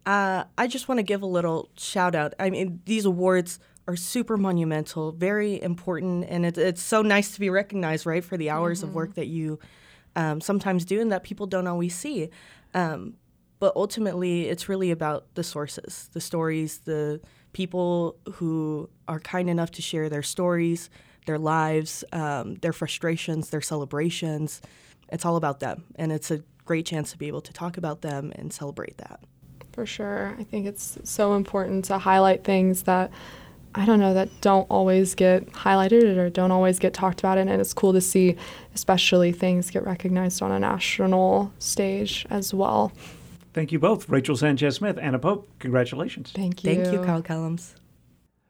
uh, 0.07 0.43
I 0.59 0.67
just 0.67 0.89
want 0.89 0.99
to 0.99 1.05
give 1.05 1.23
a 1.23 1.27
little 1.27 1.71
shout 1.77 2.17
out. 2.17 2.35
I 2.41 2.51
mean, 2.51 2.81
these 2.85 3.05
awards 3.05 3.61
are 3.87 3.95
super 3.95 4.37
monumental, 4.37 5.13
very 5.13 5.63
important, 5.63 6.27
and 6.29 6.45
it, 6.45 6.59
it's 6.59 6.83
so 6.83 7.01
nice 7.01 7.31
to 7.35 7.39
be 7.39 7.49
recognized, 7.49 8.05
right, 8.05 8.25
for 8.25 8.37
the 8.37 8.51
hours 8.51 8.81
mm-hmm. 8.81 8.89
of 8.89 8.95
work 8.97 9.15
that 9.15 9.29
you 9.29 9.61
um, 10.17 10.41
sometimes 10.41 10.85
do 10.85 11.01
and 11.01 11.13
that 11.13 11.23
people 11.23 11.47
don't 11.47 11.69
always 11.69 11.95
see. 11.95 12.29
Um, 12.75 13.15
but 13.61 13.73
ultimately, 13.77 14.49
it's 14.49 14.69
really 14.69 14.91
about 14.91 15.33
the 15.35 15.45
sources, 15.45 16.11
the 16.13 16.21
stories, 16.21 16.79
the 16.79 17.21
people 17.53 18.17
who 18.35 18.89
are 19.09 19.21
kind 19.21 19.51
enough 19.51 19.71
to 19.73 19.83
share 19.83 20.09
their 20.09 20.23
stories, 20.23 20.91
their 21.27 21.39
lives, 21.39 22.05
um, 22.13 22.57
their 22.57 22.73
frustrations, 22.73 23.51
their 23.51 23.61
celebrations. 23.61 24.61
It's 25.11 25.25
all 25.25 25.37
about 25.37 25.61
them, 25.61 25.85
and 25.97 26.11
it's 26.11 26.31
a 26.31 26.43
great 26.65 26.87
chance 26.87 27.13
to 27.13 27.19
be 27.19 27.29
able 27.29 27.43
to 27.43 27.53
talk 27.53 27.77
about 27.77 28.03
them 28.03 28.33
and 28.37 28.53
celebrate 28.53 28.99
that. 28.99 29.21
For 29.73 29.87
sure. 29.87 30.35
I 30.39 30.45
think 30.45 30.67
it's 30.67 30.99
so 31.05 31.35
important 31.35 31.87
to 31.87 31.99
highlight 31.99 32.45
things 32.45 32.83
that 32.83 33.11
I 33.75 33.87
don't 33.87 34.01
know, 34.01 34.13
that 34.13 34.29
don't 34.43 34.67
always 34.71 35.15
get 35.15 35.51
highlighted 35.53 36.19
or 36.19 36.29
don't 36.29 36.51
always 36.51 36.79
get 36.79 36.93
talked 36.93 37.21
about. 37.21 37.39
And 37.39 37.49
it's 37.49 37.73
cool 37.73 37.95
to 37.95 38.03
see, 38.03 38.37
especially 38.75 39.33
things 39.33 39.71
get 39.71 39.85
recognized 39.87 40.43
on 40.43 40.53
a 40.53 40.59
national 40.59 41.53
stage 41.59 42.27
as 42.29 42.53
well. 42.53 42.93
Thank 43.53 43.71
you 43.71 43.79
both, 43.79 44.09
Rachel 44.09 44.37
Sanchez 44.37 44.77
Smith, 44.77 44.99
Anna 45.01 45.19
Pope. 45.19 45.51
Congratulations. 45.59 46.33
Thank 46.33 46.65
you. 46.65 46.75
Thank 46.75 46.93
you, 46.93 47.05
Carl 47.05 47.23
Kellums. 47.23 47.75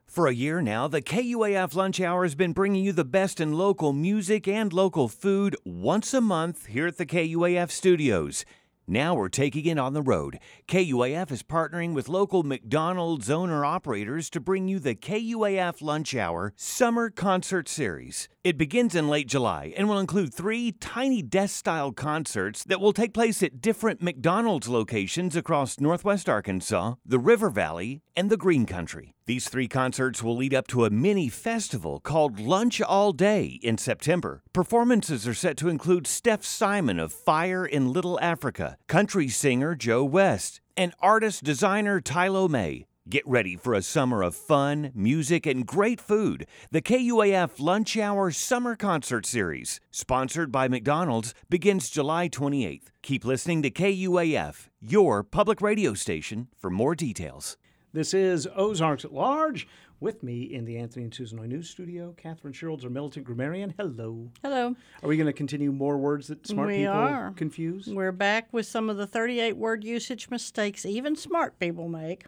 For 0.06 0.26
a 0.26 0.34
year 0.34 0.60
now, 0.60 0.88
the 0.88 1.00
KUAF 1.00 1.74
Lunch 1.74 1.98
Hour 1.98 2.24
has 2.24 2.34
been 2.34 2.52
bringing 2.52 2.84
you 2.84 2.92
the 2.92 3.04
best 3.04 3.40
in 3.40 3.54
local 3.54 3.94
music 3.94 4.46
and 4.46 4.70
local 4.70 5.08
food 5.08 5.56
once 5.64 6.12
a 6.12 6.20
month 6.20 6.66
here 6.66 6.86
at 6.86 6.98
the 6.98 7.06
KUAF 7.06 7.70
studios. 7.70 8.44
Now 8.86 9.14
we're 9.14 9.30
taking 9.30 9.64
it 9.64 9.78
on 9.78 9.94
the 9.94 10.02
road. 10.02 10.38
KUAF 10.68 11.30
is 11.32 11.42
partnering 11.42 11.94
with 11.94 12.10
local 12.10 12.42
McDonald's 12.42 13.30
owner 13.30 13.64
operators 13.64 14.28
to 14.30 14.40
bring 14.40 14.68
you 14.68 14.78
the 14.78 14.94
KUAF 14.94 15.80
Lunch 15.80 16.14
Hour 16.14 16.52
Summer 16.56 17.08
Concert 17.08 17.68
Series. 17.68 18.28
It 18.44 18.58
begins 18.58 18.96
in 18.96 19.06
late 19.06 19.28
July 19.28 19.72
and 19.76 19.88
will 19.88 20.00
include 20.00 20.34
three 20.34 20.72
tiny 20.72 21.22
desk 21.22 21.54
style 21.54 21.92
concerts 21.92 22.64
that 22.64 22.80
will 22.80 22.92
take 22.92 23.14
place 23.14 23.40
at 23.40 23.60
different 23.60 24.02
McDonald's 24.02 24.68
locations 24.68 25.36
across 25.36 25.78
Northwest 25.78 26.28
Arkansas, 26.28 26.94
the 27.06 27.20
River 27.20 27.50
Valley, 27.50 28.02
and 28.16 28.30
the 28.30 28.36
Green 28.36 28.66
Country. 28.66 29.14
These 29.26 29.48
three 29.48 29.68
concerts 29.68 30.24
will 30.24 30.36
lead 30.36 30.54
up 30.54 30.66
to 30.68 30.84
a 30.84 30.90
mini 30.90 31.28
festival 31.28 32.00
called 32.00 32.40
Lunch 32.40 32.82
All 32.82 33.12
Day 33.12 33.60
in 33.62 33.78
September. 33.78 34.42
Performances 34.52 35.28
are 35.28 35.34
set 35.34 35.56
to 35.58 35.68
include 35.68 36.08
Steph 36.08 36.44
Simon 36.44 36.98
of 36.98 37.12
Fire 37.12 37.64
in 37.64 37.92
Little 37.92 38.18
Africa, 38.18 38.76
country 38.88 39.28
singer 39.28 39.76
Joe 39.76 40.02
West, 40.02 40.60
and 40.76 40.92
artist 40.98 41.44
designer 41.44 42.00
Tylo 42.00 42.50
May. 42.50 42.86
Get 43.12 43.28
ready 43.28 43.56
for 43.56 43.74
a 43.74 43.82
summer 43.82 44.22
of 44.22 44.34
fun, 44.34 44.90
music, 44.94 45.44
and 45.44 45.66
great 45.66 46.00
food. 46.00 46.46
The 46.70 46.80
KUAF 46.80 47.60
Lunch 47.60 47.98
Hour 47.98 48.30
Summer 48.30 48.74
Concert 48.74 49.26
Series, 49.26 49.80
sponsored 49.90 50.50
by 50.50 50.66
McDonald's, 50.66 51.34
begins 51.50 51.90
July 51.90 52.30
28th. 52.30 52.84
Keep 53.02 53.26
listening 53.26 53.60
to 53.64 53.70
KUAF, 53.70 54.70
your 54.80 55.22
public 55.22 55.60
radio 55.60 55.92
station, 55.92 56.48
for 56.56 56.70
more 56.70 56.94
details. 56.94 57.58
This 57.92 58.14
is 58.14 58.48
Ozarks 58.56 59.04
at 59.04 59.12
Large. 59.12 59.68
With 60.00 60.22
me 60.22 60.44
in 60.44 60.64
the 60.64 60.78
Anthony 60.78 61.04
and 61.04 61.14
Susan 61.14 61.36
Noy 61.36 61.46
News 61.48 61.68
Studio, 61.68 62.14
Catherine 62.16 62.54
Sherrills, 62.54 62.82
our 62.82 62.88
militant 62.88 63.26
grammarian. 63.26 63.74
Hello. 63.76 64.30
Hello. 64.42 64.74
Are 65.02 65.08
we 65.10 65.18
going 65.18 65.26
to 65.26 65.34
continue 65.34 65.70
more 65.70 65.98
words 65.98 66.28
that 66.28 66.46
smart 66.46 66.68
we 66.68 66.78
people 66.78 66.94
are. 66.94 67.32
confuse? 67.36 67.88
We're 67.88 68.10
back 68.10 68.48
with 68.52 68.64
some 68.64 68.88
of 68.88 68.96
the 68.96 69.06
38 69.06 69.58
word 69.58 69.84
usage 69.84 70.30
mistakes 70.30 70.86
even 70.86 71.14
smart 71.14 71.58
people 71.60 71.88
make, 71.88 72.24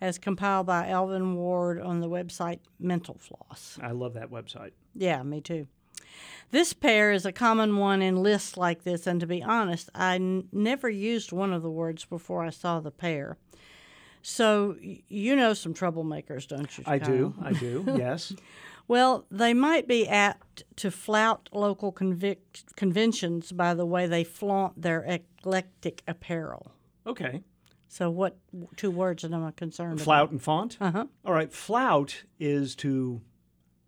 as 0.00 0.18
compiled 0.18 0.66
by 0.66 0.88
Alvin 0.88 1.34
Ward 1.36 1.80
on 1.80 2.00
the 2.00 2.08
website 2.08 2.60
Mental 2.78 3.16
Floss. 3.18 3.78
I 3.82 3.92
love 3.92 4.14
that 4.14 4.30
website. 4.30 4.72
Yeah, 4.94 5.22
me 5.22 5.40
too. 5.40 5.66
This 6.50 6.72
pair 6.72 7.12
is 7.12 7.26
a 7.26 7.32
common 7.32 7.76
one 7.76 8.00
in 8.02 8.22
lists 8.22 8.56
like 8.56 8.84
this, 8.84 9.06
and 9.06 9.20
to 9.20 9.26
be 9.26 9.42
honest, 9.42 9.90
I 9.94 10.16
n- 10.16 10.48
never 10.52 10.88
used 10.88 11.32
one 11.32 11.52
of 11.52 11.62
the 11.62 11.70
words 11.70 12.04
before 12.04 12.44
I 12.44 12.50
saw 12.50 12.80
the 12.80 12.90
pair. 12.90 13.36
So 14.22 14.76
you 14.80 15.36
know 15.36 15.54
some 15.54 15.74
troublemakers, 15.74 16.46
don't 16.48 16.76
you? 16.78 16.84
I 16.86 16.98
do. 16.98 17.34
I 17.42 17.52
do. 17.52 17.84
Yes. 17.96 18.32
well, 18.88 19.24
they 19.30 19.54
might 19.54 19.86
be 19.88 20.08
apt 20.08 20.64
to 20.76 20.90
flout 20.90 21.48
local 21.52 21.92
convic- 21.92 22.74
conventions 22.76 23.52
by 23.52 23.74
the 23.74 23.86
way 23.86 24.06
they 24.06 24.24
flaunt 24.24 24.80
their 24.80 25.02
eclectic 25.02 26.02
apparel. 26.08 26.72
Okay. 27.06 27.42
So 27.88 28.10
what 28.10 28.36
two 28.76 28.90
words 28.90 29.24
am 29.24 29.34
I'm 29.34 29.52
concerned 29.52 30.00
Flout 30.00 30.30
about? 30.30 30.30
Flout 30.30 30.30
and 30.32 30.42
font? 30.42 30.76
Uh-huh. 30.80 31.06
All 31.24 31.32
right. 31.32 31.52
Flout 31.52 32.24
is 32.40 32.74
to, 32.76 33.20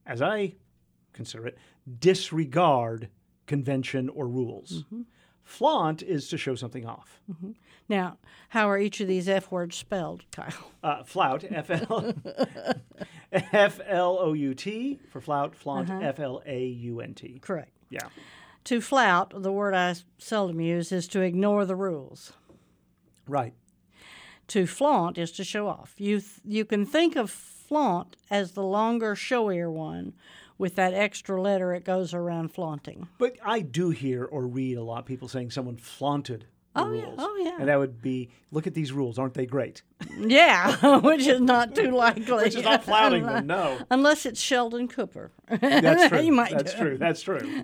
as 0.07 0.23
I 0.23 0.55
consider 1.13 1.47
it, 1.47 1.59
disregard 1.99 3.09
convention 3.47 4.09
or 4.11 4.29
rules. 4.29 4.85
Mm-hmm. 4.85 5.03
Flaunt 5.43 6.03
is 6.03 6.29
to 6.29 6.37
show 6.37 6.55
something 6.55 6.85
off. 6.87 7.21
Mm-hmm. 7.31 7.53
Now, 7.89 8.19
how 8.51 8.69
are 8.69 8.79
each 8.79 9.01
of 9.01 9.09
these 9.09 9.29
F 9.31 9.51
words 9.51 9.77
spelled, 9.77 10.27
Kyle? 10.31 10.53
Uh, 10.83 11.03
flout, 11.05 11.43
F 11.51 11.71
L 11.71 12.13
F 13.33 13.81
L 13.87 14.19
O 14.21 14.33
U 14.35 14.55
T 14.55 15.01
for 15.11 15.21
flout, 15.21 15.55
flaunt, 15.55 15.91
Uh-huh. 15.91 16.01
F 16.03 16.21
L 16.21 16.43
A 16.47 16.67
U 16.67 17.01
N 17.01 17.15
T. 17.15 17.39
Correct. 17.41 17.73
Yeah. 17.91 18.09
To 18.65 18.81
flout, 18.83 19.33
the 19.43 19.51
word 19.53 19.75
I 19.75 19.95
seldom 20.19 20.61
use, 20.61 20.93
is 20.93 21.09
to 21.09 21.23
ignore 21.23 21.65
the 21.65 21.77
rules. 21.77 22.33
Right. 23.27 23.55
To 24.49 24.67
flaunt 24.67 25.19
is 25.19 25.31
to 25.33 25.45
show 25.45 25.69
off. 25.69 25.95
You 25.99 26.21
th- 26.21 26.41
you 26.45 26.65
can 26.65 26.87
think 26.87 27.17
of 27.17 27.31
flaunt 27.31 28.17
as 28.31 28.53
the 28.53 28.63
longer, 28.63 29.15
showier 29.15 29.71
one, 29.71 30.15
with 30.57 30.75
that 30.77 30.95
extra 30.95 31.41
letter 31.41 31.75
it 31.75 31.85
goes 31.85 32.15
around 32.15 32.49
flaunting. 32.53 33.09
But 33.19 33.37
I 33.45 33.61
do 33.61 33.91
hear 33.91 34.25
or 34.25 34.47
read 34.47 34.79
a 34.79 34.83
lot 34.83 35.01
of 35.01 35.05
people 35.07 35.29
saying 35.29 35.51
someone 35.51 35.77
flaunted 35.77 36.47
the 36.75 36.83
Oh, 36.83 36.89
rules. 36.89 37.05
yeah. 37.07 37.15
Oh, 37.19 37.37
yeah. 37.45 37.57
And 37.59 37.69
that 37.69 37.79
would 37.79 38.01
be, 38.01 38.31
look 38.51 38.67
at 38.67 38.73
these 38.75 38.91
rules, 38.93 39.19
aren't 39.19 39.35
they 39.35 39.47
great? 39.47 39.83
Yeah, 40.19 40.99
which 41.01 41.27
is 41.29 41.41
not 41.41 41.75
too 41.77 41.91
likely. 41.93 42.45
Which 42.45 42.57
is 42.57 42.65
not 42.65 42.83
flouting 42.85 43.25
them, 43.25 43.47
no. 43.47 43.79
Unless 43.91 44.27
it's 44.27 44.41
Sheldon 44.41 44.89
Cooper. 44.89 45.31
That's 45.49 46.09
true. 46.09 46.21
you 46.23 46.33
might 46.33 46.51
That's 46.53 46.75
true. 46.75 46.93
it. 46.95 46.99
That's 46.99 47.23
true. 47.23 47.63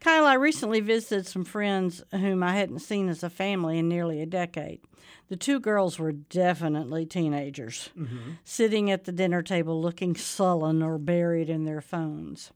Kyle, 0.00 0.24
I 0.24 0.34
recently 0.34 0.80
visited 0.80 1.26
some 1.26 1.44
friends 1.44 2.02
whom 2.12 2.42
I 2.42 2.54
hadn't 2.56 2.80
seen 2.80 3.08
as 3.08 3.22
a 3.22 3.30
family 3.30 3.78
in 3.78 3.88
nearly 3.88 4.20
a 4.20 4.26
decade. 4.26 4.80
The 5.28 5.36
two 5.36 5.60
girls 5.60 5.98
were 5.98 6.12
definitely 6.12 7.04
teenagers, 7.06 7.90
Mhm. 7.96 8.38
sitting 8.44 8.90
at 8.90 9.04
the 9.04 9.12
dinner 9.12 9.42
table 9.42 9.80
looking 9.80 10.14
sullen 10.16 10.82
or 10.82 10.98
buried 10.98 11.50
in 11.50 11.64
their 11.64 11.80
phones. 11.82 12.50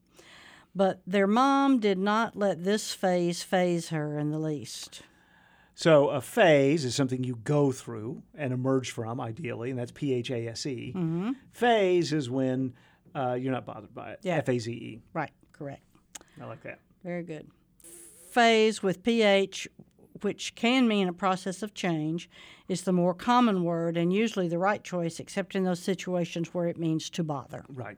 But 0.74 1.02
their 1.06 1.26
mom 1.26 1.80
did 1.80 1.98
not 1.98 2.34
let 2.34 2.64
this 2.64 2.94
phase 2.94 3.42
phase 3.42 3.90
her 3.90 4.18
in 4.18 4.30
the 4.30 4.38
least. 4.38 5.02
So 5.74 6.08
a 6.08 6.20
phase 6.22 6.84
is 6.86 6.94
something 6.94 7.24
you 7.24 7.36
go 7.44 7.72
through 7.72 8.22
and 8.34 8.52
emerge 8.54 8.90
from, 8.90 9.20
ideally, 9.20 9.68
and 9.70 9.78
that's 9.78 9.92
P 9.92 10.14
H 10.14 10.30
A 10.30 10.48
S 10.48 10.64
E. 10.64 10.92
Mhm. 10.96 11.36
Phase 11.52 12.12
is 12.12 12.30
when 12.30 12.74
uh, 13.14 13.34
you're 13.38 13.52
not 13.52 13.66
bothered 13.66 13.94
by 13.94 14.12
it. 14.12 14.20
Yeah. 14.22 14.36
F 14.36 14.48
A 14.48 14.58
Z 14.58 14.72
E. 14.72 15.02
Right, 15.12 15.30
correct. 15.52 15.82
I 16.40 16.46
like 16.46 16.62
that. 16.62 16.78
Very 17.04 17.22
good. 17.22 17.46
Phase 18.30 18.82
with 18.82 19.02
pH, 19.02 19.68
which 20.20 20.54
can 20.54 20.86
mean 20.86 21.08
a 21.08 21.12
process 21.12 21.62
of 21.62 21.74
change, 21.74 22.28
is 22.68 22.82
the 22.82 22.92
more 22.92 23.14
common 23.14 23.64
word 23.64 23.96
and 23.96 24.12
usually 24.12 24.48
the 24.48 24.58
right 24.58 24.84
choice, 24.84 25.18
except 25.18 25.54
in 25.54 25.64
those 25.64 25.80
situations 25.80 26.52
where 26.54 26.66
it 26.68 26.78
means 26.78 27.08
to 27.10 27.24
bother. 27.24 27.64
Right. 27.68 27.96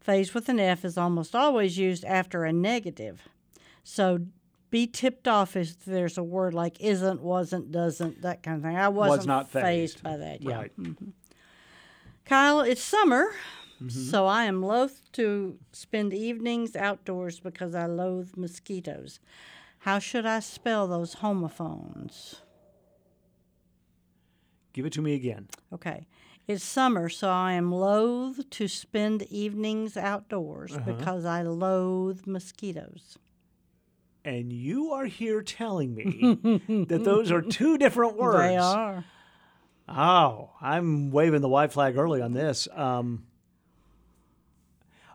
Phase 0.00 0.34
with 0.34 0.48
an 0.48 0.60
F 0.60 0.84
is 0.84 0.96
almost 0.98 1.34
always 1.34 1.76
used 1.78 2.04
after 2.04 2.44
a 2.44 2.52
negative. 2.52 3.22
So 3.82 4.20
be 4.70 4.86
tipped 4.86 5.26
off 5.26 5.56
if 5.56 5.84
there's 5.84 6.18
a 6.18 6.22
word 6.22 6.52
like 6.54 6.80
isn't, 6.80 7.22
wasn't, 7.22 7.72
doesn't, 7.72 8.20
that 8.22 8.42
kind 8.42 8.58
of 8.58 8.62
thing. 8.62 8.76
I 8.76 8.88
Was 8.88 9.08
wasn't 9.08 9.28
not 9.28 9.48
phased 9.50 9.64
phased. 9.94 10.02
by 10.02 10.16
that. 10.18 10.42
Yeah. 10.42 10.56
Right. 10.56 10.76
Mhm. 10.78 11.12
Kyle, 12.24 12.60
it's 12.60 12.82
summer, 12.82 13.32
Mhm. 13.82 13.90
so 13.90 14.26
I 14.26 14.44
am 14.44 14.62
loath 14.62 15.10
to 15.12 15.58
spend 15.72 16.12
evenings 16.12 16.76
outdoors 16.76 17.40
because 17.40 17.74
I 17.74 17.86
loathe 17.86 18.36
mosquitoes. 18.36 19.20
How 19.80 19.98
should 19.98 20.26
I 20.26 20.40
spell 20.40 20.86
those 20.86 21.14
homophones? 21.14 22.42
Give 24.72 24.84
it 24.86 24.92
to 24.94 25.02
me 25.02 25.14
again. 25.14 25.48
Okay. 25.72 26.06
It's 26.46 26.64
summer, 26.64 27.08
so 27.08 27.28
I 27.28 27.52
am 27.52 27.70
loath 27.72 28.48
to 28.50 28.68
spend 28.68 29.22
evenings 29.24 29.96
outdoors 29.96 30.72
Uh-huh. 30.74 30.92
because 30.92 31.24
I 31.24 31.42
loathe 31.42 32.26
mosquitoes. 32.26 33.18
And 34.24 34.52
you 34.52 34.92
are 34.92 35.06
here 35.06 35.42
telling 35.42 35.94
me 35.94 36.04
that 36.88 37.04
those 37.04 37.30
are 37.30 37.40
two 37.42 37.78
different 37.78 38.16
words. 38.16 38.48
They 38.48 38.56
are. 38.56 39.04
Oh, 39.88 40.50
I'm 40.60 41.10
waving 41.10 41.40
the 41.40 41.48
white 41.48 41.72
flag 41.72 41.96
early 41.96 42.20
on 42.20 42.32
this. 42.32 42.68
Um, 42.74 43.24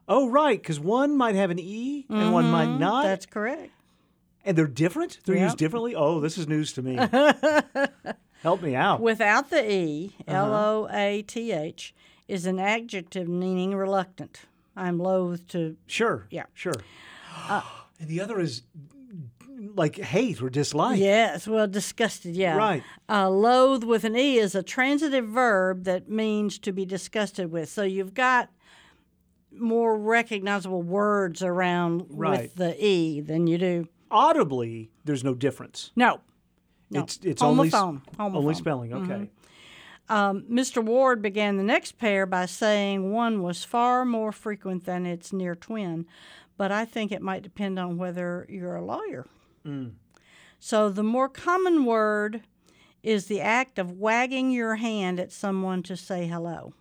oh, 0.08 0.30
right, 0.30 0.60
because 0.60 0.80
one 0.80 1.16
might 1.16 1.36
have 1.36 1.52
an 1.52 1.60
E 1.60 2.06
and 2.10 2.34
one 2.34 2.46
might 2.50 2.70
Mhm, 2.70 2.80
not. 2.80 3.04
That's 3.04 3.26
correct. 3.28 3.70
And 4.46 4.58
they're 4.58 4.68
different? 4.68 5.20
They're 5.26 5.36
Yep. 5.36 5.44
used 5.44 5.58
differently? 5.58 5.96
Oh, 5.96 6.20
this 6.20 6.38
is 6.38 6.48
news 6.48 6.74
to 6.74 6.82
me. 6.82 6.96
Help 8.42 8.62
me 8.62 8.76
out. 8.76 9.00
Without 9.02 9.50
the 9.50 9.72
E, 9.72 10.16
Uh-huh. 10.28 10.38
L 10.38 10.54
O 10.54 10.88
A 10.92 11.22
T 11.22 11.52
H, 11.52 11.94
is 12.28 12.46
an 12.46 12.60
adjective 12.60 13.28
meaning 13.28 13.74
reluctant. 13.76 14.42
I'm 14.76 14.98
loath 15.00 15.48
to. 15.50 15.78
Sure. 15.88 16.28
Yeah. 16.30 16.46
Sure. 16.54 16.74
and 17.50 17.64
the 18.08 18.20
other 18.20 18.40
is 18.40 18.64
like 19.76 19.96
hate 19.98 20.42
or 20.42 20.50
dislike. 20.50 21.00
Yes, 21.00 21.48
well, 21.48 21.68
disgusted, 21.68 22.36
yeah. 22.36 22.56
Right. 22.58 22.84
Uh, 23.08 23.30
loathe 23.30 23.84
with 23.86 24.04
an 24.04 24.16
E 24.18 24.38
is 24.38 24.56
a 24.56 24.64
transitive 24.64 25.28
verb 25.28 25.86
that 25.86 26.10
means 26.10 26.60
to 26.60 26.74
be 26.74 26.86
disgusted 26.86 27.50
with. 27.52 27.70
So 27.70 27.84
you've 27.84 28.14
got 28.14 28.50
more 29.56 29.98
recognizable 29.98 30.82
words 30.82 31.42
around 31.44 32.08
Right. 32.10 32.42
with 32.42 32.56
the 32.56 32.86
E 32.86 33.22
than 33.22 33.48
you 33.48 33.58
do. 33.58 33.88
Audibly, 34.14 34.92
there's 35.04 35.24
no 35.24 35.34
difference. 35.34 35.92
No. 35.96 36.22
No. 36.90 37.02
It's 37.02 37.20
it's 37.24 37.42
only 37.42 37.68
s- 37.70 37.74
Homophone. 37.74 38.02
only 38.20 38.54
spelling. 38.54 38.94
Okay. 38.94 39.30
Mhm. 40.10 40.14
Um, 40.14 40.44
Mr. 40.44 40.84
Ward 40.84 41.22
began 41.22 41.58
the 41.58 41.64
next 41.64 41.98
pair 41.98 42.26
by 42.26 42.46
saying 42.46 43.12
one 43.12 43.42
was 43.42 43.64
far 43.64 44.06
more 44.06 44.32
frequent 44.32 44.84
than 44.86 45.06
its 45.06 45.32
near 45.34 45.56
twin, 45.56 46.06
but 46.58 46.72
I 46.72 46.86
think 46.86 47.12
it 47.12 47.22
might 47.22 47.42
depend 47.42 47.80
on 47.80 47.98
whether 47.98 48.46
you're 48.50 48.76
a 48.76 48.84
lawyer. 48.86 49.26
Mm. 49.66 49.94
So 50.60 50.90
the 50.90 51.04
more 51.04 51.30
common 51.30 51.86
word 51.86 52.44
is 53.02 53.26
the 53.26 53.42
act 53.42 53.80
of 53.80 53.94
wagging 54.00 54.52
your 54.52 54.76
hand 54.76 55.20
at 55.20 55.32
someone 55.32 55.82
to 55.84 55.98
say 55.98 56.28
hello. 56.28 56.74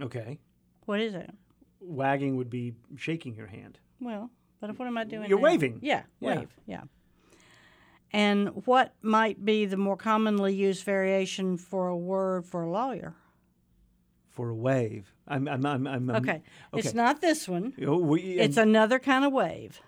Okay. 0.00 0.38
What 0.86 1.00
is 1.00 1.14
it? 1.14 1.30
Wagging 1.80 2.36
would 2.36 2.48
be 2.50 2.74
shaking 2.96 3.34
your 3.34 3.46
hand. 3.48 3.78
Well, 4.00 4.30
but 4.60 4.78
what 4.78 4.86
am 4.86 4.98
I 4.98 5.04
doing? 5.04 5.28
You're 5.28 5.38
now? 5.38 5.44
waving. 5.44 5.78
Yeah, 5.82 6.02
Yeah. 6.20 6.36
wave. 6.36 6.48
Yeah. 6.66 6.82
And 8.12 8.48
what 8.66 8.94
might 9.02 9.44
be 9.44 9.66
the 9.66 9.76
more 9.76 9.96
commonly 9.96 10.54
used 10.54 10.84
variation 10.84 11.56
for 11.58 11.88
a 11.88 11.96
word 11.96 12.46
for 12.46 12.62
a 12.62 12.70
lawyer? 12.70 13.14
For 14.30 14.48
a 14.50 14.54
wave. 14.54 15.12
I'm, 15.26 15.46
I'm, 15.48 15.64
I'm, 15.66 15.86
I'm, 15.86 16.10
I'm- 16.10 16.22
Okay. 16.22 16.42
It's 16.72 16.94
not 16.94 17.20
this 17.20 17.46
one. 17.48 17.74
Oh, 17.86 17.98
we- 17.98 18.38
It's 18.38 18.56
um, 18.56 18.68
another 18.68 18.98
kind 18.98 19.24
of 19.24 19.32
wave. 19.32 19.80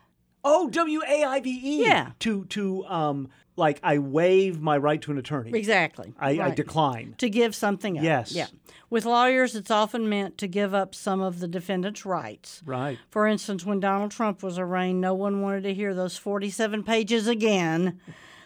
Oh, 0.44 0.68
W 0.70 1.00
A 1.06 1.24
I 1.24 1.40
V 1.40 1.50
E. 1.50 1.82
Yeah. 1.84 2.12
To 2.20 2.44
to 2.46 2.84
um 2.86 3.28
like 3.56 3.78
I 3.82 3.98
waive 3.98 4.60
my 4.60 4.76
right 4.78 5.00
to 5.02 5.10
an 5.12 5.18
attorney. 5.18 5.52
Exactly. 5.56 6.14
I, 6.18 6.40
I 6.40 6.50
decline. 6.50 7.14
To 7.18 7.28
give 7.28 7.54
something 7.54 7.98
up. 7.98 8.04
Yes. 8.04 8.32
Yeah. 8.32 8.46
With 8.88 9.04
lawyers, 9.04 9.54
it's 9.54 9.70
often 9.70 10.08
meant 10.08 10.38
to 10.38 10.48
give 10.48 10.74
up 10.74 10.94
some 10.94 11.20
of 11.20 11.38
the 11.40 11.46
defendant's 11.46 12.04
rights. 12.06 12.62
Right. 12.64 12.98
For 13.10 13.26
instance, 13.26 13.64
when 13.64 13.78
Donald 13.78 14.10
Trump 14.10 14.42
was 14.42 14.58
arraigned, 14.58 15.00
no 15.00 15.14
one 15.14 15.42
wanted 15.42 15.62
to 15.64 15.74
hear 15.74 15.94
those 15.94 16.16
47 16.16 16.82
pages 16.82 17.28
again, 17.28 18.00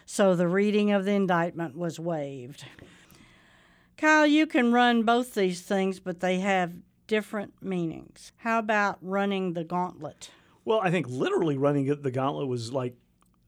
so 0.05 0.35
the 0.35 0.47
reading 0.47 0.91
of 0.91 1.05
the 1.05 1.13
indictment 1.13 1.75
was 1.75 1.99
waived. 1.99 2.65
Kyle, 3.97 4.27
you 4.27 4.45
can 4.45 4.71
run 4.73 5.03
both 5.03 5.33
these 5.33 5.61
things, 5.61 5.99
but 5.99 6.19
they 6.19 6.39
have 6.39 6.73
different 7.07 7.53
meanings. 7.63 8.33
How 8.37 8.59
about 8.59 8.97
running 9.01 9.53
the 9.53 9.63
gauntlet? 9.63 10.29
Well, 10.65 10.79
I 10.83 10.89
think 10.91 11.07
literally 11.07 11.57
running 11.57 11.85
the 12.01 12.11
gauntlet 12.11 12.47
was 12.47 12.73
like 12.73 12.95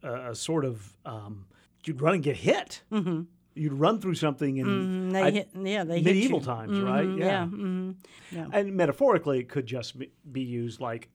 a, 0.03 0.31
a 0.31 0.35
sort 0.35 0.63
of 0.65 0.93
um, 1.05 1.47
you'd 1.85 2.01
run 2.01 2.13
and 2.15 2.23
get 2.23 2.37
hit. 2.37 2.83
Mm-hmm. 2.91 3.21
You'd 3.55 3.73
run 3.73 3.99
through 3.99 4.13
something 4.15 4.59
and 4.59 5.11
they 5.11 5.23
I- 5.23 5.31
hit- 5.31 5.49
yeah, 5.59 5.83
they 5.83 6.01
medieval 6.01 6.41
times, 6.41 6.79
right? 6.79 7.07
Mhm, 7.07 7.19
yeah, 7.19 7.45
mhm, 7.45 7.95
yeah. 8.31 8.45
And 8.53 8.75
metaphorically, 8.75 9.39
it 9.39 9.49
could 9.49 9.65
just 9.65 9.95
be- 9.97 10.41
used 10.41 10.79
like 10.79 11.09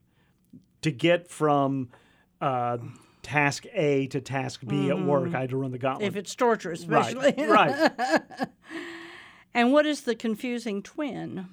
to 0.80 0.90
get 0.90 1.28
from 1.30 1.90
uh, 2.40 2.78
task 3.22 3.66
A 3.72 4.08
to 4.08 4.20
task 4.20 4.62
B 4.66 4.90
at 4.90 5.00
work. 5.00 5.32
I 5.36 5.42
had 5.42 5.50
to 5.50 5.56
run 5.56 5.70
the 5.70 5.78
gauntlet. 5.78 6.08
If 6.08 6.16
it's 6.16 6.34
torture, 6.34 6.70
Right, 6.70 7.14
especially. 7.14 7.46
right. 7.46 7.90
and 9.54 9.72
what 9.72 9.86
is 9.86 10.00
the 10.00 10.16
confusing 10.16 10.82
twin? 10.82 11.46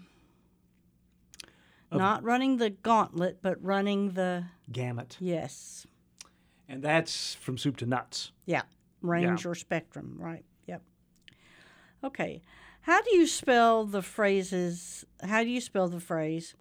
Not 1.91 2.23
running 2.23 2.57
the 2.57 2.69
gauntlet, 2.69 3.39
but 3.41 3.63
running 3.63 4.11
the. 4.11 4.45
Gamut. 4.71 5.17
Yes. 5.19 5.87
And 6.67 6.83
that's 6.83 7.33
from 7.35 7.57
soup 7.57 7.77
to 7.77 7.85
nuts. 7.85 8.31
Yeah. 8.45 8.61
Range 9.01 9.43
Yeah. 9.43 9.49
or 9.51 9.55
spectrum, 9.55 10.15
right. 10.19 10.45
Yep. 10.67 10.83
Okay. 12.03 12.41
How 12.81 13.01
do 13.01 13.15
you 13.15 13.25
spell 13.25 13.85
the 13.85 14.01
phrases? 14.03 15.05
How 15.23 15.43
do 15.43 15.49
you 15.49 15.61
spell 15.61 15.87
the 15.87 15.99
phrase 15.99 16.55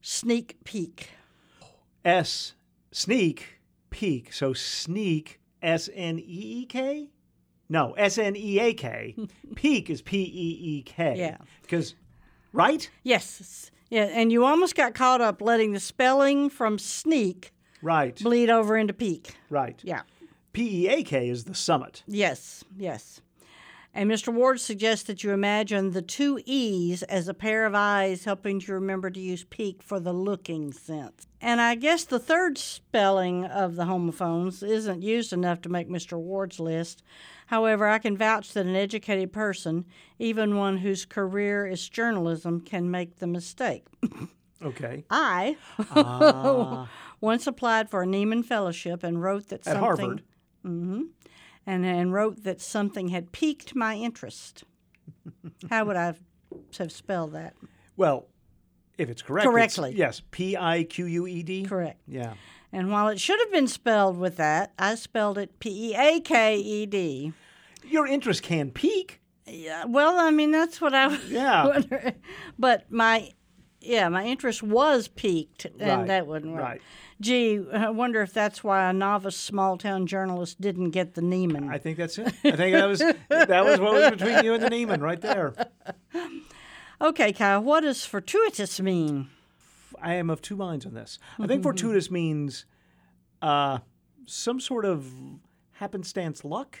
sneak 0.00 0.56
peek? 0.64 1.10
S 2.04 2.54
sneak 2.90 3.60
peek. 3.90 4.32
So 4.32 4.52
sneak 4.52 5.40
S 5.62 5.88
N 5.94 6.18
E 6.18 6.22
E 6.62 6.66
K. 6.66 7.08
No, 7.68 7.92
S 7.92 8.18
N 8.18 8.34
E 8.36 8.58
A 8.58 8.74
K. 8.74 9.14
Peek 9.54 9.88
is 9.88 10.02
P 10.02 10.18
E 10.18 10.78
E 10.78 10.82
K. 10.82 11.14
Yeah. 11.16 11.38
Because, 11.62 11.94
right? 12.52 12.90
Yes. 13.02 13.70
Yeah, 13.92 14.04
and 14.04 14.32
you 14.32 14.46
almost 14.46 14.74
got 14.74 14.94
caught 14.94 15.20
up 15.20 15.42
letting 15.42 15.72
the 15.72 15.78
spelling 15.80 16.48
from 16.48 16.78
sneak 16.78 17.52
Right. 17.82 18.18
bleed 18.22 18.48
over 18.48 18.74
into 18.74 18.94
peak. 18.94 19.34
Right. 19.50 19.78
Yeah. 19.84 20.00
P 20.54 20.86
E 20.86 20.88
A 20.88 21.02
K 21.02 21.28
is 21.28 21.44
the 21.44 21.54
summit. 21.54 22.02
Yes, 22.06 22.64
yes. 22.74 23.20
And 23.94 24.10
Mr. 24.10 24.32
Ward 24.32 24.58
suggests 24.58 25.04
that 25.04 25.22
you 25.22 25.32
imagine 25.32 25.90
the 25.90 26.00
two 26.00 26.40
E's 26.46 27.02
as 27.02 27.28
a 27.28 27.34
pair 27.34 27.66
of 27.66 27.74
eyes 27.74 28.24
helping 28.24 28.58
you 28.60 28.72
remember 28.72 29.10
to 29.10 29.20
use 29.20 29.44
peak 29.44 29.82
for 29.82 30.00
the 30.00 30.14
looking 30.14 30.72
sense. 30.72 31.26
And 31.42 31.60
I 31.60 31.74
guess 31.74 32.04
the 32.04 32.18
third 32.18 32.56
spelling 32.56 33.44
of 33.44 33.76
the 33.76 33.84
homophones 33.84 34.62
isn't 34.62 35.02
used 35.02 35.34
enough 35.34 35.60
to 35.62 35.68
make 35.68 35.90
Mr. 35.90 36.18
Ward's 36.18 36.58
list. 36.58 37.02
However, 37.48 37.86
I 37.86 37.98
can 37.98 38.16
vouch 38.16 38.54
that 38.54 38.64
an 38.64 38.76
educated 38.76 39.30
person, 39.30 39.84
even 40.18 40.56
one 40.56 40.78
whose 40.78 41.04
career 41.04 41.66
is 41.66 41.86
journalism, 41.86 42.60
can 42.62 42.90
make 42.90 43.16
the 43.18 43.26
mistake. 43.26 43.84
Okay. 44.62 45.04
I 45.10 45.58
Ah. 45.90 46.88
once 47.20 47.46
applied 47.46 47.90
for 47.90 48.04
a 48.04 48.06
Nieman 48.06 48.42
Fellowship 48.44 49.02
and 49.04 49.20
wrote 49.22 49.48
that 49.48 49.66
At 49.66 49.74
something. 49.74 49.80
Harvard. 49.80 50.22
hmm 50.62 51.02
And, 51.66 51.86
and 51.86 52.12
wrote 52.12 52.42
that 52.42 52.60
something 52.60 53.08
had 53.08 53.30
piqued 53.32 53.74
my 53.76 53.94
interest. 53.94 54.64
How 55.70 55.84
would 55.84 55.96
I 55.96 56.14
have 56.78 56.92
spelled 56.92 57.32
that? 57.34 57.54
Well, 57.96 58.26
if 58.98 59.08
it's 59.08 59.22
correct. 59.22 59.44
it's- 59.46 59.52
Correctly. 59.76 59.94
yes. 59.96 60.22
P 60.32 60.56
I 60.56 60.82
Q 60.84 61.06
U 61.06 61.26
E 61.26 61.42
D. 61.42 61.64
Correct. 61.64 62.00
Yeah. 62.08 62.34
And 62.72 62.90
while 62.90 63.08
it 63.08 63.20
should 63.20 63.38
have 63.38 63.52
been 63.52 63.68
spelled 63.68 64.18
with 64.18 64.36
that, 64.38 64.72
I 64.78 64.94
spelled 64.96 65.38
it 65.38 65.58
P 65.60 65.90
E 65.92 65.94
A 65.96 66.20
K 66.20 66.56
E 66.58 66.86
D. 66.86 67.32
Your 67.84 68.06
interest 68.06 68.42
can 68.42 68.70
peak. 68.70 69.20
Yeah, 69.46 69.84
well, 69.86 70.18
I 70.18 70.30
mean 70.30 70.50
that's 70.52 70.80
what 70.80 70.94
I 70.94 71.08
was 71.08 71.28
Yeah. 71.30 71.64
wondering. 71.68 72.14
But 72.58 72.90
my, 72.90 73.30
yeah, 73.80 74.08
my 74.08 74.24
interest 74.24 74.62
was 74.62 75.08
piqued, 75.08 75.64
and 75.64 75.80
Right, 75.80 76.06
that 76.06 76.26
wouldn't 76.26 76.52
work. 76.54 76.62
right. 76.62 76.82
Gee, 77.22 77.60
I 77.72 77.90
wonder 77.90 78.20
if 78.22 78.32
that's 78.32 78.64
why 78.64 78.90
a 78.90 78.92
novice 78.92 79.36
small 79.36 79.78
town 79.78 80.08
journalist 80.08 80.60
didn't 80.60 80.90
get 80.90 81.14
the 81.14 81.20
Nieman. 81.20 81.70
I 81.70 81.78
think 81.78 81.96
that's 81.96 82.18
it. 82.18 82.26
I 82.44 82.56
think 82.56 82.74
that 82.74 82.86
was 82.88 82.98
that 83.28 83.64
was 83.64 83.78
what 83.78 83.92
was 83.94 84.10
between 84.10 84.44
you 84.44 84.54
and 84.54 84.62
the 84.62 84.68
Nieman 84.68 85.00
right 85.00 85.20
there. 85.20 85.54
Okay, 87.00 87.32
Kyle, 87.32 87.62
what 87.62 87.82
does 87.82 88.04
fortuitous 88.04 88.80
mean? 88.80 89.28
I 90.00 90.14
am 90.14 90.30
of 90.30 90.42
two 90.42 90.56
minds 90.56 90.84
on 90.84 90.94
this. 90.94 91.20
I 91.38 91.46
think 91.46 91.62
fortuitous 91.62 92.10
means 92.10 92.64
uh, 93.40 93.78
some 94.26 94.58
sort 94.58 94.84
of 94.84 95.12
happenstance 95.74 96.44
luck, 96.44 96.76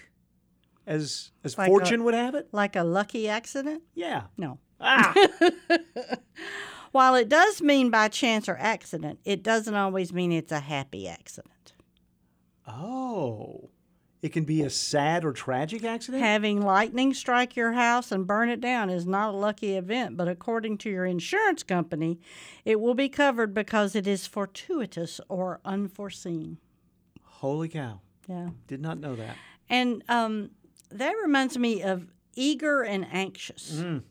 as 0.88 1.30
as 1.44 1.56
Like 1.56 1.68
a- 1.68 1.70
fortune 1.70 2.02
would 2.02 2.14
have 2.14 2.34
it. 2.34 2.48
Like 2.50 2.74
a 2.74 2.82
lucky 2.82 3.28
accident? 3.28 3.84
Yeah. 3.94 4.22
No. 4.36 4.58
Ah. 4.80 5.14
While 6.92 7.14
it 7.14 7.28
does 7.28 7.60
mean 7.60 7.90
by 7.90 8.08
chance 8.08 8.48
or 8.48 8.56
accident, 8.58 9.18
it 9.24 9.42
doesn't 9.42 9.74
always 9.74 10.12
mean 10.12 10.30
it's 10.30 10.52
a 10.52 10.60
happy 10.60 11.08
accident. 11.08 11.72
Oh. 12.68 13.70
It 14.20 14.32
can 14.32 14.44
be 14.44 14.62
a 14.62 14.70
sad 14.70 15.24
or 15.24 15.32
tragic 15.32 15.82
accident. 15.82 16.22
Having 16.22 16.62
lightning 16.62 17.12
strike 17.12 17.56
your 17.56 17.72
house 17.72 18.12
and 18.12 18.24
burn 18.24 18.50
it 18.50 18.60
down 18.60 18.88
is 18.88 19.04
not 19.04 19.34
a 19.34 19.36
lucky 19.36 19.74
event, 19.74 20.16
but 20.16 20.28
according 20.28 20.78
to 20.78 20.90
your 20.90 21.04
insurance 21.04 21.64
company, 21.64 22.20
it 22.64 22.80
will 22.80 22.94
be 22.94 23.08
covered 23.08 23.52
because 23.52 23.96
it 23.96 24.06
is 24.06 24.28
fortuitous 24.28 25.20
or 25.28 25.60
unforeseen. 25.64 26.58
Holy 27.24 27.68
cow! 27.68 28.00
Yeah. 28.28 28.50
Did 28.68 28.80
not 28.80 29.00
know 29.00 29.16
that. 29.16 29.36
And 29.68 30.04
um, 30.08 30.50
that 30.92 31.14
reminds 31.20 31.58
me 31.58 31.82
of 31.82 32.06
eager 32.36 32.82
and 32.82 33.04
anxious. 33.10 33.72
Mm. 33.72 34.02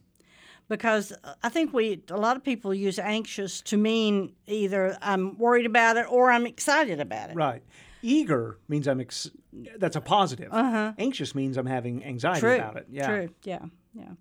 Because 0.71 1.11
I 1.43 1.49
think 1.49 1.73
we 1.73 2.01
a 2.09 2.15
lot 2.15 2.37
of 2.37 2.45
people 2.45 2.73
use 2.73 2.97
anxious 2.97 3.59
to 3.63 3.75
mean 3.75 4.31
either 4.47 4.97
I'm 5.01 5.37
worried 5.37 5.65
about 5.65 5.97
it 5.97 6.05
or 6.09 6.31
I'm 6.31 6.47
excited 6.47 7.01
about 7.01 7.29
it. 7.29 7.35
Right. 7.35 7.61
Eager 8.01 8.57
means 8.69 8.87
I'm. 8.87 9.01
Ex- 9.01 9.29
that's 9.77 9.97
a 9.97 10.01
positive. 10.01 10.47
Uh-huh. 10.49 10.93
Anxious 10.97 11.35
means 11.35 11.57
I'm 11.57 11.65
having 11.65 12.05
anxiety 12.05 12.39
True. 12.39 12.55
about 12.55 12.77
it. 12.77 12.87
Yeah. 12.89 13.07
True. 13.07 13.29
Yeah. 13.43 13.65
Yeah. 13.93 14.11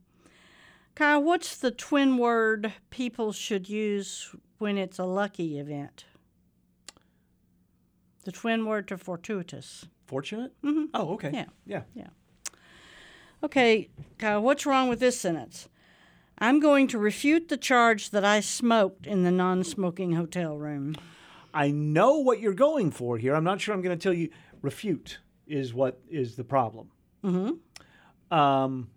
Kyle, 0.96 1.22
what's 1.22 1.56
the 1.56 1.70
twin 1.70 2.18
word 2.18 2.72
people 2.90 3.30
should 3.30 3.68
use 3.68 4.34
when 4.58 4.76
it's 4.76 4.98
a 4.98 5.04
lucky 5.04 5.56
event? 5.56 6.04
The 8.24 8.32
twin 8.32 8.66
word 8.66 8.88
to 8.88 8.98
fortuitous. 8.98 9.86
Fortunate. 10.08 10.52
Mm-hmm. 10.64 10.86
Oh, 10.94 11.14
okay. 11.14 11.30
Yeah. 11.32 11.46
Yeah. 11.64 11.82
Yeah. 11.94 12.08
Okay, 13.42 13.88
Kyle, 14.18 14.42
what's 14.42 14.66
wrong 14.66 14.88
with 14.88 15.00
this 15.00 15.18
sentence? 15.18 15.69
I'm 16.40 16.58
going 16.60 16.86
to 16.88 16.98
refute 16.98 17.48
the 17.48 17.56
charge 17.56 18.10
that 18.10 18.24
I 18.24 18.40
smoked 18.40 19.06
in 19.06 19.24
the 19.24 19.30
non 19.30 19.62
smoking 19.64 20.12
hotel 20.12 20.56
room. 20.56 20.96
I 21.52 21.70
know 21.70 22.18
what 22.18 22.40
you're 22.40 22.54
going 22.54 22.90
for 22.90 23.18
here. 23.18 23.34
I'm 23.34 23.44
not 23.44 23.60
sure 23.60 23.74
I'm 23.74 23.82
going 23.82 23.98
to 23.98 24.02
tell 24.02 24.14
you. 24.14 24.30
Refute 24.62 25.18
is 25.46 25.72
what 25.74 26.00
is 26.08 26.36
the 26.36 26.44
problem. 26.44 26.90
Mm-hmm. 27.24 28.36
Um, 28.36 28.88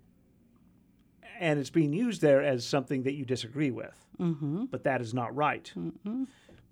and 1.39 1.59
it's 1.59 1.69
being 1.69 1.93
used 1.93 2.21
there 2.21 2.43
as 2.43 2.65
something 2.65 3.03
that 3.03 3.13
you 3.13 3.25
disagree 3.25 3.71
with. 3.71 3.95
Mm-hmm. 4.19 4.65
But 4.65 4.83
that 4.83 5.01
is 5.01 5.13
not 5.13 5.35
right. 5.35 5.71
Mm-hmm. 5.75 6.23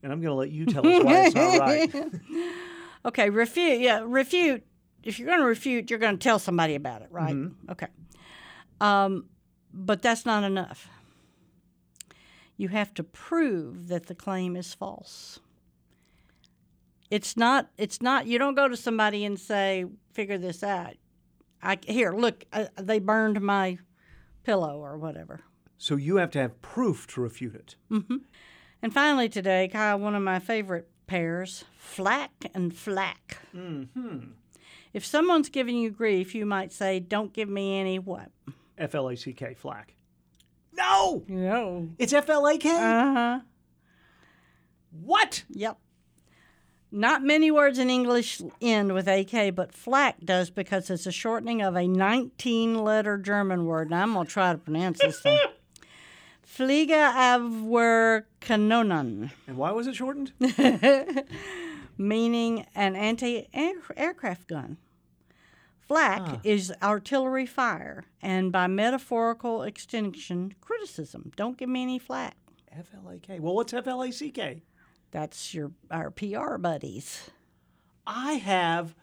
And 0.04 0.12
I'm 0.12 0.22
going 0.22 0.32
to 0.32 0.34
let 0.34 0.52
you 0.52 0.66
tell 0.66 0.86
us 0.86 1.04
why 1.04 1.26
it's 1.26 1.36
not 1.36 1.60
right. 1.60 1.94
Okay, 3.06 3.30
refute. 3.32 3.80
Yeah, 3.80 4.04
refute. 4.06 4.64
If 5.04 5.18
you're 5.18 5.28
going 5.28 5.40
to 5.40 5.46
refute, 5.46 5.90
you're 5.90 5.98
going 5.98 6.20
to 6.20 6.24
tell 6.24 6.38
somebody 6.38 6.76
about 6.76 7.02
it, 7.02 7.08
right? 7.10 7.34
Mhm. 7.34 7.54
Okay. 7.72 7.88
Um, 8.80 9.26
but 9.74 10.02
that's 10.02 10.26
not 10.26 10.44
enough. 10.44 10.88
You 12.58 12.68
have 12.70 12.94
to 12.96 13.04
prove 13.04 13.88
that 13.88 14.08
the 14.08 14.16
claim 14.16 14.56
is 14.56 14.74
false. 14.74 15.40
It's 17.10 17.36
not. 17.36 17.70
It's 17.78 18.02
not. 18.02 18.28
You 18.28 18.38
don't 18.40 18.56
go 18.56 18.68
to 18.68 18.78
somebody 18.78 19.26
and 19.26 19.40
say, 19.40 19.86
"Figure 20.14 20.38
this 20.38 20.64
out." 20.64 20.94
I 21.62 21.78
here 21.86 22.14
look. 22.14 22.46
Uh, 22.54 22.66
they 22.80 23.00
burned 23.00 23.42
my 23.42 23.80
pillow 24.44 24.80
or 24.80 24.98
whatever. 24.98 25.42
So 25.78 25.96
you 25.96 26.18
have 26.18 26.32
to 26.32 26.40
have 26.40 26.62
proof 26.62 27.08
to 27.08 27.22
refute 27.22 27.56
it. 27.56 27.76
hmm 27.90 28.18
And 28.82 28.94
finally, 28.94 29.28
today, 29.30 29.68
Kyle, 29.68 30.00
one 30.00 30.16
of 30.16 30.22
my 30.22 30.40
favorite 30.40 30.88
pairs, 31.08 31.66
flack 31.78 32.32
and 32.54 32.74
flack. 32.74 33.40
Mm-hmm. 33.54 34.32
If 34.94 35.06
someone's 35.06 35.50
giving 35.50 35.78
you 35.78 35.90
grief, 35.90 36.34
you 36.36 36.46
might 36.46 36.72
say, 36.72 37.00
"Don't 37.00 37.34
give 37.34 37.50
me 37.50 37.80
any 37.80 38.00
what." 38.00 38.32
F 38.82 38.96
L 38.96 39.10
A 39.10 39.16
C 39.16 39.32
K, 39.34 39.54
flack. 39.54 39.94
No! 40.74 41.24
No. 41.28 41.90
It's 42.00 42.14
F 42.14 42.30
L 42.30 42.48
A 42.48 42.58
K? 42.58 42.70
Uh 42.70 43.14
huh. 43.14 43.40
What? 44.92 45.44
Yep. 45.50 45.78
Not 46.92 47.22
many 47.24 47.52
words 47.52 47.78
in 47.80 47.90
English 47.90 48.42
end 48.60 48.94
with 48.94 49.08
AK, 49.08 49.56
but 49.56 49.74
flack 49.74 50.20
does 50.26 50.50
because 50.50 50.90
it's 50.90 51.06
a 51.06 51.12
shortening 51.12 51.62
of 51.62 51.78
a 51.78 51.88
19 51.88 52.84
letter 52.84 53.18
German 53.18 53.66
word. 53.66 53.88
And 53.88 53.96
I'm 53.96 54.14
going 54.14 54.28
to 54.28 54.34
try 54.34 54.52
to 54.52 54.58
pronounce 54.58 55.00
this 55.00 55.22
thing. 55.22 55.40
Fliegerabwehrkanonen. 56.46 59.32
And 59.48 59.58
why 59.58 59.72
was 59.72 59.88
it 59.88 59.96
shortened? 59.96 60.34
meaning 61.98 62.66
an 62.76 62.98
anti 62.98 63.48
aircraft 63.54 64.48
gun. 64.48 64.76
Flak 65.92 66.22
Ah. 66.24 66.40
is 66.46 66.72
artillery 66.82 67.46
fire, 67.46 68.06
and 68.22 68.50
by 68.50 68.66
metaphorical 68.68 69.64
extension, 69.64 70.56
criticism. 70.62 71.34
Don't 71.36 71.58
give 71.58 71.68
me 71.68 71.82
any 71.82 72.00
flack. 72.00 72.38
F 72.72 72.88
L 72.96 73.10
A 73.10 73.18
K. 73.20 73.42
Well, 73.42 73.54
what's 73.56 73.74
F 73.74 73.88
L 73.88 74.02
A 74.02 74.10
C 74.10 74.32
K? 74.32 74.64
That's 75.12 75.54
your 75.54 75.72
our 75.90 76.10
PR 76.10 76.58
buddies. 76.58 77.30
I 78.08 78.34
have 78.36 78.96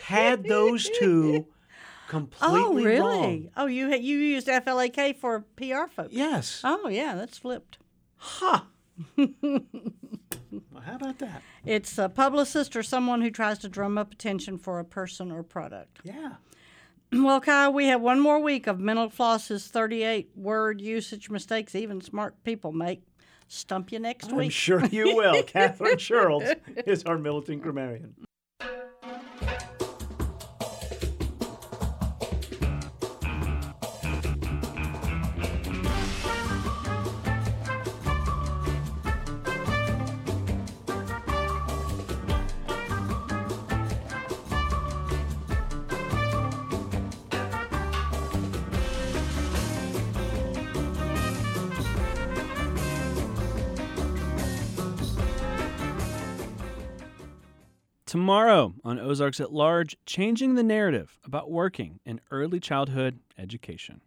had 0.00 0.44
those 0.44 0.88
two 0.98 1.46
completely 2.08 2.60
oh, 2.60 2.72
really? 2.74 2.98
wrong. 3.00 3.50
Oh, 3.58 3.66
you 3.66 3.94
you 3.94 4.16
used 4.16 4.46
FLAK 4.48 5.18
for 5.18 5.40
PR 5.56 5.86
folks. 5.94 6.12
Yes. 6.14 6.62
Oh, 6.64 6.88
yeah, 6.88 7.14
that's 7.14 7.36
flipped. 7.36 7.76
Ha! 8.16 8.66
Well, 10.50 10.82
how 10.82 10.96
about 10.96 11.18
that? 11.18 11.42
It's 11.64 11.98
a 11.98 12.08
publicist 12.08 12.74
or 12.76 12.82
someone 12.82 13.22
who 13.22 13.30
tries 13.30 13.58
to 13.60 13.68
drum 13.68 13.98
up 13.98 14.12
attention 14.12 14.58
for 14.58 14.78
a 14.78 14.84
person 14.84 15.30
or 15.30 15.42
product. 15.42 16.00
Yeah. 16.04 16.34
Well, 17.12 17.40
Kyle, 17.40 17.72
we 17.72 17.86
have 17.86 18.00
one 18.00 18.20
more 18.20 18.38
week 18.38 18.68
of 18.68 18.78
Mental 18.78 19.10
Floss's 19.10 19.66
38 19.66 20.30
word 20.36 20.80
usage 20.80 21.28
mistakes 21.28 21.74
even 21.74 22.00
smart 22.00 22.40
people 22.44 22.70
make. 22.70 23.02
Stump 23.48 23.90
you 23.90 23.98
next 23.98 24.30
week. 24.30 24.44
I'm 24.44 24.50
sure 24.50 24.84
you 24.84 25.16
will. 25.16 25.42
Catherine 25.46 25.96
Sherrills 25.96 26.54
is 26.86 27.02
our 27.02 27.18
militant 27.18 27.62
grammarian. 27.62 28.14
Tomorrow 58.10 58.74
on 58.82 58.98
Ozarks 58.98 59.38
at 59.38 59.52
Large, 59.52 59.96
changing 60.04 60.56
the 60.56 60.64
narrative 60.64 61.20
about 61.24 61.48
working 61.48 62.00
in 62.04 62.20
early 62.32 62.58
childhood 62.58 63.20
education. 63.38 64.00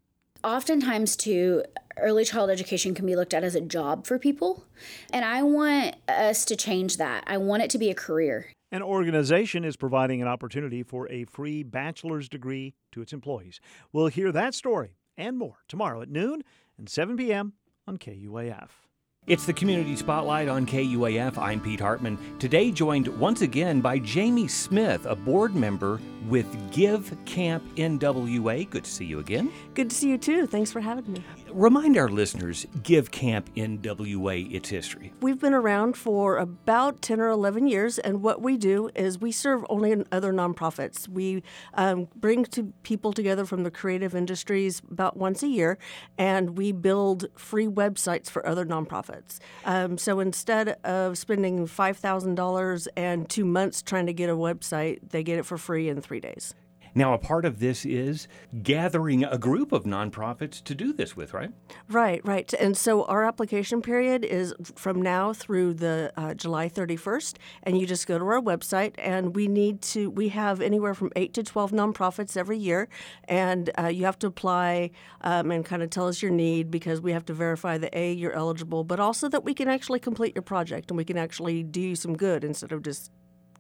Oftentimes, 0.44 1.16
too, 1.16 1.64
early 1.96 2.26
child 2.26 2.50
education 2.50 2.94
can 2.94 3.06
be 3.06 3.16
looked 3.16 3.34
at 3.34 3.46
as 3.46 3.56
a 3.56 3.62
job 3.62 4.06
for 4.06 4.20
people. 4.20 4.66
And 5.14 5.24
I 5.24 5.42
want 5.44 5.96
us 6.10 6.44
to 6.44 6.58
change 6.58 6.98
that. 6.98 7.24
I 7.28 7.38
want 7.38 7.64
it 7.64 7.70
to 7.70 7.78
be 7.78 7.90
a 7.90 7.96
career. 7.96 8.52
An 8.74 8.84
organization 8.84 9.64
is 9.64 9.78
providing 9.78 10.22
an 10.22 10.28
opportunity 10.28 10.84
for 10.84 11.10
a 11.10 11.24
free 11.24 11.64
bachelor's 11.64 12.28
degree 12.28 12.74
to 12.92 13.02
its 13.02 13.14
employees. 13.14 13.62
We'll 13.94 14.08
hear 14.08 14.34
that 14.34 14.54
story 14.54 14.98
and 15.16 15.38
more 15.38 15.60
tomorrow 15.70 16.02
at 16.02 16.10
noon 16.10 16.44
and 16.78 16.90
7 16.90 17.16
p.m. 17.16 17.54
on 17.88 17.98
KUAF. 17.98 18.83
It's 19.26 19.46
the 19.46 19.54
Community 19.54 19.96
Spotlight 19.96 20.50
on 20.50 20.66
KUAF. 20.66 21.38
I'm 21.38 21.62
Pete 21.62 21.80
Hartman. 21.80 22.18
Today, 22.40 22.72
joined 22.72 23.08
once 23.08 23.42
again 23.42 23.80
by 23.80 23.98
Jamie 23.98 24.50
Smith, 24.50 25.06
a 25.06 25.16
board 25.16 25.56
member 25.56 26.02
with 26.28 26.46
Give 26.74 27.16
Camp 27.24 27.64
NWA. 27.78 28.70
Good 28.70 28.84
to 28.84 28.92
see 28.92 29.06
you 29.06 29.20
again. 29.20 29.50
Good 29.76 29.92
to 29.92 29.96
see 29.96 30.10
you 30.10 30.18
too. 30.18 30.46
Thanks 30.46 30.74
for 30.74 30.82
having 30.82 31.10
me. 31.10 31.24
Remind 31.54 31.98
our 31.98 32.10
listeners 32.10 32.66
Give 32.82 33.12
Camp 33.12 33.54
NWA 33.54 34.52
its 34.52 34.70
history. 34.70 35.14
We've 35.22 35.40
been 35.40 35.54
around 35.54 35.96
for 35.96 36.38
about 36.38 37.04
10 37.04 37.20
or 37.20 37.30
11 37.30 37.68
years, 37.68 38.00
and 38.00 38.24
what 38.24 38.42
we 38.42 38.58
do 38.58 38.90
is 38.96 39.20
we 39.20 39.32
serve 39.32 39.64
only 39.70 40.04
other 40.12 40.34
nonprofits. 40.34 41.08
We 41.08 41.44
um, 41.76 42.08
bring 42.16 42.46
to 42.46 42.74
people 42.82 43.14
together 43.14 43.46
from 43.46 43.62
the 43.62 43.70
creative 43.70 44.16
industries 44.16 44.82
about 44.90 45.16
once 45.16 45.44
a 45.44 45.48
year, 45.48 45.78
and 46.18 46.58
we 46.58 46.72
build 46.72 47.28
free 47.36 47.68
websites 47.68 48.32
for 48.32 48.44
other 48.48 48.66
nonprofits. 48.66 49.38
Um, 49.64 50.00
so 50.00 50.20
instead 50.20 50.70
of 50.84 51.20
spending 51.20 51.68
$5,000 51.68 52.88
and 52.98 53.30
two 53.30 53.46
months 53.46 53.84
trying 53.84 54.08
to 54.08 54.14
get 54.14 54.28
a 54.28 54.36
website, 54.36 55.08
they 55.12 55.22
get 55.22 55.38
it 55.38 55.46
for 55.46 55.60
free 55.60 55.88
in 55.88 56.02
three 56.02 56.20
days. 56.20 56.56
Now, 56.96 57.14
a 57.14 57.18
part 57.18 57.46
of 57.46 57.60
this 57.60 57.86
is 57.86 58.28
gathering 58.62 59.24
a 59.24 59.38
group 59.38 59.72
of 59.72 59.84
nonprofits 59.84 60.64
to 60.64 60.76
do 60.76 60.94
this 60.94 61.16
with, 61.16 61.34
right? 61.34 61.52
Right, 61.90 62.22
right. 62.24 62.54
And 62.54 62.78
so 62.78 63.04
our 63.06 63.24
application 63.26 63.82
period 63.82 64.24
is 64.24 64.54
from 64.76 65.02
now 65.02 65.34
through 65.34 65.76
the 65.76 66.14
uh, 66.16 66.36
July 66.36 66.70
31st, 66.70 67.38
and 67.64 67.80
you 67.80 67.88
just 67.88 68.06
go 68.06 68.20
to 68.20 68.26
our 68.26 68.42
website, 68.42 68.94
and 69.00 69.36
we 69.36 69.48
need 69.48 69.82
to, 69.82 70.12
we 70.12 70.30
have 70.30 70.62
anywhere 70.62 70.94
from 70.94 71.12
8 71.16 71.34
to 71.34 71.44
12 71.44 71.72
nonprofits 71.72 72.38
every 72.38 72.60
year, 72.60 72.88
and 73.26 73.72
uh, 73.80 73.88
you 73.88 74.06
have 74.06 74.20
to 74.20 74.28
apply 74.28 74.92
um, 75.22 75.50
and 75.50 75.66
kind 75.66 75.82
of 75.82 75.90
tell 75.90 76.08
us 76.08 76.22
your 76.22 76.32
need 76.32 76.70
because 76.70 77.02
we 77.02 77.12
have 77.12 77.26
to 77.26 77.34
verify 77.34 77.78
that 77.80 77.98
A, 77.98 78.14
you're 78.14 78.34
eligible, 78.34 78.84
but 78.84 79.00
also 79.00 79.28
that 79.30 79.44
we 79.44 79.56
can 79.56 79.68
actually 79.68 80.00
complete 80.00 80.36
your 80.36 80.44
project 80.44 80.92
and 80.92 80.98
we 80.98 81.06
can 81.06 81.18
actually 81.18 81.64
do 81.64 81.96
some 81.96 82.16
good 82.16 82.44
instead 82.44 82.72
of 82.72 82.84
just 82.84 83.12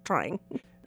trying 0.03 0.39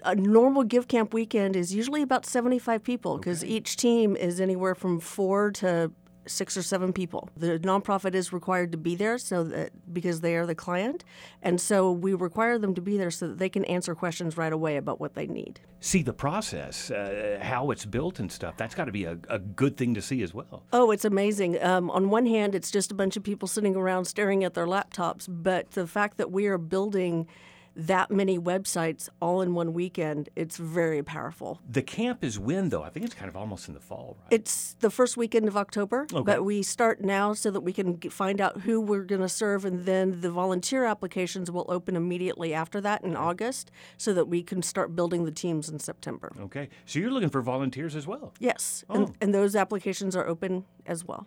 a 0.06 0.14
normal 0.14 0.62
give 0.62 0.88
camp 0.88 1.12
weekend 1.12 1.56
is 1.56 1.74
usually 1.74 2.02
about 2.02 2.24
75 2.24 2.82
people 2.82 3.18
because 3.18 3.42
okay. 3.42 3.52
each 3.52 3.76
team 3.76 4.16
is 4.16 4.40
anywhere 4.40 4.74
from 4.74 5.00
four 5.00 5.50
to 5.52 5.90
six 6.26 6.56
or 6.56 6.62
seven 6.62 6.92
people. 6.92 7.28
The 7.36 7.58
nonprofit 7.58 8.14
is 8.14 8.32
required 8.32 8.72
to 8.72 8.78
be 8.78 8.94
there 8.94 9.18
so 9.18 9.44
that 9.44 9.70
because 9.92 10.20
they 10.20 10.36
are 10.36 10.46
the 10.46 10.54
client, 10.54 11.04
and 11.42 11.60
so 11.60 11.92
we 11.92 12.14
require 12.14 12.58
them 12.58 12.74
to 12.74 12.80
be 12.80 12.96
there 12.96 13.10
so 13.10 13.28
that 13.28 13.38
they 13.38 13.48
can 13.48 13.64
answer 13.64 13.94
questions 13.94 14.36
right 14.36 14.52
away 14.52 14.76
about 14.76 15.00
what 15.00 15.14
they 15.14 15.26
need. 15.26 15.60
See 15.80 16.02
the 16.02 16.12
process, 16.12 16.90
uh, 16.90 17.38
how 17.42 17.70
it's 17.70 17.84
built 17.84 18.18
and 18.18 18.30
stuff. 18.30 18.56
That's 18.56 18.74
got 18.74 18.86
to 18.86 18.92
be 18.92 19.04
a, 19.04 19.18
a, 19.28 19.38
good 19.38 19.76
thing 19.76 19.94
to 19.94 20.02
see 20.02 20.22
as 20.22 20.34
well. 20.34 20.64
Oh, 20.72 20.90
it's 20.90 21.04
amazing. 21.04 21.62
Um, 21.62 21.90
on 21.90 22.10
one 22.10 22.26
hand, 22.26 22.54
it's 22.54 22.70
just 22.70 22.90
a 22.90 22.94
bunch 22.94 23.16
of 23.16 23.22
people 23.22 23.46
sitting 23.46 23.76
around 23.76 24.06
staring 24.06 24.42
at 24.42 24.54
their 24.54 24.66
laptops, 24.66 25.26
but 25.28 25.72
the 25.72 25.86
fact 25.86 26.16
that 26.16 26.30
we 26.32 26.46
are 26.46 26.58
building 26.58 27.28
that 27.76 28.10
many 28.10 28.38
websites 28.38 29.08
all 29.20 29.42
in 29.42 29.54
one 29.54 29.74
weekend, 29.74 30.30
it's 30.34 30.56
very 30.56 31.02
powerful. 31.02 31.60
The 31.68 31.82
camp 31.82 32.24
is 32.24 32.38
when, 32.38 32.70
though? 32.70 32.82
I 32.82 32.88
think 32.88 33.04
it's 33.04 33.14
kind 33.14 33.28
of 33.28 33.36
almost 33.36 33.68
in 33.68 33.74
the 33.74 33.80
fall, 33.80 34.16
right? 34.22 34.32
It's 34.32 34.74
the 34.80 34.90
first 34.90 35.16
weekend 35.16 35.46
of 35.46 35.56
October, 35.56 36.06
okay. 36.12 36.22
but 36.24 36.44
we 36.44 36.62
start 36.62 37.02
now 37.02 37.34
so 37.34 37.50
that 37.50 37.60
we 37.60 37.72
can 37.72 38.00
find 38.00 38.40
out 38.40 38.62
who 38.62 38.80
we're 38.80 39.04
going 39.04 39.20
to 39.20 39.28
serve, 39.28 39.64
and 39.64 39.84
then 39.84 40.22
the 40.22 40.30
volunteer 40.30 40.84
applications 40.84 41.50
will 41.50 41.66
open 41.68 41.96
immediately 41.96 42.54
after 42.54 42.80
that 42.80 43.04
in 43.04 43.14
August 43.14 43.70
so 43.98 44.14
that 44.14 44.26
we 44.26 44.42
can 44.42 44.62
start 44.62 44.96
building 44.96 45.24
the 45.24 45.30
teams 45.30 45.68
in 45.68 45.78
September. 45.78 46.32
Okay. 46.40 46.68
So 46.86 46.98
you're 46.98 47.10
looking 47.10 47.30
for 47.30 47.42
volunteers 47.42 47.94
as 47.94 48.06
well? 48.06 48.32
Yes. 48.38 48.84
Oh. 48.88 48.94
And, 48.94 49.16
and 49.20 49.34
those 49.34 49.54
applications 49.54 50.16
are 50.16 50.26
open 50.26 50.64
as 50.86 51.04
well. 51.04 51.26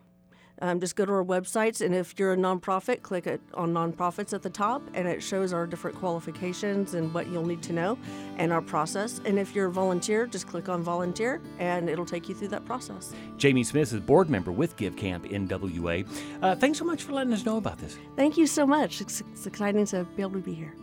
Um, 0.61 0.79
just 0.79 0.95
go 0.95 1.05
to 1.05 1.11
our 1.11 1.23
websites, 1.23 1.83
and 1.83 1.95
if 1.95 2.17
you're 2.17 2.33
a 2.33 2.37
nonprofit, 2.37 3.01
click 3.01 3.27
it 3.27 3.41
on 3.53 3.73
nonprofits 3.73 4.33
at 4.33 4.41
the 4.41 4.49
top, 4.49 4.81
and 4.93 5.07
it 5.07 5.23
shows 5.23 5.53
our 5.53 5.65
different 5.65 5.97
qualifications 5.97 6.93
and 6.93 7.13
what 7.13 7.27
you'll 7.27 7.45
need 7.45 7.61
to 7.63 7.73
know 7.73 7.97
and 8.37 8.51
our 8.51 8.61
process. 8.61 9.21
And 9.25 9.39
if 9.39 9.55
you're 9.55 9.67
a 9.67 9.71
volunteer, 9.71 10.27
just 10.27 10.47
click 10.47 10.67
on 10.67 10.83
volunteer, 10.83 11.41
and 11.59 11.89
it'll 11.89 12.05
take 12.05 12.27
you 12.27 12.35
through 12.35 12.49
that 12.49 12.65
process. 12.65 13.13
Jamie 13.37 13.63
Smith 13.63 13.93
is 13.93 14.01
board 14.01 14.29
member 14.29 14.51
with 14.51 14.75
Give 14.75 14.95
Camp 14.95 15.25
NWA. 15.25 16.07
Uh, 16.41 16.55
thanks 16.55 16.77
so 16.77 16.85
much 16.85 17.03
for 17.03 17.13
letting 17.13 17.33
us 17.33 17.45
know 17.45 17.57
about 17.57 17.77
this. 17.77 17.97
Thank 18.15 18.37
you 18.37 18.47
so 18.47 18.67
much. 18.67 19.01
It's, 19.01 19.21
it's 19.31 19.47
exciting 19.47 19.85
to 19.87 20.03
be 20.15 20.21
able 20.21 20.33
to 20.33 20.39
be 20.39 20.53
here. 20.53 20.75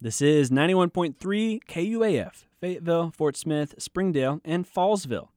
This 0.00 0.22
is 0.22 0.50
91.3 0.50 1.60
KUAF, 1.68 2.44
Fayetteville, 2.60 3.12
Fort 3.14 3.36
Smith, 3.36 3.74
Springdale, 3.78 4.40
and 4.44 4.66
Fallsville. 4.66 5.28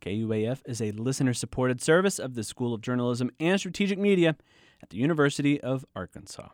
KUAF 0.00 0.60
is 0.64 0.80
a 0.80 0.92
listener 0.92 1.34
supported 1.34 1.80
service 1.80 2.18
of 2.18 2.34
the 2.34 2.44
School 2.44 2.72
of 2.72 2.80
Journalism 2.80 3.30
and 3.40 3.58
Strategic 3.58 3.98
Media 3.98 4.36
at 4.82 4.90
the 4.90 4.96
University 4.96 5.60
of 5.60 5.84
Arkansas. 5.94 6.48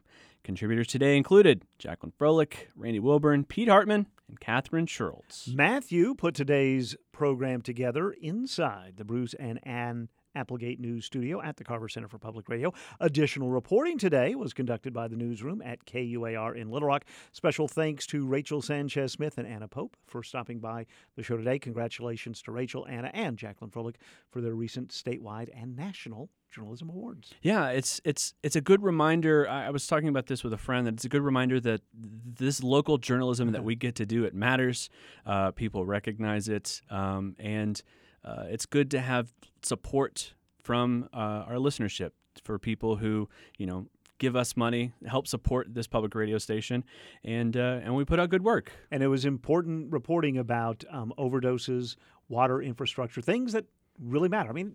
Contributors 0.44 0.86
today 0.86 1.16
included 1.16 1.64
Jacqueline 1.78 2.12
Froelich, 2.18 2.68
Randy 2.74 3.00
Wilburn, 3.00 3.44
Pete 3.44 3.68
Hartman, 3.68 4.06
and 4.28 4.40
Catherine 4.40 4.86
Schultz. 4.86 5.48
Matthew 5.48 6.14
put 6.14 6.34
today's 6.34 6.96
program 7.12 7.60
together 7.60 8.12
inside 8.12 8.94
the 8.96 9.04
Bruce 9.04 9.34
and 9.34 9.60
Ann 9.66 10.08
Applegate 10.38 10.78
News 10.78 11.04
Studio 11.04 11.42
at 11.42 11.56
the 11.56 11.64
Carver 11.64 11.88
Center 11.88 12.06
for 12.06 12.18
Public 12.18 12.48
Radio. 12.48 12.72
Additional 13.00 13.50
reporting 13.50 13.98
today 13.98 14.36
was 14.36 14.54
conducted 14.54 14.92
by 14.92 15.08
the 15.08 15.16
newsroom 15.16 15.60
at 15.62 15.84
KUAR 15.84 16.54
in 16.54 16.70
Little 16.70 16.86
Rock. 16.86 17.04
Special 17.32 17.66
thanks 17.66 18.06
to 18.06 18.24
Rachel 18.24 18.62
Sanchez 18.62 19.10
Smith 19.10 19.36
and 19.36 19.48
Anna 19.48 19.66
Pope 19.66 19.96
for 20.06 20.22
stopping 20.22 20.60
by 20.60 20.86
the 21.16 21.24
show 21.24 21.36
today. 21.36 21.58
Congratulations 21.58 22.40
to 22.42 22.52
Rachel, 22.52 22.86
Anna, 22.88 23.10
and 23.12 23.36
Jacqueline 23.36 23.72
Froelich 23.72 23.96
for 24.30 24.40
their 24.40 24.54
recent 24.54 24.90
statewide 24.90 25.48
and 25.60 25.74
national 25.74 26.30
journalism 26.50 26.88
awards. 26.88 27.34
Yeah, 27.42 27.68
it's 27.70 28.00
it's 28.04 28.34
it's 28.42 28.56
a 28.56 28.60
good 28.60 28.82
reminder. 28.82 29.48
I, 29.48 29.70
was 29.70 29.86
talking 29.86 30.08
about 30.08 30.26
this 30.26 30.44
with 30.44 30.52
a 30.52 30.58
friend 30.58 30.86
that 30.86 30.94
it's 30.94 31.04
a 31.04 31.08
good 31.08 31.22
reminder 31.22 31.60
that 31.60 31.80
this 31.92 32.62
local 32.62 32.98
journalism 32.98 33.52
that 33.52 33.64
we 33.64 33.74
get 33.74 33.96
to 33.96 34.06
do 34.06 34.24
it 34.24 34.34
matters. 34.34 34.88
Uh, 35.26 35.50
people 35.50 35.84
recognize 35.84 36.48
it, 36.48 36.80
um, 36.90 37.34
and 37.38 37.82
uh, 38.24 38.44
it's 38.48 38.66
good 38.66 38.90
to 38.92 39.00
have 39.00 39.32
support 39.62 40.34
from 40.62 41.08
uh, 41.12 41.44
our 41.46 41.54
listenership 41.54 42.10
for 42.44 42.58
people 42.58 42.96
who 42.96 43.28
you 43.56 43.66
know 43.66 43.86
give 44.18 44.36
us 44.36 44.56
money, 44.56 44.92
help 45.06 45.26
support 45.26 45.72
this 45.72 45.86
public 45.86 46.14
radio 46.14 46.38
station, 46.38 46.84
and 47.24 47.56
uh, 47.56 47.80
and 47.82 47.94
we 47.94 48.04
put 48.04 48.20
out 48.20 48.28
good 48.28 48.44
work. 48.44 48.72
And 48.90 49.02
it 49.02 49.08
was 49.08 49.24
important 49.24 49.92
reporting 49.92 50.38
about 50.38 50.84
um, 50.90 51.12
overdoses, 51.18 51.96
water 52.28 52.60
infrastructure, 52.60 53.20
things 53.20 53.52
that 53.52 53.64
really 53.98 54.28
matter. 54.28 54.50
I 54.50 54.52
mean, 54.52 54.74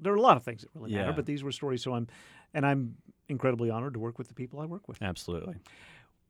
there 0.00 0.12
are 0.12 0.16
a 0.16 0.22
lot 0.22 0.36
of 0.36 0.42
things 0.42 0.62
that 0.62 0.70
really 0.74 0.92
yeah. 0.92 1.02
matter, 1.02 1.12
but 1.12 1.26
these 1.26 1.42
were 1.42 1.52
stories. 1.52 1.82
So 1.82 1.94
I'm, 1.94 2.06
and 2.54 2.64
I'm 2.64 2.96
incredibly 3.28 3.70
honored 3.70 3.94
to 3.94 4.00
work 4.00 4.18
with 4.18 4.28
the 4.28 4.34
people 4.34 4.60
I 4.60 4.66
work 4.66 4.88
with. 4.88 5.00
Absolutely. 5.02 5.56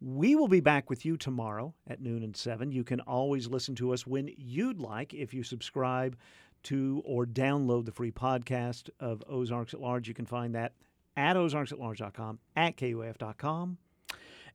We 0.01 0.35
will 0.35 0.49
be 0.49 0.61
back 0.61 0.89
with 0.89 1.05
you 1.05 1.19
tomorrow 1.19 1.75
at 1.87 2.01
noon 2.01 2.23
and 2.23 2.35
7. 2.35 2.73
You 2.73 2.85
can 2.85 3.01
always 3.01 3.49
listen 3.49 3.75
to 3.77 3.93
us 3.93 4.07
when 4.07 4.31
you'd 4.37 4.79
like 4.79 5.13
if 5.13 5.35
you 5.35 5.43
subscribe 5.43 6.17
to 6.65 7.03
or 7.05 7.27
download 7.27 7.85
the 7.85 7.93
free 7.93 8.11
podcast 8.11 8.89
of 8.99 9.23
Ozarks 9.29 9.75
at 9.75 9.81
Large. 9.81 10.09
You 10.09 10.15
can 10.15 10.27
find 10.27 10.55
that 10.55 10.73
at 11.17 11.37
ozarksatlarge.com, 11.37 12.39
at 12.57 12.77
KUAF.com. 12.77 13.79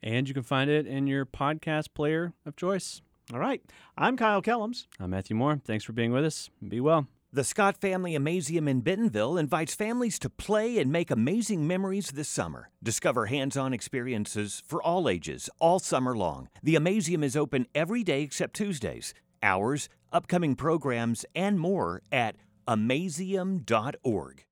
And 0.02 0.28
you 0.28 0.34
can 0.34 0.44
find 0.44 0.70
it 0.70 0.88
in 0.88 1.08
your 1.08 1.26
podcast 1.26 1.94
player 1.94 2.34
of 2.46 2.56
choice. 2.56 3.02
All 3.34 3.40
right. 3.40 3.62
I'm 3.98 4.18
Kyle 4.18 4.42
Kellums. 4.42 4.88
I'm 5.00 5.12
Matthew 5.12 5.36
Moore. 5.36 5.62
Thanks 5.64 5.84
for 5.84 5.94
being 5.94 6.12
with 6.12 6.26
us. 6.26 6.50
Be 6.68 6.80
well. 6.80 7.08
The 7.36 7.44
Scott 7.44 7.76
Family 7.76 8.16
Amazium 8.16 8.70
in 8.70 8.80
Bentonville 8.80 9.38
invites 9.38 9.76
families 9.76 10.18
to 10.20 10.30
play 10.30 10.78
and 10.78 10.90
make 10.90 11.12
amazing 11.12 11.68
memories 11.68 12.12
this 12.12 12.30
summer. 12.30 12.70
Discover 12.82 13.26
hands 13.26 13.58
on 13.58 13.74
experiences 13.74 14.64
for 14.66 14.82
all 14.82 15.10
ages, 15.10 15.50
all 15.60 15.80
summer 15.80 16.16
long. 16.16 16.48
The 16.64 16.76
Amazium 16.76 17.26
is 17.26 17.36
open 17.36 17.68
every 17.76 18.06
day 18.06 18.22
except 18.22 18.56
Tuesdays. 18.56 19.14
Hours, 19.44 19.90
upcoming 20.14 20.56
programs, 20.56 21.26
and 21.36 21.60
more 21.60 22.02
at 22.10 22.38
amazium.org. 22.70 24.44